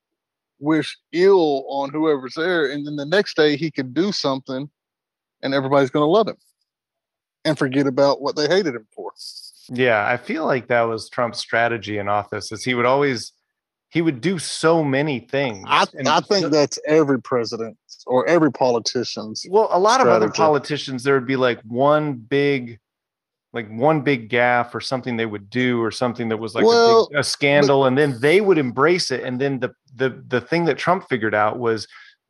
wish 0.59 0.97
ill 1.11 1.63
on 1.69 1.91
whoever's 1.91 2.33
there, 2.33 2.71
and 2.71 2.85
then 2.85 2.95
the 2.95 3.05
next 3.05 3.35
day 3.35 3.55
he 3.55 3.69
could 3.69 3.93
do 3.93 4.11
something, 4.11 4.67
and 5.43 5.53
everybody's 5.53 5.91
going 5.91 6.03
to 6.03 6.09
love 6.09 6.27
him 6.27 6.37
and 7.45 7.57
forget 7.57 7.85
about 7.85 8.19
what 8.21 8.35
they 8.35 8.47
hated 8.47 8.73
him 8.73 8.87
for. 8.95 9.11
Yeah, 9.69 10.05
I 10.07 10.17
feel 10.17 10.45
like 10.45 10.67
that 10.67 10.81
was 10.81 11.07
Trump's 11.09 11.39
strategy 11.39 11.99
in 11.99 12.07
office 12.09 12.51
is 12.51 12.63
he 12.63 12.73
would 12.73 12.85
always 12.85 13.31
he 13.91 14.01
would 14.01 14.21
do 14.21 14.39
so 14.39 14.85
many 14.85 15.19
things. 15.19 15.65
I, 15.67 15.85
I 16.05 16.21
think 16.21 16.43
so- 16.43 16.49
that's 16.49 16.79
every 16.87 17.21
president 17.21 17.77
or 18.07 18.25
every 18.27 18.51
politician's. 18.51 19.45
well, 19.49 19.67
a 19.69 19.77
lot 19.79 19.99
of 20.01 20.07
other 20.07 20.29
politicians 20.29 21.03
there 21.03 21.13
would 21.13 21.27
be 21.27 21.35
like 21.35 21.61
one 21.61 22.13
big 22.13 22.79
like 23.53 23.69
one 23.69 23.99
big 23.99 24.29
gaff 24.29 24.73
or 24.73 24.79
something 24.79 25.17
they 25.17 25.25
would 25.25 25.49
do 25.49 25.81
or 25.83 25.91
something 25.91 26.29
that 26.29 26.37
was 26.37 26.55
like 26.55 26.63
a, 26.63 27.05
big, 27.09 27.19
a 27.19 27.23
scandal 27.23 27.85
and 27.85 27.97
then 27.97 28.17
they 28.21 28.39
would 28.39 28.57
embrace 28.57 29.11
it 29.11 29.23
and 29.25 29.41
then 29.41 29.59
the 29.59 29.73
the 29.93 30.23
the 30.27 30.39
thing 30.39 30.63
that 30.63 30.77
Trump 30.77 31.07
figured 31.09 31.35
out 31.35 31.59
was 31.59 31.85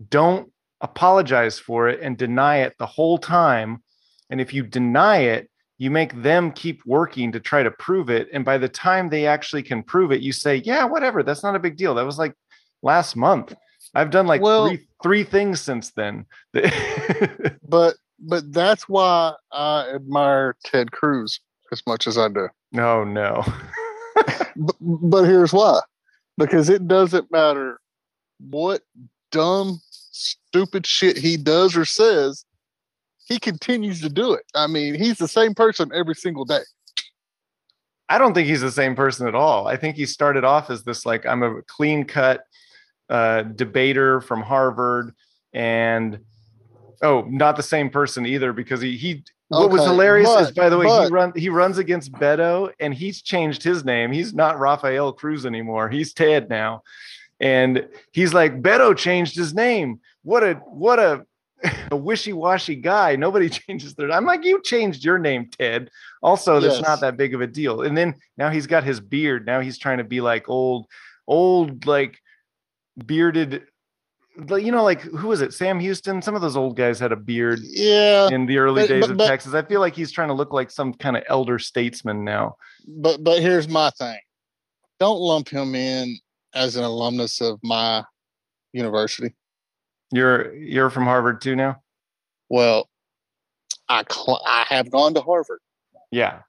don't 0.09 0.51
apologize 0.81 1.59
for 1.59 1.87
it 1.87 1.99
and 2.01 2.17
deny 2.17 2.57
it 2.57 2.73
the 2.79 2.87
whole 2.87 3.19
time 3.19 3.83
and 4.31 4.41
if 4.41 4.51
you 4.51 4.63
deny 4.63 5.17
it 5.17 5.47
you 5.81 5.89
make 5.89 6.21
them 6.21 6.51
keep 6.51 6.85
working 6.85 7.31
to 7.31 7.39
try 7.39 7.63
to 7.63 7.71
prove 7.71 8.11
it 8.11 8.29
and 8.31 8.45
by 8.45 8.55
the 8.55 8.69
time 8.69 9.09
they 9.09 9.25
actually 9.25 9.63
can 9.63 9.81
prove 9.81 10.11
it 10.11 10.21
you 10.21 10.31
say 10.31 10.57
yeah 10.57 10.83
whatever 10.85 11.23
that's 11.23 11.41
not 11.41 11.55
a 11.55 11.59
big 11.59 11.75
deal. 11.75 11.95
That 11.95 12.05
was 12.05 12.19
like 12.19 12.35
last 12.83 13.15
month. 13.15 13.55
I've 13.95 14.11
done 14.11 14.27
like 14.27 14.43
Well- 14.43 14.67
three 14.67 14.87
three 15.01 15.23
things 15.23 15.59
since 15.59 15.91
then. 15.91 16.25
But 17.67 17.95
but 18.19 18.53
that's 18.53 18.87
why 18.87 19.33
I 19.51 19.89
admire 19.95 20.55
Ted 20.63 20.91
Cruz 20.91 21.39
as 21.71 21.81
much 21.87 22.05
as 22.05 22.15
I 22.15 22.27
do. 22.27 22.47
Oh, 22.77 23.03
no 23.03 23.03
no. 23.03 23.43
But, 24.55 24.75
but 24.81 25.23
here's 25.23 25.53
why. 25.53 25.79
Because 26.37 26.69
it 26.69 26.87
doesn't 26.87 27.31
matter 27.31 27.79
what 28.37 28.81
dumb, 29.31 29.79
stupid 29.89 30.85
shit 30.85 31.17
he 31.17 31.37
does 31.37 31.75
or 31.75 31.85
says, 31.85 32.45
he 33.31 33.39
continues 33.39 34.01
to 34.01 34.09
do 34.09 34.33
it. 34.33 34.43
I 34.53 34.67
mean, 34.67 34.93
he's 34.93 35.17
the 35.17 35.27
same 35.27 35.55
person 35.55 35.89
every 35.93 36.15
single 36.15 36.43
day. 36.43 36.59
I 38.09 38.17
don't 38.17 38.33
think 38.33 38.49
he's 38.49 38.59
the 38.59 38.71
same 38.71 38.93
person 38.93 39.25
at 39.25 39.35
all. 39.35 39.67
I 39.67 39.77
think 39.77 39.95
he 39.95 40.05
started 40.05 40.43
off 40.43 40.69
as 40.69 40.83
this 40.83 41.05
like 41.05 41.25
I'm 41.25 41.41
a 41.41 41.61
clean 41.61 42.03
cut 42.03 42.43
uh, 43.09 43.43
debater 43.43 44.19
from 44.19 44.41
Harvard, 44.41 45.13
and 45.53 46.19
oh, 47.01 47.21
not 47.29 47.55
the 47.55 47.63
same 47.63 47.89
person 47.89 48.25
either 48.25 48.51
because 48.51 48.81
he 48.81 48.97
he. 48.97 49.23
What 49.47 49.69
was 49.69 49.81
Okay, 49.81 49.91
hilarious 49.91 50.29
is, 50.29 50.51
by 50.51 50.69
the 50.69 50.77
way, 50.77 50.87
he 50.87 51.09
run 51.09 51.31
he 51.35 51.47
runs 51.47 51.77
against 51.77 52.11
Beto, 52.11 52.71
and 52.81 52.93
he's 52.93 53.21
changed 53.21 53.63
his 53.63 53.85
name. 53.85 54.11
He's 54.11 54.33
not 54.33 54.59
Rafael 54.59 55.13
Cruz 55.13 55.45
anymore. 55.45 55.89
He's 55.89 56.13
Ted 56.13 56.49
now, 56.49 56.83
and 57.39 57.87
he's 58.11 58.33
like 58.33 58.61
Beto 58.61 58.95
changed 58.95 59.37
his 59.37 59.53
name. 59.53 60.01
What 60.23 60.43
a 60.43 60.55
what 60.55 60.99
a 60.99 61.25
a 61.91 61.95
wishy-washy 61.95 62.75
guy. 62.75 63.15
Nobody 63.15 63.49
changes 63.59 63.93
their. 63.95 64.11
I'm 64.11 64.25
like, 64.25 64.43
you 64.43 64.61
changed 64.61 65.03
your 65.05 65.19
name, 65.19 65.49
Ted. 65.57 65.89
Also, 66.23 66.59
that's 66.59 66.75
Yes. 66.77 66.83
not 66.87 67.01
that 67.01 67.17
big 67.17 67.33
of 67.33 67.41
a 67.41 67.47
deal. 67.47 67.81
And 67.83 67.97
then 67.97 68.15
now 68.37 68.49
he's 68.49 68.67
got 68.67 68.83
his 68.83 68.99
beard. 68.99 69.45
Now 69.45 69.59
he's 69.59 69.77
trying 69.77 69.99
to 69.99 70.03
be 70.03 70.21
like 70.21 70.49
old, 70.49 70.87
old 71.27 71.85
like 71.85 72.17
bearded. 73.05 73.63
You 74.49 74.71
know, 74.71 74.83
like 74.83 75.01
who 75.01 75.27
was 75.27 75.41
it? 75.41 75.53
Sam 75.53 75.79
Houston. 75.79 76.21
Some 76.21 76.35
of 76.35 76.41
those 76.41 76.55
old 76.55 76.77
guys 76.77 76.99
had 76.99 77.11
a 77.11 77.17
beard 77.17 77.59
Yeah, 77.63 78.29
in 78.31 78.45
the 78.45 78.57
early 78.59 78.83
but- 78.83 78.87
days 78.89 79.01
but- 79.01 79.11
of 79.11 79.17
but- 79.17 79.27
Texas. 79.27 79.53
I 79.53 79.61
feel 79.63 79.81
like 79.81 79.95
he's 79.95 80.11
trying 80.11 80.29
to 80.29 80.33
look 80.33 80.53
like 80.53 80.71
some 80.71 80.93
kind 80.93 81.17
of 81.17 81.23
elder 81.27 81.59
statesman 81.59 82.23
now. 82.23 82.55
but 82.87 83.23
but 83.23 83.41
here's 83.41 83.67
my 83.67 83.89
thing. 83.91 84.19
Don't 84.99 85.19
lump 85.19 85.49
him 85.49 85.75
in 85.75 86.17
as 86.53 86.75
an 86.75 86.83
alumnus 86.83 87.41
of 87.41 87.59
my 87.63 88.03
university. 88.73 89.33
You're 90.11 90.53
you're 90.55 90.89
from 90.89 91.03
Harvard 91.05 91.41
too 91.41 91.55
now. 91.55 91.81
Well, 92.49 92.89
I 93.89 94.03
cl- 94.09 94.41
I 94.45 94.65
have 94.69 94.91
gone 94.91 95.13
to 95.13 95.21
Harvard. 95.21 95.59
Yeah, 96.11 96.39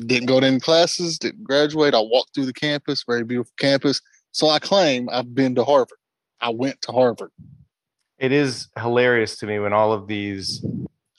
Didn't 0.00 0.26
go 0.26 0.40
to 0.40 0.46
any 0.46 0.58
classes. 0.60 1.18
Didn't 1.18 1.44
graduate. 1.44 1.94
I 1.94 2.00
walked 2.00 2.34
through 2.34 2.46
the 2.46 2.52
campus. 2.52 3.04
Very 3.06 3.22
beautiful 3.24 3.52
campus. 3.58 4.00
So 4.32 4.48
I 4.48 4.58
claim 4.58 5.08
I've 5.12 5.34
been 5.34 5.54
to 5.54 5.64
Harvard. 5.64 5.98
I 6.40 6.50
went 6.50 6.82
to 6.82 6.92
Harvard. 6.92 7.30
it 8.18 8.32
is 8.32 8.68
hilarious 8.78 9.36
to 9.38 9.46
me 9.46 9.58
when 9.60 9.72
all 9.72 9.92
of 9.92 10.08
these 10.08 10.64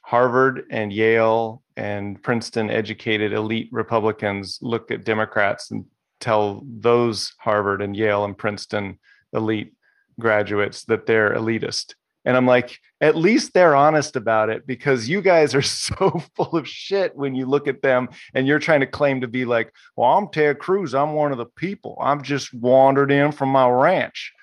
Harvard 0.03 0.65
and 0.69 0.91
Yale 0.93 1.63
and 1.77 2.21
Princeton 2.21 2.69
educated 2.69 3.31
elite 3.33 3.69
Republicans 3.71 4.59
look 4.61 4.91
at 4.91 5.03
Democrats 5.05 5.71
and 5.71 5.85
tell 6.19 6.61
those 6.79 7.33
Harvard 7.39 7.81
and 7.81 7.95
Yale 7.95 8.25
and 8.25 8.37
Princeton 8.37 8.99
elite 9.33 9.73
graduates 10.19 10.85
that 10.85 11.05
they're 11.05 11.35
elitist. 11.35 11.95
And 12.27 12.35
I'm 12.35 12.47
like, 12.47 12.79
at 13.01 13.15
least 13.15 13.53
they're 13.53 13.75
honest 13.75 14.15
about 14.15 14.49
it 14.49 14.65
because 14.65 15.07
you 15.07 15.21
guys 15.21 15.53
are 15.53 15.61
so 15.61 16.21
full 16.35 16.55
of 16.55 16.67
shit 16.67 17.15
when 17.15 17.35
you 17.35 17.45
look 17.45 17.67
at 17.67 17.81
them 17.81 18.09
and 18.33 18.47
you're 18.47 18.59
trying 18.59 18.79
to 18.79 18.87
claim 18.87 19.21
to 19.21 19.27
be 19.27 19.45
like, 19.45 19.71
well, 19.95 20.11
I'm 20.11 20.27
Ted 20.29 20.59
Cruz. 20.59 20.95
I'm 20.95 21.13
one 21.13 21.31
of 21.31 21.37
the 21.37 21.45
people. 21.45 21.97
I'm 22.01 22.23
just 22.23 22.53
wandered 22.53 23.11
in 23.11 23.31
from 23.31 23.49
my 23.49 23.69
ranch. 23.69 24.33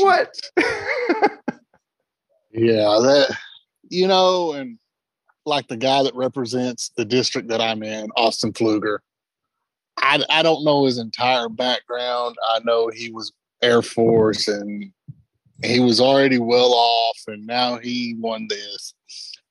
What? 0.00 0.34
Yeah, 2.56 2.98
that 3.02 3.36
you 3.90 4.08
know, 4.08 4.54
and 4.54 4.78
like 5.44 5.68
the 5.68 5.76
guy 5.76 6.02
that 6.02 6.14
represents 6.14 6.90
the 6.96 7.04
district 7.04 7.48
that 7.48 7.60
I'm 7.60 7.82
in, 7.82 8.08
August 8.16 8.44
Pfluger. 8.44 8.98
I 9.98 10.24
I 10.30 10.42
don't 10.42 10.64
know 10.64 10.86
his 10.86 10.98
entire 10.98 11.50
background. 11.50 12.36
I 12.48 12.60
know 12.64 12.88
he 12.88 13.12
was 13.12 13.32
Air 13.66 13.82
Force 13.82 14.48
and 14.48 14.92
he 15.62 15.80
was 15.80 16.00
already 16.00 16.38
well 16.38 16.72
off, 16.72 17.18
and 17.26 17.46
now 17.46 17.78
he 17.78 18.14
won 18.18 18.46
this. 18.48 18.94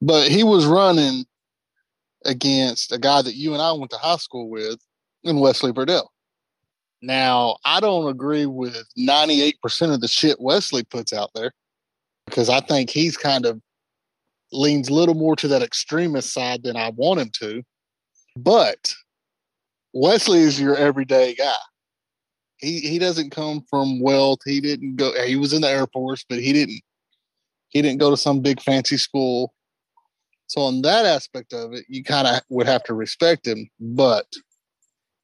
But 0.01 0.27
he 0.27 0.43
was 0.43 0.65
running 0.65 1.25
against 2.25 2.91
a 2.91 2.97
guy 2.97 3.21
that 3.21 3.35
you 3.35 3.53
and 3.53 3.61
I 3.61 3.71
went 3.71 3.91
to 3.91 3.97
high 3.97 4.17
school 4.17 4.49
with 4.49 4.79
in 5.23 5.39
Wesley 5.39 5.71
Burdell. 5.71 6.07
Now, 7.01 7.57
I 7.65 7.79
don't 7.79 8.07
agree 8.07 8.45
with 8.45 8.77
98% 8.97 9.93
of 9.93 10.01
the 10.01 10.07
shit 10.07 10.39
Wesley 10.39 10.83
puts 10.83 11.13
out 11.13 11.31
there 11.35 11.51
because 12.25 12.49
I 12.49 12.61
think 12.61 12.89
he's 12.89 13.17
kind 13.17 13.45
of 13.45 13.61
leans 14.51 14.89
a 14.89 14.93
little 14.93 15.15
more 15.15 15.35
to 15.35 15.47
that 15.49 15.61
extremist 15.61 16.33
side 16.33 16.63
than 16.63 16.77
I 16.77 16.89
want 16.89 17.19
him 17.19 17.29
to. 17.39 17.63
But 18.37 18.93
Wesley 19.93 20.39
is 20.39 20.59
your 20.59 20.75
everyday 20.75 21.35
guy. 21.35 21.53
He 22.65 22.79
he 22.79 22.97
doesn't 22.97 23.29
come 23.29 23.63
from 23.69 23.99
wealth. 23.99 24.39
He 24.43 24.59
didn't 24.59 24.95
go. 24.95 25.13
He 25.23 25.35
was 25.35 25.53
in 25.53 25.61
the 25.61 25.69
Air 25.69 25.85
Force, 25.85 26.25
but 26.27 26.39
he 26.39 26.51
didn't. 26.51 26.81
He 27.69 27.81
didn't 27.81 27.99
go 27.99 28.09
to 28.09 28.17
some 28.17 28.39
big 28.39 28.59
fancy 28.59 28.97
school. 28.97 29.53
So 30.47 30.61
on 30.61 30.81
that 30.81 31.05
aspect 31.05 31.53
of 31.53 31.73
it, 31.73 31.85
you 31.87 32.03
kind 32.03 32.27
of 32.27 32.41
would 32.49 32.65
have 32.65 32.83
to 32.85 32.95
respect 32.95 33.45
him. 33.45 33.69
But 33.79 34.25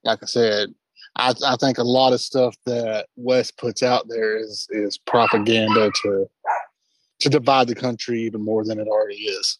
like 0.04 0.20
I 0.22 0.26
said, 0.28 0.70
I, 1.16 1.34
I 1.46 1.56
think 1.56 1.80
a 1.80 1.84
lot 1.84 2.14
of 2.14 2.22
stuff 2.22 2.56
that 2.68 3.08
West 3.16 3.58
puts 3.58 3.82
out 3.82 4.06
there 4.08 4.38
is 4.38 4.68
is 4.70 5.00
propaganda 5.00 5.92
to 6.04 6.30
to 7.22 7.30
divide 7.30 7.68
the 7.68 7.76
country 7.76 8.22
even 8.22 8.46
more 8.46 8.64
than 8.64 8.80
it 8.80 8.88
already 8.88 9.16
is. 9.16 9.58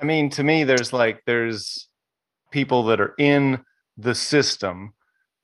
I 0.00 0.04
mean, 0.04 0.30
to 0.30 0.44
me, 0.44 0.62
there's 0.62 0.92
like 0.92 1.22
there's 1.26 1.88
people 2.52 2.84
that 2.84 3.00
are 3.00 3.14
in 3.18 3.64
the 3.96 4.14
system 4.14 4.94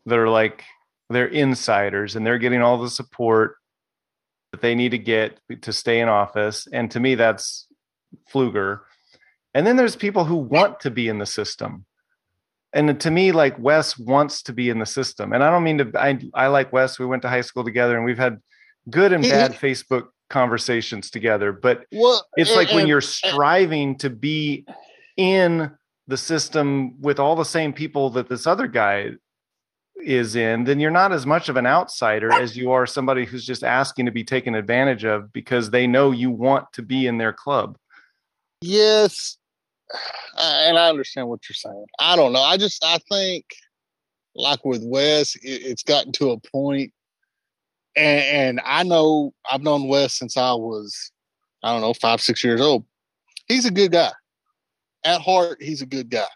that 0.06 0.18
are 0.18 0.28
like 0.28 0.62
they're 1.10 1.26
insiders 1.26 2.16
and 2.16 2.24
they're 2.26 2.38
getting 2.38 2.62
all 2.62 2.78
the 2.78 2.90
support 2.90 3.56
that 4.52 4.60
they 4.60 4.74
need 4.74 4.90
to 4.90 4.98
get 4.98 5.38
to 5.62 5.72
stay 5.72 6.00
in 6.00 6.08
office. 6.08 6.66
And 6.72 6.90
to 6.92 7.00
me, 7.00 7.14
that's 7.14 7.66
Pfluger. 8.32 8.80
And 9.54 9.66
then 9.66 9.76
there's 9.76 9.96
people 9.96 10.24
who 10.24 10.36
want 10.36 10.80
to 10.80 10.90
be 10.90 11.08
in 11.08 11.18
the 11.18 11.26
system. 11.26 11.84
And 12.72 13.00
to 13.00 13.10
me, 13.10 13.32
like 13.32 13.58
Wes 13.58 13.98
wants 13.98 14.42
to 14.44 14.52
be 14.52 14.70
in 14.70 14.78
the 14.78 14.86
system. 14.86 15.32
And 15.32 15.42
I 15.42 15.50
don't 15.50 15.64
mean 15.64 15.78
to, 15.78 15.92
I, 15.96 16.18
I 16.34 16.46
like 16.46 16.72
Wes. 16.72 16.98
We 16.98 17.06
went 17.06 17.22
to 17.22 17.28
high 17.28 17.40
school 17.40 17.64
together 17.64 17.96
and 17.96 18.04
we've 18.04 18.18
had 18.18 18.38
good 18.88 19.12
and 19.12 19.24
bad 19.24 19.52
Facebook 19.52 20.06
conversations 20.28 21.10
together. 21.10 21.52
But 21.52 21.84
Well, 21.92 22.24
it's 22.36 22.50
and- 22.50 22.56
like 22.56 22.72
when 22.72 22.86
you're 22.86 23.00
striving 23.00 23.98
to 23.98 24.10
be 24.10 24.64
in 25.16 25.72
the 26.06 26.16
system 26.16 27.00
with 27.00 27.18
all 27.18 27.34
the 27.36 27.44
same 27.44 27.72
people 27.72 28.10
that 28.10 28.28
this 28.28 28.46
other 28.46 28.66
guy 28.68 29.10
is 30.02 30.36
in, 30.36 30.64
then 30.64 30.80
you're 30.80 30.90
not 30.90 31.12
as 31.12 31.26
much 31.26 31.48
of 31.48 31.56
an 31.56 31.66
outsider 31.66 32.32
as 32.32 32.56
you 32.56 32.70
are 32.72 32.86
somebody 32.86 33.24
who's 33.24 33.44
just 33.44 33.64
asking 33.64 34.06
to 34.06 34.12
be 34.12 34.24
taken 34.24 34.54
advantage 34.54 35.04
of 35.04 35.32
because 35.32 35.70
they 35.70 35.86
know 35.86 36.10
you 36.10 36.30
want 36.30 36.72
to 36.72 36.82
be 36.82 37.06
in 37.06 37.18
their 37.18 37.32
club. 37.32 37.76
Yes, 38.60 39.38
uh, 40.36 40.62
and 40.66 40.78
I 40.78 40.88
understand 40.88 41.28
what 41.28 41.48
you're 41.48 41.54
saying. 41.54 41.86
I 41.98 42.16
don't 42.16 42.32
know. 42.32 42.42
I 42.42 42.56
just 42.56 42.84
I 42.84 42.98
think, 43.10 43.44
like 44.34 44.64
with 44.64 44.82
Wes, 44.84 45.34
it, 45.36 45.42
it's 45.42 45.82
gotten 45.82 46.12
to 46.12 46.30
a 46.30 46.40
point, 46.40 46.92
and, 47.96 48.20
and 48.20 48.60
I 48.64 48.82
know 48.82 49.32
I've 49.50 49.62
known 49.62 49.88
Wes 49.88 50.14
since 50.14 50.36
I 50.36 50.52
was, 50.52 51.12
I 51.62 51.72
don't 51.72 51.80
know, 51.80 51.94
five 51.94 52.20
six 52.20 52.44
years 52.44 52.60
old. 52.60 52.84
He's 53.46 53.66
a 53.66 53.70
good 53.70 53.92
guy. 53.92 54.12
At 55.04 55.20
heart, 55.20 55.62
he's 55.62 55.82
a 55.82 55.86
good 55.86 56.10
guy. 56.10 56.26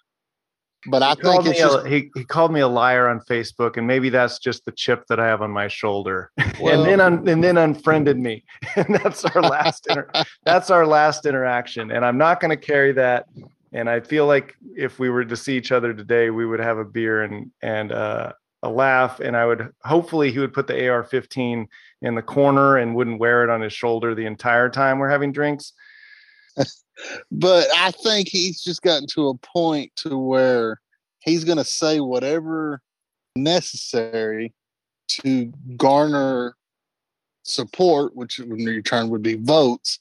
But 0.86 1.02
I 1.02 1.10
He 1.10 1.22
think 1.22 1.46
it's 1.46 1.58
just 1.58 1.86
a, 1.86 1.88
he, 1.88 2.10
he 2.14 2.24
called 2.24 2.52
me 2.52 2.60
a 2.60 2.68
liar 2.68 3.08
on 3.08 3.20
Facebook, 3.20 3.76
and 3.76 3.86
maybe 3.86 4.10
that's 4.10 4.38
just 4.38 4.64
the 4.64 4.72
chip 4.72 5.06
that 5.08 5.18
I 5.18 5.26
have 5.26 5.42
on 5.42 5.50
my 5.50 5.68
shoulder. 5.68 6.30
well, 6.60 6.74
and 6.74 6.84
then 6.88 7.00
un, 7.00 7.28
and 7.28 7.42
then 7.42 7.56
unfriended 7.56 8.18
me, 8.18 8.44
and 8.76 8.94
that's 8.94 9.24
our 9.24 9.42
last 9.42 9.86
inter, 9.88 10.10
that's 10.44 10.70
our 10.70 10.86
last 10.86 11.26
interaction. 11.26 11.90
And 11.90 12.04
I'm 12.04 12.18
not 12.18 12.40
going 12.40 12.50
to 12.50 12.56
carry 12.56 12.92
that. 12.92 13.26
And 13.72 13.90
I 13.90 14.00
feel 14.00 14.26
like 14.26 14.54
if 14.76 14.98
we 14.98 15.10
were 15.10 15.24
to 15.24 15.36
see 15.36 15.56
each 15.56 15.72
other 15.72 15.92
today, 15.94 16.30
we 16.30 16.46
would 16.46 16.60
have 16.60 16.78
a 16.78 16.84
beer 16.84 17.22
and 17.22 17.50
and 17.62 17.90
uh, 17.90 18.32
a 18.62 18.68
laugh. 18.68 19.20
And 19.20 19.36
I 19.36 19.46
would 19.46 19.70
hopefully 19.82 20.30
he 20.30 20.38
would 20.38 20.52
put 20.52 20.66
the 20.66 20.88
AR-15 20.88 21.66
in 22.02 22.14
the 22.14 22.22
corner 22.22 22.76
and 22.76 22.94
wouldn't 22.94 23.18
wear 23.18 23.42
it 23.42 23.50
on 23.50 23.62
his 23.62 23.72
shoulder 23.72 24.14
the 24.14 24.26
entire 24.26 24.68
time 24.68 24.98
we're 24.98 25.10
having 25.10 25.32
drinks. 25.32 25.72
But 27.30 27.66
I 27.76 27.90
think 27.90 28.28
he's 28.28 28.62
just 28.62 28.82
gotten 28.82 29.06
to 29.08 29.28
a 29.28 29.34
point 29.34 29.92
to 29.96 30.18
where 30.18 30.80
he's 31.20 31.44
going 31.44 31.58
to 31.58 31.64
say 31.64 32.00
whatever 32.00 32.80
necessary 33.36 34.52
to 35.08 35.52
garner 35.76 36.56
support, 37.42 38.14
which 38.16 38.38
in 38.38 38.50
return 38.50 39.10
would 39.10 39.22
be 39.22 39.34
votes, 39.34 39.98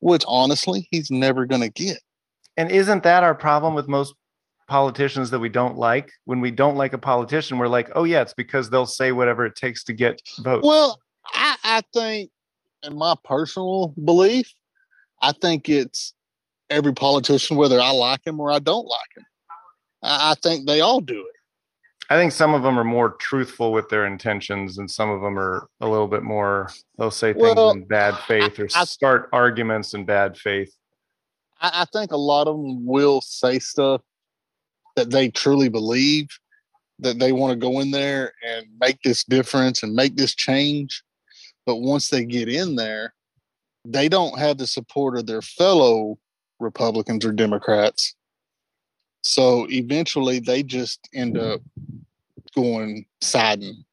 which 0.00 0.24
honestly 0.28 0.88
he's 0.90 1.10
never 1.10 1.46
going 1.46 1.62
to 1.62 1.70
get. 1.70 1.98
And 2.56 2.70
isn't 2.70 3.02
that 3.02 3.24
our 3.24 3.34
problem 3.34 3.74
with 3.74 3.88
most 3.88 4.14
politicians 4.68 5.30
that 5.30 5.40
we 5.40 5.48
don't 5.48 5.76
like? 5.76 6.10
When 6.24 6.40
we 6.40 6.50
don't 6.50 6.76
like 6.76 6.92
a 6.92 6.98
politician, 6.98 7.58
we're 7.58 7.68
like, 7.68 7.90
oh 7.94 8.04
yeah, 8.04 8.22
it's 8.22 8.34
because 8.34 8.70
they'll 8.70 8.86
say 8.86 9.12
whatever 9.12 9.44
it 9.44 9.56
takes 9.56 9.82
to 9.84 9.92
get 9.92 10.20
votes. 10.40 10.66
Well, 10.66 11.00
I, 11.32 11.56
I 11.64 11.82
think, 11.92 12.30
in 12.82 12.96
my 12.96 13.14
personal 13.24 13.94
belief, 14.04 14.52
I 15.24 15.32
think 15.32 15.70
it's 15.70 16.12
every 16.68 16.92
politician, 16.92 17.56
whether 17.56 17.80
I 17.80 17.90
like 17.92 18.26
him 18.26 18.38
or 18.40 18.52
I 18.52 18.58
don't 18.58 18.86
like 18.86 19.16
him. 19.16 19.24
I, 20.02 20.32
I 20.32 20.34
think 20.34 20.66
they 20.66 20.82
all 20.82 21.00
do 21.00 21.18
it. 21.18 21.34
I 22.10 22.18
think 22.18 22.32
some 22.32 22.52
of 22.52 22.62
them 22.62 22.78
are 22.78 22.84
more 22.84 23.12
truthful 23.18 23.72
with 23.72 23.88
their 23.88 24.04
intentions, 24.04 24.76
and 24.76 24.90
some 24.90 25.08
of 25.08 25.22
them 25.22 25.38
are 25.38 25.66
a 25.80 25.88
little 25.88 26.06
bit 26.06 26.22
more. 26.22 26.68
They'll 26.98 27.10
say 27.10 27.32
things 27.32 27.42
Well, 27.42 27.70
in 27.70 27.86
bad 27.86 28.18
faith 28.28 28.58
or 28.58 28.68
I- 28.74 28.82
I- 28.82 28.84
start 28.84 29.30
arguments 29.32 29.94
in 29.94 30.04
bad 30.04 30.36
faith. 30.36 30.70
I, 31.62 31.70
I 31.82 31.84
think 31.86 32.12
a 32.12 32.18
lot 32.18 32.46
of 32.46 32.56
them 32.56 32.84
will 32.84 33.22
say 33.22 33.58
stuff 33.58 34.02
that 34.96 35.10
they 35.10 35.30
truly 35.30 35.70
believe 35.70 36.28
that 36.98 37.18
they 37.18 37.32
want 37.32 37.52
to 37.52 37.56
go 37.56 37.80
in 37.80 37.90
there 37.90 38.34
and 38.46 38.66
make 38.78 39.00
this 39.02 39.24
difference 39.24 39.82
and 39.82 39.94
make 39.94 40.16
this 40.16 40.34
change. 40.34 41.02
But 41.64 41.76
once 41.76 42.10
they 42.10 42.26
get 42.26 42.50
in 42.50 42.76
there, 42.76 43.14
they 43.84 44.08
don't 44.08 44.38
have 44.38 44.58
the 44.58 44.66
support 44.66 45.18
of 45.18 45.26
their 45.26 45.42
fellow 45.42 46.18
Republicans 46.60 47.24
or 47.24 47.32
Democrats. 47.32 48.14
So 49.22 49.66
eventually 49.70 50.38
they 50.38 50.62
just 50.62 51.08
end 51.14 51.38
up 51.38 51.60
going 52.54 53.06
siding 53.20 53.84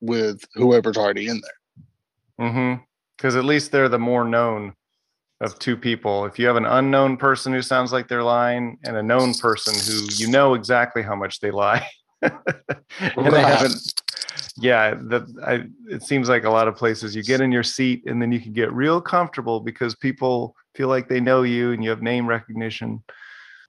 with 0.00 0.44
whoever's 0.54 0.96
already 0.96 1.28
in 1.28 1.40
there. 1.40 2.48
Mm-hmm. 2.48 2.82
Because 3.16 3.34
at 3.34 3.44
least 3.44 3.72
they're 3.72 3.88
the 3.88 3.98
more 3.98 4.24
known 4.24 4.74
of 5.40 5.58
two 5.58 5.76
people. 5.76 6.24
If 6.24 6.38
you 6.38 6.46
have 6.46 6.56
an 6.56 6.66
unknown 6.66 7.16
person 7.16 7.52
who 7.52 7.62
sounds 7.62 7.92
like 7.92 8.08
they're 8.08 8.22
lying, 8.22 8.78
and 8.84 8.96
a 8.96 9.02
known 9.02 9.34
person 9.34 9.74
who 9.74 10.06
you 10.14 10.28
know 10.28 10.54
exactly 10.54 11.02
how 11.02 11.14
much 11.14 11.40
they 11.40 11.50
lie, 11.50 11.86
and 12.22 12.32
they 13.00 13.40
haven't. 13.40 14.02
Yeah, 14.56 14.94
that 15.04 15.22
I. 15.46 15.64
It 15.94 16.02
seems 16.02 16.28
like 16.28 16.44
a 16.44 16.50
lot 16.50 16.66
of 16.68 16.74
places 16.76 17.14
you 17.14 17.22
get 17.22 17.40
in 17.40 17.52
your 17.52 17.62
seat, 17.62 18.02
and 18.06 18.20
then 18.20 18.32
you 18.32 18.40
can 18.40 18.52
get 18.52 18.72
real 18.72 19.00
comfortable 19.00 19.60
because 19.60 19.94
people 19.94 20.54
feel 20.74 20.88
like 20.88 21.08
they 21.08 21.20
know 21.20 21.42
you, 21.42 21.72
and 21.72 21.82
you 21.84 21.90
have 21.90 22.02
name 22.02 22.26
recognition. 22.26 23.02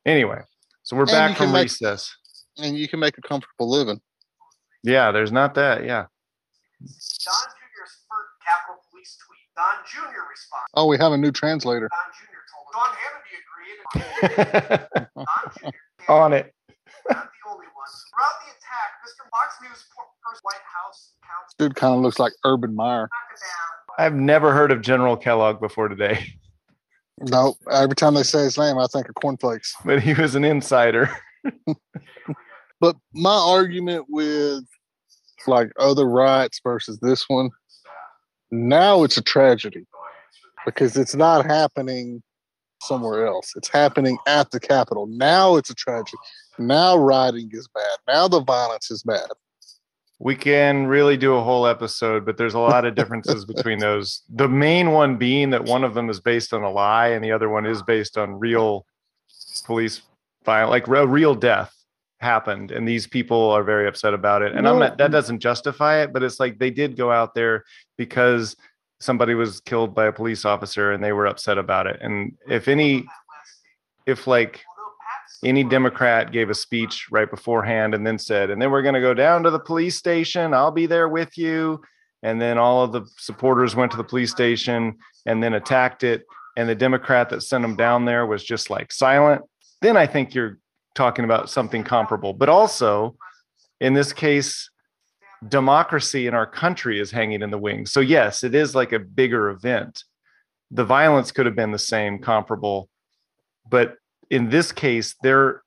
Anyway, 0.06 0.40
so 0.84 0.96
we're 0.96 1.04
And 1.04 1.12
back 1.12 1.38
from 1.38 1.52
make- 1.52 1.64
recess. 1.64 2.16
And 2.58 2.78
you 2.78 2.88
can 2.88 3.00
make 3.00 3.18
a 3.18 3.22
comfortable 3.22 3.70
living. 3.70 4.02
Yeah, 4.84 5.12
there's 5.12 5.32
not 5.32 5.54
that. 5.56 5.84
Yeah. 5.86 6.06
Don 6.82 6.88
Jr.'s 6.88 7.94
first 8.10 8.32
Capitol 8.46 8.82
Police 8.90 9.18
tweet. 9.26 9.46
Don 9.56 9.76
Jr. 9.86 10.22
responds. 10.30 10.72
Oh, 10.74 10.86
we 10.88 10.98
have 10.98 11.12
a 11.12 11.18
new 11.18 11.32
translator. 11.32 11.90
Don 11.90 12.10
Jr. 12.18 12.42
told 12.52 12.66
him. 12.68 12.74
Sean 12.74 12.92
Hannity 13.00 13.36
agreed. 13.44 13.80
Don 15.16 15.72
Jr. 15.72 16.12
On 16.12 16.34
it. 16.34 16.54
not 17.10 17.28
the 17.32 17.44
only 17.50 17.68
one. 17.76 17.92
Throughout 18.12 18.38
the 18.44 18.52
attack, 18.56 18.90
Mr. 19.06 19.24
Fox 19.30 19.56
News 19.64 19.84
first 20.30 20.42
White 20.44 20.56
House 20.86 21.14
counsel 21.24 21.56
Dude 21.58 21.76
kind 21.76 21.96
of 21.96 22.02
looks 22.02 22.20
like 22.20 22.34
Urban 22.46 22.76
Meyer. 22.76 23.02
knocked 23.02 23.34
it 23.34 23.40
down. 23.42 24.06
I've 24.06 24.16
never 24.16 24.54
heard 24.54 24.72
of 24.72 24.82
General 24.82 25.18
Kellogg 25.18 25.60
before 25.60 25.88
today, 25.90 26.34
No, 27.20 27.56
every 27.72 27.96
time 27.96 28.14
they 28.14 28.24
say 28.24 28.40
his 28.44 28.58
name, 28.58 28.78
I 28.78 28.88
think 28.88 29.10
of 29.10 29.16
cornflakes. 29.16 29.76
but 29.86 30.02
he 30.02 30.14
was 30.14 30.36
an 30.36 30.44
insider. 30.46 31.10
But 32.82 32.96
my 33.14 33.36
argument 33.36 34.06
with 34.08 34.64
like 35.48 35.70
other 35.78 36.06
riots 36.06 36.62
versus 36.64 36.98
this 37.00 37.28
one, 37.28 37.50
now 38.52 39.04
it's 39.04 39.18
a 39.18 39.22
tragedy 39.22 39.86
because 40.66 40.96
it's 40.96 41.14
not 41.14 41.46
happening 41.46 42.24
somewhere 42.82 43.28
else. 43.28 43.52
It's 43.58 43.68
happening 43.68 44.18
at 44.28 44.52
the 44.52 44.62
Capitol. 44.62 45.08
Now 45.08 45.58
it's 45.58 45.70
a 45.70 45.76
tragedy. 45.76 46.18
Now 46.58 46.96
rioting 46.98 47.50
is 47.52 47.68
bad. 47.68 47.98
Now 48.08 48.30
the 48.30 48.42
violence 48.42 48.90
is 48.92 49.04
bad. 49.04 49.28
We 50.20 50.36
can 50.36 50.88
really 50.88 51.16
do 51.16 51.36
a 51.36 51.42
whole 51.42 51.66
episode, 51.66 52.26
but 52.26 52.38
there's 52.38 52.54
a 52.54 52.60
lot 52.60 52.86
of 52.86 52.96
differences 52.96 53.46
between 53.46 53.80
those. 53.88 54.24
The 54.30 54.50
main 54.50 54.92
one 54.92 55.16
being 55.16 55.50
that 55.52 55.64
one 55.64 55.84
of 55.84 55.94
them 55.94 56.10
is 56.10 56.20
based 56.20 56.54
on 56.54 56.64
a 56.64 56.70
lie 56.70 57.10
and 57.10 57.24
the 57.24 57.32
other 57.32 57.50
one 57.50 57.66
is 57.66 57.82
based 57.82 58.18
on 58.18 58.38
real 58.40 58.86
police 59.66 60.02
violence, 60.44 60.72
like 60.72 60.88
a 60.88 61.08
real 61.08 61.36
death 61.36 61.74
happened. 62.20 62.72
And 62.72 62.88
these 62.88 63.08
people 63.08 63.50
are 63.52 63.64
very 63.64 63.88
upset 63.88 64.14
about 64.14 64.42
it. 64.42 64.54
And 64.54 64.68
I'm 64.68 64.80
not, 64.80 64.98
that 64.98 65.06
mm-hmm. 65.06 65.14
doesn't 65.14 65.40
justify 65.40 66.02
it, 66.04 66.12
but 66.12 66.22
it's 66.22 66.40
like 66.40 66.60
they 66.60 66.72
did 66.72 66.98
go 66.98 67.12
out 67.12 67.34
there 67.34 67.64
because 67.98 68.56
somebody 69.00 69.34
was 69.34 69.62
killed 69.62 69.96
by 69.96 70.08
a 70.08 70.12
police 70.12 70.44
officer 70.44 70.92
and 70.92 71.04
they 71.04 71.14
were 71.14 71.28
upset 71.28 71.58
about 71.58 71.88
it. 71.88 71.98
And 72.02 72.38
if 72.48 72.68
any, 72.68 73.06
if 74.06 74.28
like 74.28 74.66
any 75.44 75.64
Democrat 75.64 76.32
gave 76.32 76.50
a 76.50 76.56
speech 76.56 77.08
right 77.12 77.30
beforehand 77.30 77.94
and 77.94 78.06
then 78.06 78.18
said, 78.18 78.50
and 78.50 78.62
then 78.62 78.72
we're 78.72 78.82
going 78.82 78.96
to 78.96 79.02
go 79.02 79.14
down 79.14 79.44
to 79.44 79.52
the 79.52 79.60
police 79.60 79.96
station. 79.96 80.54
I'll 80.54 80.72
be 80.72 80.86
there 80.86 81.08
with 81.08 81.38
you. 81.38 81.82
And 82.24 82.42
then 82.42 82.58
all 82.58 82.84
of 82.84 82.92
the 82.92 83.06
supporters 83.18 83.76
went 83.76 83.92
to 83.92 83.98
the 83.98 84.04
police 84.04 84.32
station 84.32 84.98
and 85.26 85.42
then 85.42 85.54
attacked 85.54 86.04
it. 86.04 86.26
And 86.58 86.68
the 86.68 86.76
Democrat 86.76 87.30
that 87.30 87.44
sent 87.44 87.62
them 87.62 87.78
down 87.78 88.04
there 88.04 88.26
was 88.26 88.44
just 88.44 88.70
like 88.70 88.92
silent. 88.92 89.44
Then 89.82 89.96
I 89.96 90.06
think 90.06 90.36
you're 90.36 90.58
talking 90.96 91.24
about 91.24 91.50
something 91.50 91.84
comparable. 91.84 92.34
But 92.34 92.50
also, 92.50 93.16
in 93.80 93.94
this 93.94 94.12
case, 94.12 94.70
democracy 95.48 96.28
in 96.28 96.34
our 96.34 96.46
country 96.46 97.00
is 97.00 97.12
hanging 97.12 97.42
in 97.42 97.52
the 97.52 97.58
wings. 97.58 97.94
So, 97.94 98.02
yes, 98.02 98.44
it 98.44 98.54
is 98.54 98.76
like 98.76 98.92
a 98.92 99.00
bigger 99.00 99.50
event. 99.50 100.04
The 100.72 100.84
violence 100.84 101.32
could 101.32 101.46
have 101.46 101.56
been 101.56 101.72
the 101.72 101.80
same, 101.80 102.20
comparable. 102.20 102.90
But 103.70 103.96
in 104.30 104.50
this 104.50 104.72
case, 104.72 105.16
they're 105.24 105.62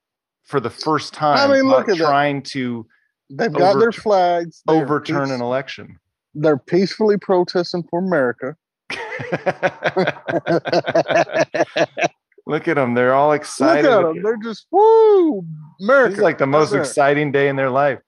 for 0.45 0.61
the 0.61 0.71
first 0.71 1.15
time 1.15 1.51
I 1.51 1.55
mean, 1.55 1.69
look 1.69 1.89
at 1.89 1.99
that. 1.99 2.05
trying 2.05 2.43
to 2.43 2.87
They've 3.31 3.53
got 3.53 3.79
their 3.79 3.93
flags. 3.93 4.63
They're 4.67 4.83
overturn 4.83 5.27
peace- 5.27 5.35
an 5.35 5.41
election. 5.41 5.99
They're 6.35 6.59
peacefully 6.59 7.17
protesting 7.19 7.85
for 7.91 7.99
America. 8.01 8.57
Look 12.47 12.67
at 12.67 12.75
them. 12.75 12.95
They're 12.95 13.15
all 13.15 13.33
excited. 13.33 13.89
Look 13.89 13.93
at 13.93 14.03
them. 14.15 14.23
They're 14.23 14.39
just 14.43 14.67
woo, 14.71 15.45
America. 15.81 16.15
Is 16.15 16.21
like 16.21 16.39
the 16.39 16.47
most 16.47 16.73
it. 16.73 16.81
exciting 16.81 17.33
day 17.33 17.49
in 17.49 17.57
their 17.57 17.71
life. 17.71 18.01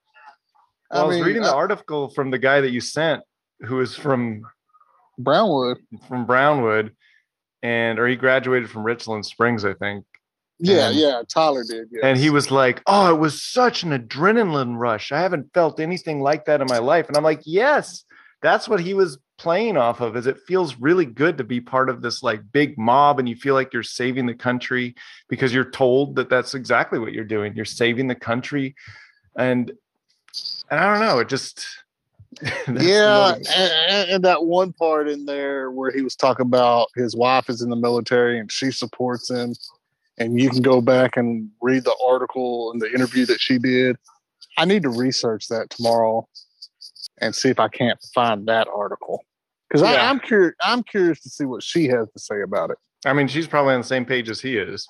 Well, 0.91 1.05
I, 1.05 1.07
was 1.07 1.21
reading 1.21 1.43
the 1.43 1.49
I- 1.49 1.55
article 1.55 2.09
from 2.11 2.31
the 2.31 2.39
guy 2.39 2.61
that 2.61 2.71
you 2.71 2.81
sent, 2.81 3.23
who 3.61 3.81
is 3.81 3.95
from 3.95 4.43
Brownwood. 5.19 5.79
from 6.09 6.27
Brownwood, 6.27 6.95
and 7.63 7.99
or 7.99 8.09
he 8.09 8.17
graduated 8.17 8.71
from 8.71 8.85
Richland 8.85 9.25
Springs, 9.25 9.65
I 9.65 9.75
think. 9.75 10.05
Yeah, 10.59 10.89
And- 10.89 10.97
yeah. 10.97 11.23
Tyler 11.29 11.65
did. 11.69 11.89
Yes. 11.91 12.01
And 12.05 12.19
he 12.19 12.31
was 12.31 12.51
like, 12.51 12.83
"Oh, 12.87 13.13
it 13.15 13.19
was 13.19 13.43
such 13.43 13.83
an 13.83 13.91
adrenaline 13.91 14.77
rush. 14.79 15.11
I 15.13 15.21
haven't 15.21 15.53
felt 15.53 15.81
anything 15.81 16.21
like 16.21 16.45
that 16.47 16.61
in 16.61 16.67
my 16.69 16.79
life." 16.79 17.09
And 17.09 17.17
I'm 17.17 17.25
like, 17.25 17.43
"Yes, 17.45 18.05
that's 18.43 18.69
what 18.69 18.81
he 18.81 18.95
was 18.95 19.19
playing 19.37 19.77
off 19.77 20.01
of. 20.01 20.17
Is 20.17 20.27
it 20.27 20.39
feels 20.47 20.77
really 20.77 21.05
good 21.05 21.39
to 21.39 21.45
be 21.45 21.61
part 21.61 21.89
of 21.89 22.03
this 22.03 22.23
like 22.23 22.41
big 22.53 22.79
mob, 22.79 23.19
and 23.19 23.29
you 23.29 23.35
feel 23.37 23.55
like 23.55 23.73
you're 23.73 23.83
saving 23.83 24.27
the 24.27 24.35
country 24.35 24.95
because 25.29 25.53
you're 25.53 25.71
told 25.71 26.15
that 26.17 26.29
that's 26.31 26.55
exactly 26.55 26.99
what 26.99 27.13
you're 27.13 27.25
doing. 27.25 27.55
You're 27.57 27.65
saving 27.65 28.07
the 28.07 28.15
country, 28.15 28.75
and 29.37 29.73
and 30.71 30.81
I 30.81 30.91
don't 30.91 31.01
know. 31.05 31.19
It 31.19 31.29
just 31.29 31.67
yeah, 32.69 33.35
and, 33.35 34.11
and 34.11 34.25
that 34.25 34.45
one 34.45 34.73
part 34.73 35.09
in 35.09 35.25
there 35.25 35.71
where 35.71 35.91
he 35.91 36.03
was 36.03 36.17
talking 36.17 36.47
about 36.47 36.89
his 36.97 37.15
wife 37.17 37.49
is 37.49 37.63
in 37.63 37.71
the 37.71 37.77
military 37.77 38.39
and 38.39 38.51
she 38.51 38.71
supports 38.73 39.31
him, 39.31 39.55
and 40.19 40.41
you 40.41 40.49
can 40.51 40.63
go 40.63 40.81
back 40.81 41.17
and 41.17 41.51
read 41.61 41.85
the 41.85 41.97
article 42.07 42.71
and 42.73 42.81
the 42.81 42.91
interview 42.93 43.27
that 43.27 43.41
she 43.41 43.59
did. 43.59 43.97
I 44.59 44.65
need 44.65 44.83
to 44.85 44.91
research 44.91 45.49
that 45.49 45.71
tomorrow 45.71 46.29
and 47.21 47.35
see 47.35 47.49
if 47.49 47.59
I 47.59 47.69
can't 47.69 47.99
find 48.15 48.47
that 48.47 48.69
article 48.69 49.25
because 49.69 49.83
Yeah. 49.83 50.09
I'm 50.09 50.21
curious. 50.21 50.55
I'm 50.63 50.83
curious 50.83 51.21
to 51.23 51.31
see 51.31 51.45
what 51.45 51.63
she 51.63 51.87
has 51.89 52.09
to 52.11 52.19
say 52.19 52.43
about 52.43 52.71
it. 52.71 52.79
I 53.07 53.13
mean, 53.13 53.29
she's 53.29 53.47
probably 53.47 53.75
on 53.75 53.81
the 53.81 53.87
same 53.87 54.05
page 54.05 54.31
as 54.31 54.41
he 54.41 54.57
is. 54.57 54.87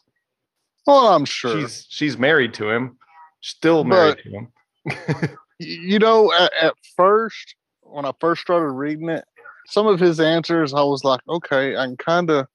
Well, 0.86 1.08
I'm 1.08 1.24
sure. 1.24 1.60
She's 1.60 1.86
she's 1.88 2.18
married 2.18 2.52
to 2.54 2.68
him, 2.70 2.98
still 3.40 3.84
married 3.84 4.18
But- 4.24 4.24
to 4.24 4.30
him. 4.30 5.28
You 5.60 6.00
know, 6.00 6.32
at, 6.32 6.52
at 6.60 6.74
first, 6.96 7.54
when 7.82 8.04
I 8.04 8.10
first 8.20 8.42
started 8.42 8.70
reading 8.72 9.08
it, 9.08 9.24
some 9.68 9.86
of 9.86 10.00
his 10.00 10.18
answers, 10.18 10.74
I 10.74 10.82
was 10.82 11.04
like, 11.04 11.20
okay, 11.28 11.76
I 11.76 11.86
can 11.86 11.96
kind 11.96 12.28
of 12.28 12.48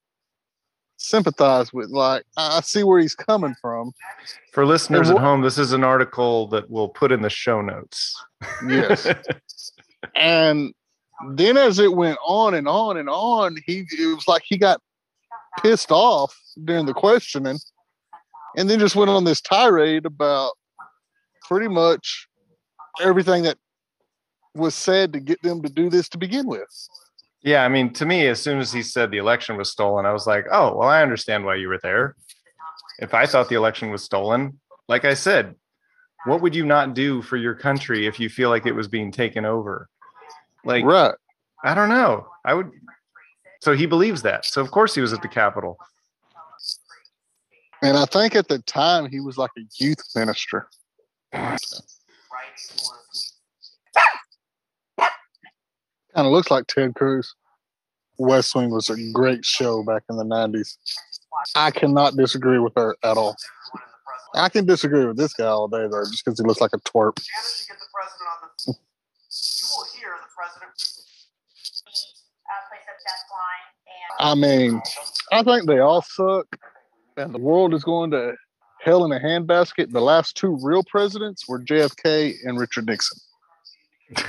sympathize 1.00 1.74
with. 1.74 1.90
Like, 1.90 2.24
I 2.38 2.62
see 2.62 2.84
where 2.84 3.00
he's 3.00 3.16
coming 3.16 3.56
from. 3.60 3.92
For 4.52 4.66
listeners 4.66 5.10
at 5.10 5.18
home, 5.18 5.42
this 5.42 5.58
is 5.58 5.74
an 5.74 5.84
article 5.84 6.48
that 6.48 6.70
we'll 6.70 6.90
put 6.90 7.12
in 7.12 7.22
the 7.22 7.30
show 7.30 7.62
notes. 7.62 8.16
Yes. 8.68 9.08
and 10.16 10.74
then 11.32 11.58
as 11.58 11.80
it 11.80 11.94
went 11.94 12.18
on 12.24 12.54
and 12.54 12.68
on 12.68 12.98
and 12.98 13.10
on, 13.10 13.58
he 13.66 13.86
it 13.92 14.16
was 14.16 14.28
like 14.28 14.44
he 14.46 14.58
got 14.58 14.82
pissed 15.62 15.92
off 15.92 16.38
during 16.64 16.86
the 16.86 16.94
questioning, 16.94 17.58
and 18.56 18.70
then 18.70 18.80
just 18.80 18.96
went 18.96 19.10
on 19.10 19.24
this 19.24 19.42
tirade 19.42 20.06
about 20.06 20.54
pretty 21.48 21.68
much 21.68 22.28
everything 23.02 23.44
that 23.44 23.58
was 24.56 24.76
said 24.76 25.14
to 25.14 25.20
get 25.20 25.42
them 25.42 25.62
to 25.62 25.70
do 25.70 25.90
this 25.90 26.10
to 26.10 26.18
begin 26.18 26.48
with. 26.48 26.70
Yeah, 27.42 27.64
I 27.64 27.70
mean, 27.70 27.94
to 27.94 28.06
me, 28.06 28.28
as 28.28 28.42
soon 28.42 28.60
as 28.60 28.72
he 28.72 28.84
said 28.84 29.12
the 29.12 29.18
election 29.18 29.56
was 29.56 29.72
stolen, 29.72 30.06
I 30.06 30.12
was 30.12 30.28
like, 30.28 30.46
oh, 30.52 30.76
well, 30.76 30.90
I 30.90 31.02
understand 31.02 31.46
why 31.46 31.56
you 31.56 31.70
were 31.70 31.80
there. 31.82 32.16
If 33.00 33.14
I 33.14 33.26
thought 33.26 33.48
the 33.48 33.56
election 33.56 33.92
was 33.92 34.04
stolen, 34.04 34.60
like 34.90 35.06
I 35.06 35.14
said, 35.14 35.56
what 36.26 36.42
would 36.42 36.54
you 36.54 36.66
not 36.66 36.94
do 36.94 37.22
for 37.22 37.38
your 37.38 37.56
country 37.56 38.08
if 38.08 38.20
you 38.20 38.28
feel 38.28 38.50
like 38.50 38.66
it 38.66 38.74
was 38.74 38.90
being 38.90 39.12
taken 39.12 39.46
over? 39.46 39.88
Like, 40.66 40.84
right. 40.84 41.16
I 41.64 41.74
don't 41.74 41.90
know. 41.90 42.28
I 42.44 42.54
would. 42.54 42.72
So 43.62 43.74
he 43.74 43.86
believes 43.86 44.22
that. 44.24 44.46
So 44.46 44.62
of 44.62 44.72
course 44.72 44.94
he 44.94 45.02
was 45.02 45.14
at 45.14 45.22
the 45.22 45.28
Capitol. 45.30 45.78
And 47.82 47.98
I 47.98 48.06
think 48.06 48.36
at 48.36 48.50
the 48.50 48.60
time 48.60 49.10
he 49.10 49.22
was 49.22 49.38
like 49.38 49.52
a 49.58 49.62
youth 49.78 50.04
minister. 50.14 50.68
Kind 56.20 56.28
of 56.28 56.34
looks 56.34 56.52
like 56.52 56.68
Ted 56.68 56.96
Cruz. 56.96 57.34
West 58.18 58.54
Wing 58.54 58.72
was 58.72 58.90
a 58.90 58.98
great 59.14 59.46
show 59.46 59.84
back 59.84 60.04
in 60.10 60.18
the 60.18 60.26
90s. 60.26 60.76
I 61.56 61.72
cannot 61.72 62.18
disagree 62.18 62.60
with 62.60 62.74
her 62.76 62.98
at 63.06 63.16
all. 63.16 63.38
I 64.36 64.50
can 64.50 64.66
disagree 64.66 65.06
with 65.06 65.16
this 65.16 65.32
guy 65.32 65.46
all 65.46 65.70
day, 65.70 65.88
though, 65.90 66.04
just 66.04 66.26
because 66.26 66.38
he 66.38 66.46
looks 66.46 66.60
like 66.60 66.72
a 66.74 66.80
twerp. 66.80 67.16
Candace, 67.16 67.68
you 67.70 67.74
get 67.74 67.80
the 67.80 67.86
president 67.94 68.28
on 68.34 68.50
the. 68.68 68.68
You 68.68 68.74
will 69.78 69.86
hear 69.98 70.10
the 70.20 70.28
president. 70.36 70.72
Place 70.76 71.08
of 72.84 73.00
death 73.08 73.24
line 73.32 73.64
and 74.20 74.20
I 74.20 74.36
mean, 74.36 74.82
I 75.32 75.42
think 75.42 75.68
they 75.70 75.80
all 75.80 76.02
suck, 76.02 76.48
and 77.16 77.34
the 77.34 77.40
world 77.40 77.74
is 77.74 77.86
going 77.86 78.12
to 78.12 78.34
hell 78.82 79.06
in 79.06 79.14
a 79.14 79.22
handbasket. 79.22 79.94
The 79.94 80.02
last 80.02 80.36
two 80.36 80.60
real 80.62 80.84
presidents 80.84 81.48
were 81.48 81.64
JFK 81.64 82.36
and 82.44 82.60
Richard 82.60 82.88
Nixon. 82.88 83.22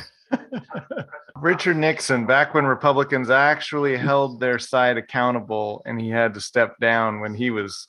Richard 1.40 1.76
Nixon, 1.76 2.26
back 2.26 2.54
when 2.54 2.66
Republicans 2.66 3.30
actually 3.30 3.96
held 3.96 4.40
their 4.40 4.58
side 4.58 4.98
accountable 4.98 5.82
and 5.86 6.00
he 6.00 6.10
had 6.10 6.34
to 6.34 6.40
step 6.40 6.78
down 6.80 7.20
when 7.20 7.34
he 7.34 7.50
was 7.50 7.88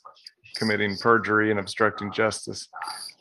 committing 0.55 0.97
perjury 0.97 1.51
and 1.51 1.59
obstructing 1.59 2.11
justice. 2.11 2.67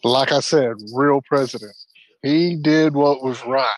Like 0.04 0.32
I 0.32 0.40
said, 0.40 0.74
real 0.94 1.20
president. 1.28 1.74
He 2.22 2.56
did 2.56 2.94
what 2.94 3.22
was 3.22 3.44
right. 3.44 3.68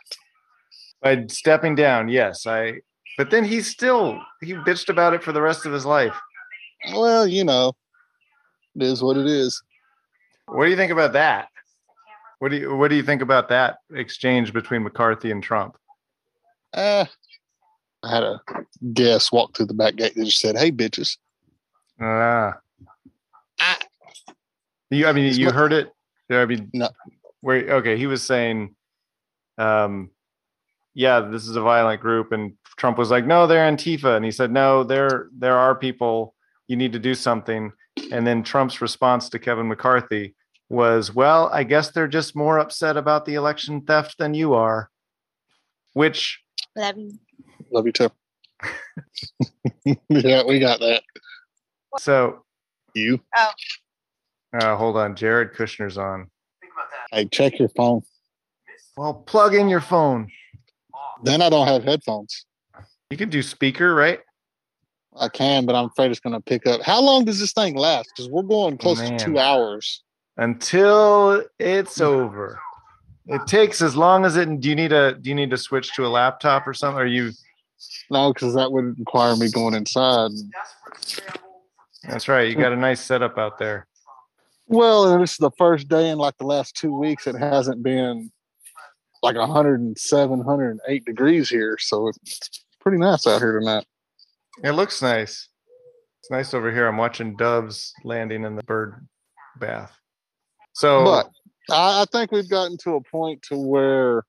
By 1.00 1.26
stepping 1.28 1.74
down, 1.74 2.08
yes, 2.08 2.46
I 2.46 2.80
but 3.18 3.30
then 3.30 3.44
he 3.44 3.60
still 3.60 4.20
he 4.40 4.54
bitched 4.54 4.88
about 4.88 5.14
it 5.14 5.22
for 5.22 5.32
the 5.32 5.42
rest 5.42 5.66
of 5.66 5.72
his 5.72 5.84
life. 5.84 6.18
Well, 6.92 7.26
you 7.26 7.44
know, 7.44 7.72
it 8.76 8.82
is 8.82 9.02
what 9.02 9.16
it 9.16 9.26
is. 9.26 9.62
What 10.46 10.64
do 10.64 10.70
you 10.70 10.76
think 10.76 10.92
about 10.92 11.12
that? 11.14 11.48
What 12.38 12.50
do 12.50 12.56
you 12.56 12.76
what 12.76 12.88
do 12.88 12.96
you 12.96 13.02
think 13.02 13.22
about 13.22 13.48
that 13.48 13.78
exchange 13.94 14.52
between 14.52 14.82
McCarthy 14.82 15.30
and 15.30 15.42
Trump? 15.42 15.76
Uh, 16.74 17.04
I 18.02 18.10
had 18.14 18.22
a 18.22 18.40
guest 18.92 19.32
walk 19.32 19.56
through 19.56 19.66
the 19.66 19.74
back 19.74 19.96
gate 19.96 20.14
that 20.14 20.24
just 20.24 20.40
said, 20.40 20.56
"Hey, 20.56 20.72
bitches." 20.72 21.16
Ah. 22.00 22.58
I- 23.60 23.78
You 24.90 25.06
I 25.06 25.12
mean 25.12 25.32
you 25.34 25.46
my- 25.46 25.52
heard 25.52 25.72
it? 25.72 25.92
I 26.30 26.44
mean 26.46 26.70
No. 26.72 26.88
where 27.40 27.74
okay, 27.76 27.96
he 27.96 28.06
was 28.06 28.22
saying 28.22 28.74
um 29.58 30.10
yeah, 30.94 31.20
this 31.20 31.46
is 31.48 31.56
a 31.56 31.60
violent 31.62 32.00
group 32.02 32.32
and 32.32 32.54
Trump 32.76 32.98
was 32.98 33.10
like, 33.10 33.26
"No, 33.26 33.46
they're 33.46 33.70
Antifa." 33.70 34.16
And 34.16 34.24
he 34.24 34.30
said, 34.30 34.50
"No, 34.50 34.82
there 34.84 35.28
there 35.36 35.56
are 35.58 35.74
people 35.74 36.34
you 36.68 36.76
need 36.76 36.92
to 36.94 36.98
do 36.98 37.14
something." 37.14 37.72
And 38.10 38.26
then 38.26 38.42
Trump's 38.42 38.80
response 38.80 39.28
to 39.30 39.38
Kevin 39.38 39.68
McCarthy 39.68 40.34
was, 40.70 41.14
"Well, 41.14 41.48
I 41.52 41.64
guess 41.64 41.90
they're 41.90 42.08
just 42.08 42.34
more 42.34 42.58
upset 42.58 42.96
about 42.96 43.24
the 43.26 43.34
election 43.34 43.82
theft 43.82 44.16
than 44.18 44.34
you 44.34 44.54
are." 44.54 44.90
Which 45.92 46.41
love 46.76 46.98
you. 46.98 47.18
Love 47.70 47.86
you 47.86 47.92
too. 47.92 48.10
yeah, 50.08 50.42
we 50.44 50.58
got 50.58 50.80
that. 50.80 51.02
so 51.98 52.44
You. 52.94 53.20
Oh. 53.36 53.50
Uh, 54.54 54.76
hold 54.76 54.96
on, 54.96 55.16
Jared 55.16 55.54
Kushner's 55.54 55.96
on. 55.96 56.26
Think 56.60 56.72
about 56.74 56.90
that. 56.90 57.16
Hey, 57.16 57.26
check 57.26 57.58
your 57.58 57.70
phone. 57.70 58.02
Well, 58.96 59.14
plug 59.14 59.54
in 59.54 59.68
your 59.68 59.80
phone. 59.80 60.28
Then 61.22 61.40
I 61.40 61.48
don't 61.48 61.66
have 61.66 61.84
headphones. 61.84 62.44
You 63.10 63.16
can 63.16 63.30
do 63.30 63.42
speaker, 63.42 63.94
right? 63.94 64.20
I 65.18 65.28
can, 65.28 65.66
but 65.66 65.74
I'm 65.74 65.86
afraid 65.86 66.10
it's 66.10 66.20
going 66.20 66.34
to 66.34 66.40
pick 66.40 66.66
up. 66.66 66.82
How 66.82 67.00
long 67.00 67.24
does 67.24 67.38
this 67.38 67.52
thing 67.52 67.76
last? 67.76 68.10
Because 68.14 68.30
we're 68.30 68.42
going 68.42 68.78
close 68.78 68.98
Man. 68.98 69.18
to 69.18 69.24
two 69.24 69.38
hours. 69.38 70.02
Until 70.36 71.44
it's 71.58 72.00
over. 72.00 72.60
It 73.26 73.46
takes 73.46 73.82
as 73.82 73.96
long 73.96 74.24
as 74.24 74.36
it. 74.36 74.60
Do 74.60 74.68
you 74.68 74.74
need 74.74 74.92
a? 74.92 75.14
Do 75.14 75.28
you 75.28 75.34
need 75.34 75.50
to 75.50 75.56
switch 75.56 75.94
to 75.94 76.06
a 76.06 76.08
laptop 76.08 76.66
or 76.66 76.74
something? 76.74 77.00
Are 77.00 77.06
you? 77.06 77.30
No, 78.10 78.32
because 78.32 78.54
that 78.54 78.70
would 78.70 78.98
require 78.98 79.36
me 79.36 79.50
going 79.50 79.74
inside. 79.74 80.30
That's 82.08 82.28
right. 82.28 82.48
You 82.48 82.56
got 82.56 82.72
a 82.72 82.76
nice 82.76 83.00
setup 83.00 83.38
out 83.38 83.58
there. 83.58 83.86
Well, 84.66 85.18
this 85.18 85.32
is 85.32 85.36
the 85.38 85.50
first 85.58 85.88
day 85.88 86.10
in 86.10 86.18
like 86.18 86.36
the 86.38 86.46
last 86.46 86.76
two 86.76 86.96
weeks. 86.96 87.26
It 87.26 87.36
hasn't 87.36 87.82
been 87.82 88.30
like 89.22 89.36
107, 89.36 90.38
108 90.38 91.04
degrees 91.04 91.48
here, 91.48 91.76
so 91.78 92.08
it's 92.08 92.64
pretty 92.80 92.98
nice 92.98 93.26
out 93.26 93.40
here 93.40 93.58
tonight. 93.58 93.86
It 94.64 94.72
looks 94.72 95.00
nice. 95.00 95.48
It's 96.20 96.30
nice 96.30 96.54
over 96.54 96.72
here. 96.72 96.86
I'm 96.86 96.96
watching 96.96 97.36
doves 97.36 97.92
landing 98.04 98.44
in 98.44 98.56
the 98.56 98.62
bird 98.62 99.06
bath. 99.58 99.96
So, 100.72 101.04
But 101.04 101.30
I, 101.70 102.02
I 102.02 102.04
think 102.10 102.32
we've 102.32 102.48
gotten 102.48 102.76
to 102.78 102.94
a 102.94 103.00
point 103.02 103.42
to 103.50 103.56
where 103.56 104.24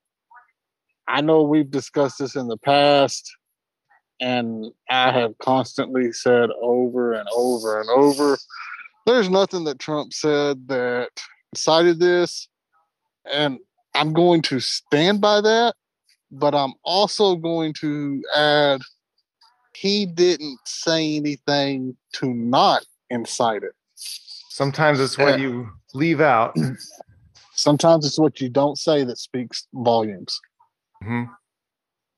I 1.08 1.22
know 1.22 1.42
we've 1.44 1.70
discussed 1.70 2.20
this 2.20 2.36
in 2.36 2.48
the 2.48 2.58
past, 2.58 3.30
and 4.22 4.66
I 4.90 5.12
have 5.12 5.38
constantly 5.40 6.12
said 6.14 6.50
over 6.62 7.14
and 7.14 7.28
over 7.36 7.82
and 7.82 7.90
over. 7.90 8.38
There's 9.06 9.30
nothing 9.30 9.66
that 9.66 9.80
Trump 9.80 10.14
said 10.14 10.68
that 10.70 11.10
cited 11.56 12.00
this, 12.00 12.48
and 13.32 13.60
I'm 13.96 14.14
going 14.14 14.42
to 14.44 14.60
stand 14.60 15.20
by 15.22 15.42
that. 15.42 15.76
But 16.32 16.56
I'm 16.56 16.74
also 16.84 17.36
going 17.36 17.74
to 17.82 18.24
add 18.36 18.82
he 19.76 20.06
didn't 20.08 20.58
say 20.66 21.16
anything 21.16 21.96
to 22.14 22.34
not 22.34 22.86
incite 23.10 23.64
it. 23.64 23.74
sometimes 23.96 25.00
it's 25.00 25.18
what 25.18 25.38
Yeah. 25.40 25.46
you 25.46 25.70
leave 25.94 26.22
out. 26.22 26.56
Sometimes 27.64 28.06
it's 28.06 28.20
what 28.20 28.42
you 28.42 28.50
don't 28.50 28.78
say 28.78 29.06
that 29.06 29.18
speaks 29.18 29.68
volumes. 29.74 30.38
Mhm. 31.02 31.30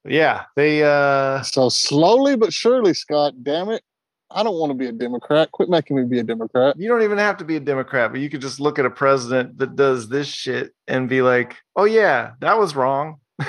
yeah, 0.04 0.46
they 0.56 0.84
uh 0.84 1.44
So 1.44 1.70
slowly 1.70 2.36
but 2.36 2.52
surely, 2.52 2.96
Scott, 2.96 3.34
damn 3.44 3.70
it. 3.70 3.84
I 4.32 4.42
don't 4.42 4.56
want 4.58 4.72
to 4.72 4.74
be 4.76 4.88
a 4.88 4.92
Democrat. 4.92 5.52
Quit 5.52 5.70
making 5.70 5.98
me 5.98 6.04
be 6.04 6.18
a 6.18 6.24
Democrat. 6.24 6.76
you 6.80 6.88
don't 6.90 7.04
even 7.04 7.20
have 7.20 7.38
to 7.38 7.46
be 7.46 7.58
a 7.58 7.60
Democrat, 7.60 8.12
but 8.12 8.22
you 8.22 8.30
could 8.32 8.42
just 8.42 8.60
look 8.60 8.80
at 8.80 8.86
a 8.88 8.90
president 8.90 9.60
that 9.60 9.76
does 9.76 10.10
this 10.10 10.28
shit 10.28 10.74
and 10.88 11.08
be 11.08 11.22
like, 11.22 11.58
"Oh 11.76 11.86
yeah, 11.86 12.32
that 12.42 12.58
was 12.58 12.76
wrong." 12.76 13.20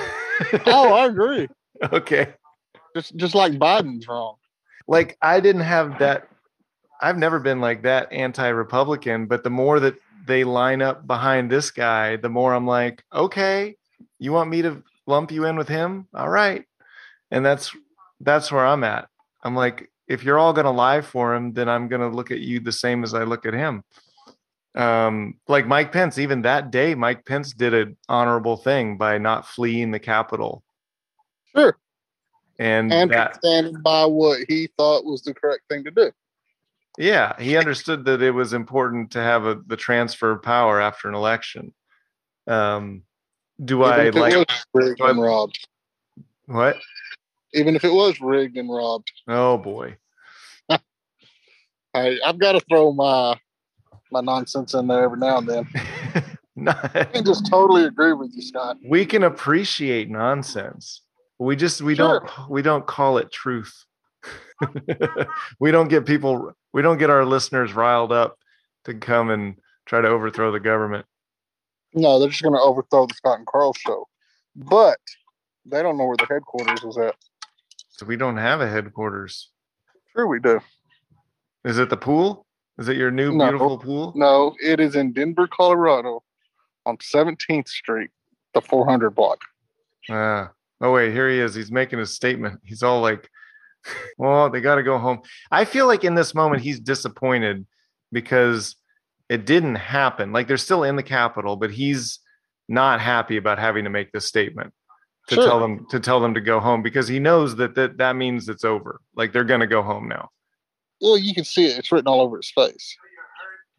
Oh, 0.67 0.93
I 0.93 1.07
agree. 1.07 1.47
okay. 1.91 2.35
Just 2.95 3.15
just 3.15 3.33
like 3.33 3.53
Biden's 3.53 4.07
wrong. 4.07 4.35
Like 4.87 5.17
I 5.19 5.39
didn't 5.39 5.63
have 5.63 5.97
that 5.97 6.27
I've 7.01 7.17
never 7.17 7.39
been 7.39 7.59
like 7.59 7.81
that 7.83 8.11
anti-republican, 8.13 9.25
but 9.25 9.43
the 9.43 9.49
more 9.49 9.79
that 9.79 9.95
they 10.27 10.43
line 10.43 10.81
up 10.81 11.07
behind 11.07 11.49
this 11.49 11.71
guy, 11.71 12.17
the 12.17 12.29
more 12.29 12.53
I'm 12.53 12.67
like, 12.67 13.03
"Okay, 13.13 13.77
you 14.19 14.31
want 14.31 14.49
me 14.49 14.61
to 14.61 14.83
lump 15.05 15.31
you 15.31 15.45
in 15.45 15.55
with 15.55 15.67
him? 15.67 16.07
All 16.13 16.29
right." 16.29 16.65
And 17.31 17.45
that's 17.45 17.75
that's 18.21 18.51
where 18.51 18.65
I'm 18.65 18.83
at. 18.83 19.09
I'm 19.43 19.55
like, 19.55 19.89
if 20.07 20.23
you're 20.23 20.39
all 20.39 20.53
going 20.53 20.65
to 20.65 20.71
lie 20.71 21.01
for 21.01 21.35
him, 21.35 21.53
then 21.53 21.69
I'm 21.69 21.87
going 21.87 22.01
to 22.01 22.15
look 22.15 22.31
at 22.31 22.39
you 22.39 22.59
the 22.59 22.71
same 22.71 23.03
as 23.03 23.13
I 23.13 23.23
look 23.23 23.45
at 23.45 23.53
him. 23.53 23.83
Um, 24.75 25.35
like 25.47 25.67
Mike 25.67 25.91
Pence, 25.91 26.17
even 26.17 26.43
that 26.43 26.71
day, 26.71 26.95
Mike 26.95 27.25
Pence 27.25 27.51
did 27.53 27.73
an 27.73 27.97
honorable 28.07 28.57
thing 28.57 28.97
by 28.97 29.17
not 29.17 29.47
fleeing 29.47 29.91
the 29.91 29.99
Capitol. 29.99 30.63
Sure. 31.55 31.77
And, 32.59 32.91
And 32.93 33.11
that, 33.11 33.35
standing 33.37 33.81
by 33.81 34.05
what 34.05 34.41
he 34.47 34.69
thought 34.77 35.05
was 35.05 35.21
the 35.23 35.33
correct 35.33 35.63
thing 35.69 35.83
to 35.83 35.91
do. 35.91 36.11
Yeah, 36.97 37.39
he 37.39 37.57
understood 37.57 38.05
that 38.05 38.21
it 38.21 38.31
was 38.31 38.53
important 38.53 39.11
to 39.11 39.19
have 39.19 39.45
a, 39.45 39.55
the 39.67 39.77
transfer 39.77 40.31
of 40.31 40.41
power 40.43 40.79
after 40.81 41.07
an 41.07 41.15
election. 41.15 41.73
Um, 42.47 43.03
do 43.63 43.83
Even 43.83 43.91
I 43.93 44.09
like 44.09 44.49
rigged 44.73 45.01
I- 45.01 45.09
and 45.11 45.21
robbed. 45.21 45.59
what? 46.45 46.77
Even 47.53 47.75
if 47.75 47.83
it 47.83 47.93
was 47.93 48.19
rigged 48.21 48.57
and 48.57 48.69
robbed. 48.69 49.11
Oh 49.27 49.57
boy. 49.57 49.97
I, 50.69 50.79
I've 51.93 52.37
got 52.39 52.53
to 52.53 52.59
throw 52.61 52.91
my 52.91 53.39
my 54.11 54.21
nonsense 54.21 54.73
in 54.73 54.87
there 54.87 55.03
every 55.03 55.17
now 55.19 55.37
and 55.39 55.47
then. 55.47 55.67
I 56.67 57.03
can 57.03 57.23
just 57.25 57.45
totally 57.47 57.85
agree 57.85 58.13
with 58.13 58.31
you, 58.33 58.41
Scott. 58.41 58.77
we 58.83 59.05
can 59.05 59.21
appreciate 59.23 60.09
nonsense 60.09 61.01
we 61.39 61.55
just 61.55 61.81
we 61.81 61.93
Sure. 61.93 62.21
don't 62.21 62.49
we 62.49 62.61
don't 62.63 62.87
call 62.87 63.19
it 63.19 63.31
truth 63.31 63.85
we 65.59 65.71
don't 65.71 65.87
get 65.89 66.05
people 66.05 66.53
we 66.73 66.81
don't 66.81 66.97
get 66.97 67.09
our 67.09 67.25
listeners 67.25 67.73
riled 67.73 68.11
up 68.11 68.37
to 68.85 68.93
come 68.93 69.29
and 69.29 69.55
try 69.85 70.01
to 70.01 70.07
overthrow 70.07 70.51
the 70.51 70.59
government 70.59 71.05
No, 71.93 72.19
they're 72.19 72.29
just 72.29 72.41
going 72.43 72.55
to 72.55 72.61
overthrow 72.61 73.05
the 73.07 73.13
Scott 73.13 73.37
and 73.39 73.47
Karl 73.47 73.73
show. 73.73 74.07
But 74.55 74.99
they 75.65 75.81
don't 75.81 75.97
know 75.97 76.05
where 76.05 76.17
the 76.17 76.25
headquarters 76.25 76.83
is 76.83 76.97
at. 76.97 77.15
so 77.89 78.05
we 78.05 78.15
don't 78.17 78.37
have 78.37 78.61
a 78.61 78.67
headquarters 78.69 79.49
Sure, 80.13 80.27
we 80.27 80.39
do. 80.39 80.59
is 81.63 81.77
it 81.77 81.89
the 81.89 81.97
pool 81.97 82.45
is 82.79 82.87
it 82.89 82.97
your 82.97 83.11
new 83.11 83.31
No. 83.33 83.45
beautiful 83.45 83.77
pool 83.77 84.13
No, 84.15 84.55
it 84.63 84.79
is 84.79 84.95
in 84.95 85.13
Denver, 85.13 85.47
Colorado, 85.47 86.23
on 86.85 86.97
17th 86.97 87.67
Street, 87.67 88.11
the 88.53 88.61
400 88.61 89.11
block. 89.11 89.39
Ah. 90.09 90.51
oh 90.81 90.93
wait 90.93 91.11
here 91.11 91.29
he 91.29 91.39
is 91.39 91.53
he's 91.53 91.71
making 91.71 91.99
a 91.99 92.05
statement 92.05 92.59
he's 92.63 92.81
all 92.83 93.01
like 93.01 93.29
well 94.17 94.49
they 94.49 94.61
got 94.61 94.75
to 94.75 94.83
go 94.83 94.97
home 94.97 95.19
i 95.51 95.63
feel 95.65 95.87
like 95.87 96.03
in 96.03 96.15
this 96.15 96.33
moment 96.35 96.61
he's 96.61 96.79
disappointed 96.79 97.65
because 98.11 98.75
it 99.29 99.45
didn't 99.45 99.75
happen 99.75 100.31
like 100.31 100.47
they're 100.47 100.57
still 100.57 100.83
in 100.83 100.95
the 100.95 101.03
capitol 101.03 101.55
but 101.55 101.71
he's 101.71 102.19
not 102.69 102.99
happy 102.99 103.37
about 103.37 103.59
having 103.59 103.83
to 103.83 103.89
make 103.89 104.11
this 104.11 104.25
statement 104.25 104.73
to 105.27 105.35
Sure. 105.35 105.45
tell 105.45 105.59
them 105.59 105.85
to 105.89 105.99
tell 105.99 106.19
them 106.21 106.33
to 106.35 106.41
go 106.41 106.59
home 106.59 106.81
because 106.81 107.07
he 107.07 107.19
knows 107.19 107.55
that 107.57 107.75
that, 107.75 107.97
that 107.97 108.15
means 108.15 108.47
it's 108.49 108.63
over 108.63 109.01
like 109.15 109.33
they're 109.33 109.43
going 109.43 109.59
to 109.59 109.67
go 109.67 109.81
home 109.81 110.07
now 110.07 110.29
Well, 111.01 111.17
you 111.17 111.33
can 111.33 111.43
see 111.43 111.65
it. 111.65 111.77
It's 111.77 111.91
written 111.91 112.07
all 112.07 112.21
over 112.21 112.37
his 112.37 112.49
face, 112.51 112.95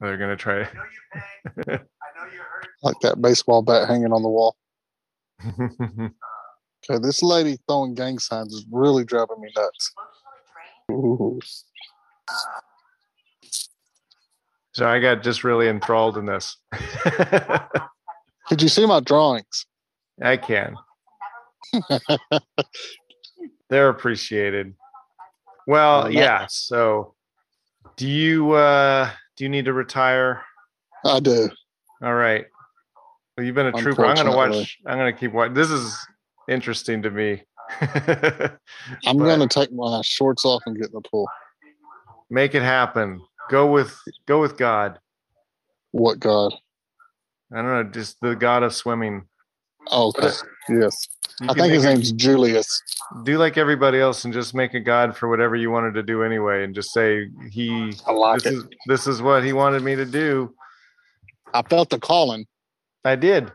they're 0.00 0.18
going 0.18 0.30
to 0.30 0.36
try 0.36 0.61
I 0.61 0.64
know 0.64 0.64
you 0.64 1.00
banged. 1.14 1.80
I 1.80 2.24
know 2.24 2.32
you 2.32 2.38
hurt. 2.38 2.68
like 2.82 2.96
that 3.00 3.20
baseball 3.22 3.62
bat 3.62 3.88
hanging 3.88 4.12
on 4.12 4.22
the 4.22 4.28
wall. 4.28 4.56
Okay, 6.91 7.01
this 7.03 7.22
lady 7.22 7.59
throwing 7.68 7.95
gang 7.95 8.18
signs 8.18 8.55
is 8.55 8.64
really 8.70 9.05
driving 9.05 9.41
me 9.41 9.51
nuts. 9.55 9.93
Ooh. 10.91 11.39
so 14.72 14.89
i 14.89 14.99
got 14.99 15.22
just 15.22 15.45
really 15.45 15.68
enthralled 15.68 16.16
in 16.16 16.24
this 16.24 16.57
Did 18.49 18.62
you 18.62 18.68
see 18.68 18.86
my 18.86 19.01
drawings? 19.01 19.66
i 20.22 20.36
can 20.39 20.76
they're 23.68 23.91
appreciated 23.91 24.74
well 25.66 26.11
yeah 26.11 26.47
so 26.49 27.14
do 27.97 28.09
you 28.09 28.53
uh 28.53 29.11
do 29.36 29.45
you 29.45 29.51
need 29.51 29.66
to 29.66 29.74
retire 29.74 30.43
I 31.05 31.20
do. 31.20 31.51
all 32.03 32.14
right 32.14 32.47
well 33.36 33.45
you've 33.45 33.55
been 33.55 33.66
a 33.66 33.72
trooper 33.72 34.07
i'm 34.07 34.16
gonna 34.16 34.34
watch 34.34 34.78
i'm 34.86 34.97
gonna 34.97 35.12
keep 35.12 35.32
watching 35.32 35.53
this 35.53 35.70
is 35.70 36.07
interesting 36.49 37.03
to 37.03 37.11
me 37.11 37.42
I'm 39.07 39.18
going 39.18 39.40
to 39.40 39.49
take 39.49 39.70
my 39.72 40.01
shorts 40.03 40.44
off 40.44 40.62
and 40.66 40.76
get 40.76 40.86
in 40.86 40.92
the 40.94 41.01
pool. 41.03 41.28
make 42.30 42.55
it 42.55 42.62
happen 42.62 43.20
go 43.51 43.70
with 43.70 43.96
go 44.26 44.40
with 44.40 44.57
god 44.57 44.99
What 45.92 46.18
God? 46.18 46.53
i 47.53 47.57
don't 47.57 47.66
know 47.66 47.84
just 47.84 48.20
the 48.20 48.34
god 48.34 48.62
of 48.62 48.74
swimming 48.74 49.24
Oh, 49.90 50.09
okay. 50.09 50.28
Yes. 50.68 51.09
I 51.49 51.55
think 51.55 51.72
his 51.72 51.84
name's 51.84 52.12
Julius. 52.12 52.82
do 53.24 53.38
like 53.38 53.57
everybody 53.57 53.99
else 53.99 54.26
and 54.26 54.34
just 54.34 54.55
make 54.55 54.74
a 54.74 54.80
god 54.80 55.16
for 55.16 55.28
whatever 55.30 55.57
you 55.57 55.70
wanted 55.70 55.94
to 55.94 56.03
do 56.03 56.22
anyway 56.22 56.64
and 56.64 56.74
just 56.74 56.92
say 56.92 57.28
he 57.51 57.94
I 58.07 58.12
like 58.12 58.42
this 58.42 58.53
it. 58.53 58.57
is 58.57 58.64
this 58.86 59.07
is 59.07 59.22
what 59.22 59.44
he 59.44 59.53
wanted 59.55 59.82
me 59.82 59.94
to 59.96 60.05
do 60.05 60.55
I 61.55 61.62
felt 61.62 61.88
the 61.88 61.99
calling, 61.99 62.46
i 63.05 63.16
did 63.16 63.51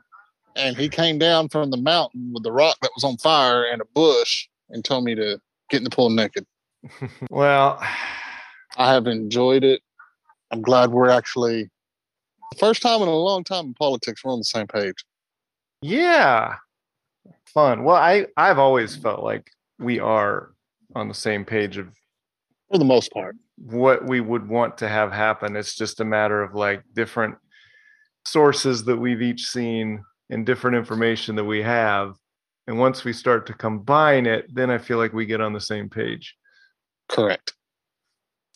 and 0.55 0.77
he 0.77 0.89
came 0.89 1.17
down 1.17 1.49
from 1.49 1.71
the 1.71 1.77
mountain 1.77 2.31
with 2.33 2.43
the 2.43 2.51
rock 2.51 2.77
that 2.81 2.91
was 2.95 3.03
on 3.03 3.17
fire 3.17 3.63
and 3.65 3.81
a 3.81 3.85
bush 3.93 4.47
and 4.69 4.83
told 4.83 5.03
me 5.03 5.15
to 5.15 5.39
get 5.69 5.77
in 5.77 5.83
the 5.83 5.89
pool 5.89 6.09
naked. 6.09 6.45
well 7.29 7.81
I 8.77 8.91
have 8.91 9.07
enjoyed 9.07 9.63
it. 9.63 9.81
I'm 10.51 10.61
glad 10.61 10.91
we're 10.91 11.09
actually 11.09 11.69
the 12.51 12.57
first 12.59 12.81
time 12.81 13.01
in 13.01 13.07
a 13.07 13.15
long 13.15 13.43
time 13.43 13.67
in 13.67 13.73
politics 13.73 14.23
we're 14.23 14.31
on 14.31 14.39
the 14.39 14.43
same 14.43 14.67
page. 14.67 14.95
Yeah. 15.81 16.55
Fun. 17.45 17.83
Well, 17.83 17.95
I 17.95 18.27
I've 18.37 18.59
always 18.59 18.95
felt 18.95 19.23
like 19.23 19.49
we 19.79 19.99
are 19.99 20.51
on 20.95 21.07
the 21.07 21.13
same 21.13 21.45
page 21.45 21.77
of 21.77 21.87
For 22.71 22.77
the 22.77 22.85
most 22.85 23.11
part. 23.11 23.35
what 23.57 24.05
we 24.07 24.21
would 24.21 24.47
want 24.47 24.77
to 24.79 24.87
have 24.87 25.11
happen. 25.11 25.55
It's 25.55 25.75
just 25.75 25.99
a 25.99 26.05
matter 26.05 26.41
of 26.41 26.55
like 26.55 26.83
different 26.93 27.35
sources 28.25 28.83
that 28.85 28.97
we've 28.97 29.21
each 29.21 29.45
seen 29.45 30.03
and 30.29 30.45
different 30.45 30.77
information 30.77 31.35
that 31.35 31.43
we 31.43 31.61
have. 31.61 32.15
And 32.67 32.79
once 32.79 33.03
we 33.03 33.13
start 33.13 33.45
to 33.47 33.53
combine 33.53 34.25
it, 34.25 34.53
then 34.53 34.69
I 34.71 34.77
feel 34.77 34.97
like 34.97 35.13
we 35.13 35.25
get 35.25 35.41
on 35.41 35.53
the 35.53 35.59
same 35.59 35.89
page. 35.89 36.35
Correct. 37.09 37.53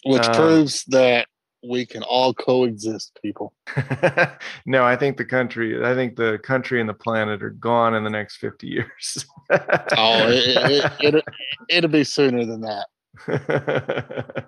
Which 0.05 0.26
Um, 0.26 0.36
proves 0.36 0.84
that 0.86 1.28
we 1.68 1.86
can 1.86 2.03
all 2.03 2.34
coexist, 2.34 3.20
people. 3.22 3.53
no, 4.65 4.86
I 4.86 4.95
think 4.95 5.18
the 5.18 5.26
country, 5.26 5.84
I 5.84 5.93
think 5.95 6.15
the 6.15 6.39
country 6.39 6.80
and 6.80 6.88
the 6.88 6.93
planet 6.93 7.43
are 7.43 7.49
gone 7.49 7.95
in 7.95 8.03
the 8.03 8.09
next 8.09 8.38
50 8.38 8.68
years. 8.68 9.26
Oh, 9.49 10.28
it, 10.28 10.43
it, 10.47 10.91
it, 10.99 11.15
it, 11.15 11.24
it'll 11.70 11.89
be 11.89 12.03
sooner 12.03 12.45
than 12.45 12.61
that. 12.61 14.47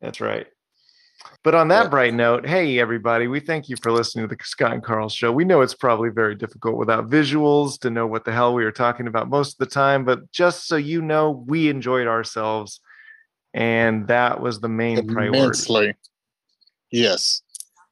That's 0.00 0.20
right. 0.20 0.46
But 1.44 1.54
on 1.54 1.68
that 1.68 1.84
Yeah. 1.84 1.88
bright 1.88 2.14
note, 2.14 2.46
hey 2.46 2.78
everybody, 2.78 3.26
we 3.26 3.40
thank 3.40 3.68
you 3.68 3.76
for 3.82 3.90
listening 3.90 4.28
to 4.28 4.34
the 4.34 4.42
Scott 4.44 4.72
and 4.72 4.82
Karl 4.82 5.08
show. 5.08 5.32
We 5.32 5.44
know 5.44 5.60
it's 5.60 5.74
probably 5.74 6.08
very 6.10 6.34
difficult 6.36 6.76
without 6.76 7.08
visuals 7.08 7.78
to 7.80 7.90
know 7.90 8.06
what 8.06 8.24
the 8.24 8.32
hell 8.32 8.54
we 8.54 8.64
are 8.64 8.70
talking 8.72 9.06
about 9.08 9.28
most 9.28 9.54
of 9.54 9.58
the 9.58 9.72
time, 9.74 10.04
but 10.04 10.30
just 10.30 10.68
so 10.68 10.76
you 10.76 11.02
know, 11.02 11.44
we 11.46 11.68
enjoyed 11.68 12.06
ourselves 12.06 12.80
and 13.54 14.06
that 14.06 14.40
was 14.40 14.60
the 14.60 14.68
main 14.68 15.06
priority. 15.08 15.94
Yes. 16.90 17.42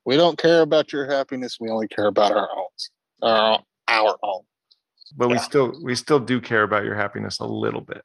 We 0.04 0.16
don't 0.16 0.38
care 0.38 0.62
about 0.62 0.92
your 0.92 1.06
happiness. 1.06 1.58
We 1.60 1.70
only 1.70 1.88
care 1.88 2.06
about 2.06 2.32
our 2.32 2.48
own. 2.56 2.66
Our, 3.22 3.60
our 3.88 4.16
own. 4.22 4.42
But 5.16 5.28
we 5.28 5.38
still 5.38 5.72
we 5.82 5.94
still 5.96 6.20
do 6.20 6.40
care 6.40 6.62
about 6.62 6.84
your 6.84 6.94
happiness 6.94 7.40
a 7.40 7.44
little 7.44 7.80
bit. 7.80 8.02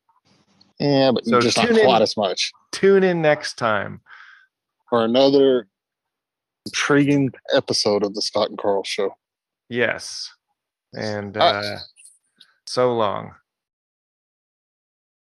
Yeah, 0.79 1.11
but 1.11 1.23
So 1.25 1.39
just 1.39 1.55
not 1.57 1.69
in. 1.69 1.77
quite 1.85 2.01
as 2.01 2.17
much. 2.17 2.51
Tune 2.71 3.03
in 3.03 3.21
next 3.21 3.57
time. 3.57 4.01
For 4.89 5.03
another 5.03 5.67
intriguing 6.65 7.31
episode 7.53 8.03
of 8.03 8.13
the 8.13 8.21
Scott 8.21 8.49
and 8.49 8.57
Karl 8.57 8.83
show. 8.83 9.15
Yes. 9.69 10.31
And 10.93 11.35
Uh, 11.37 11.39
uh 11.39 11.79
so 12.65 12.93
long. 12.95 13.35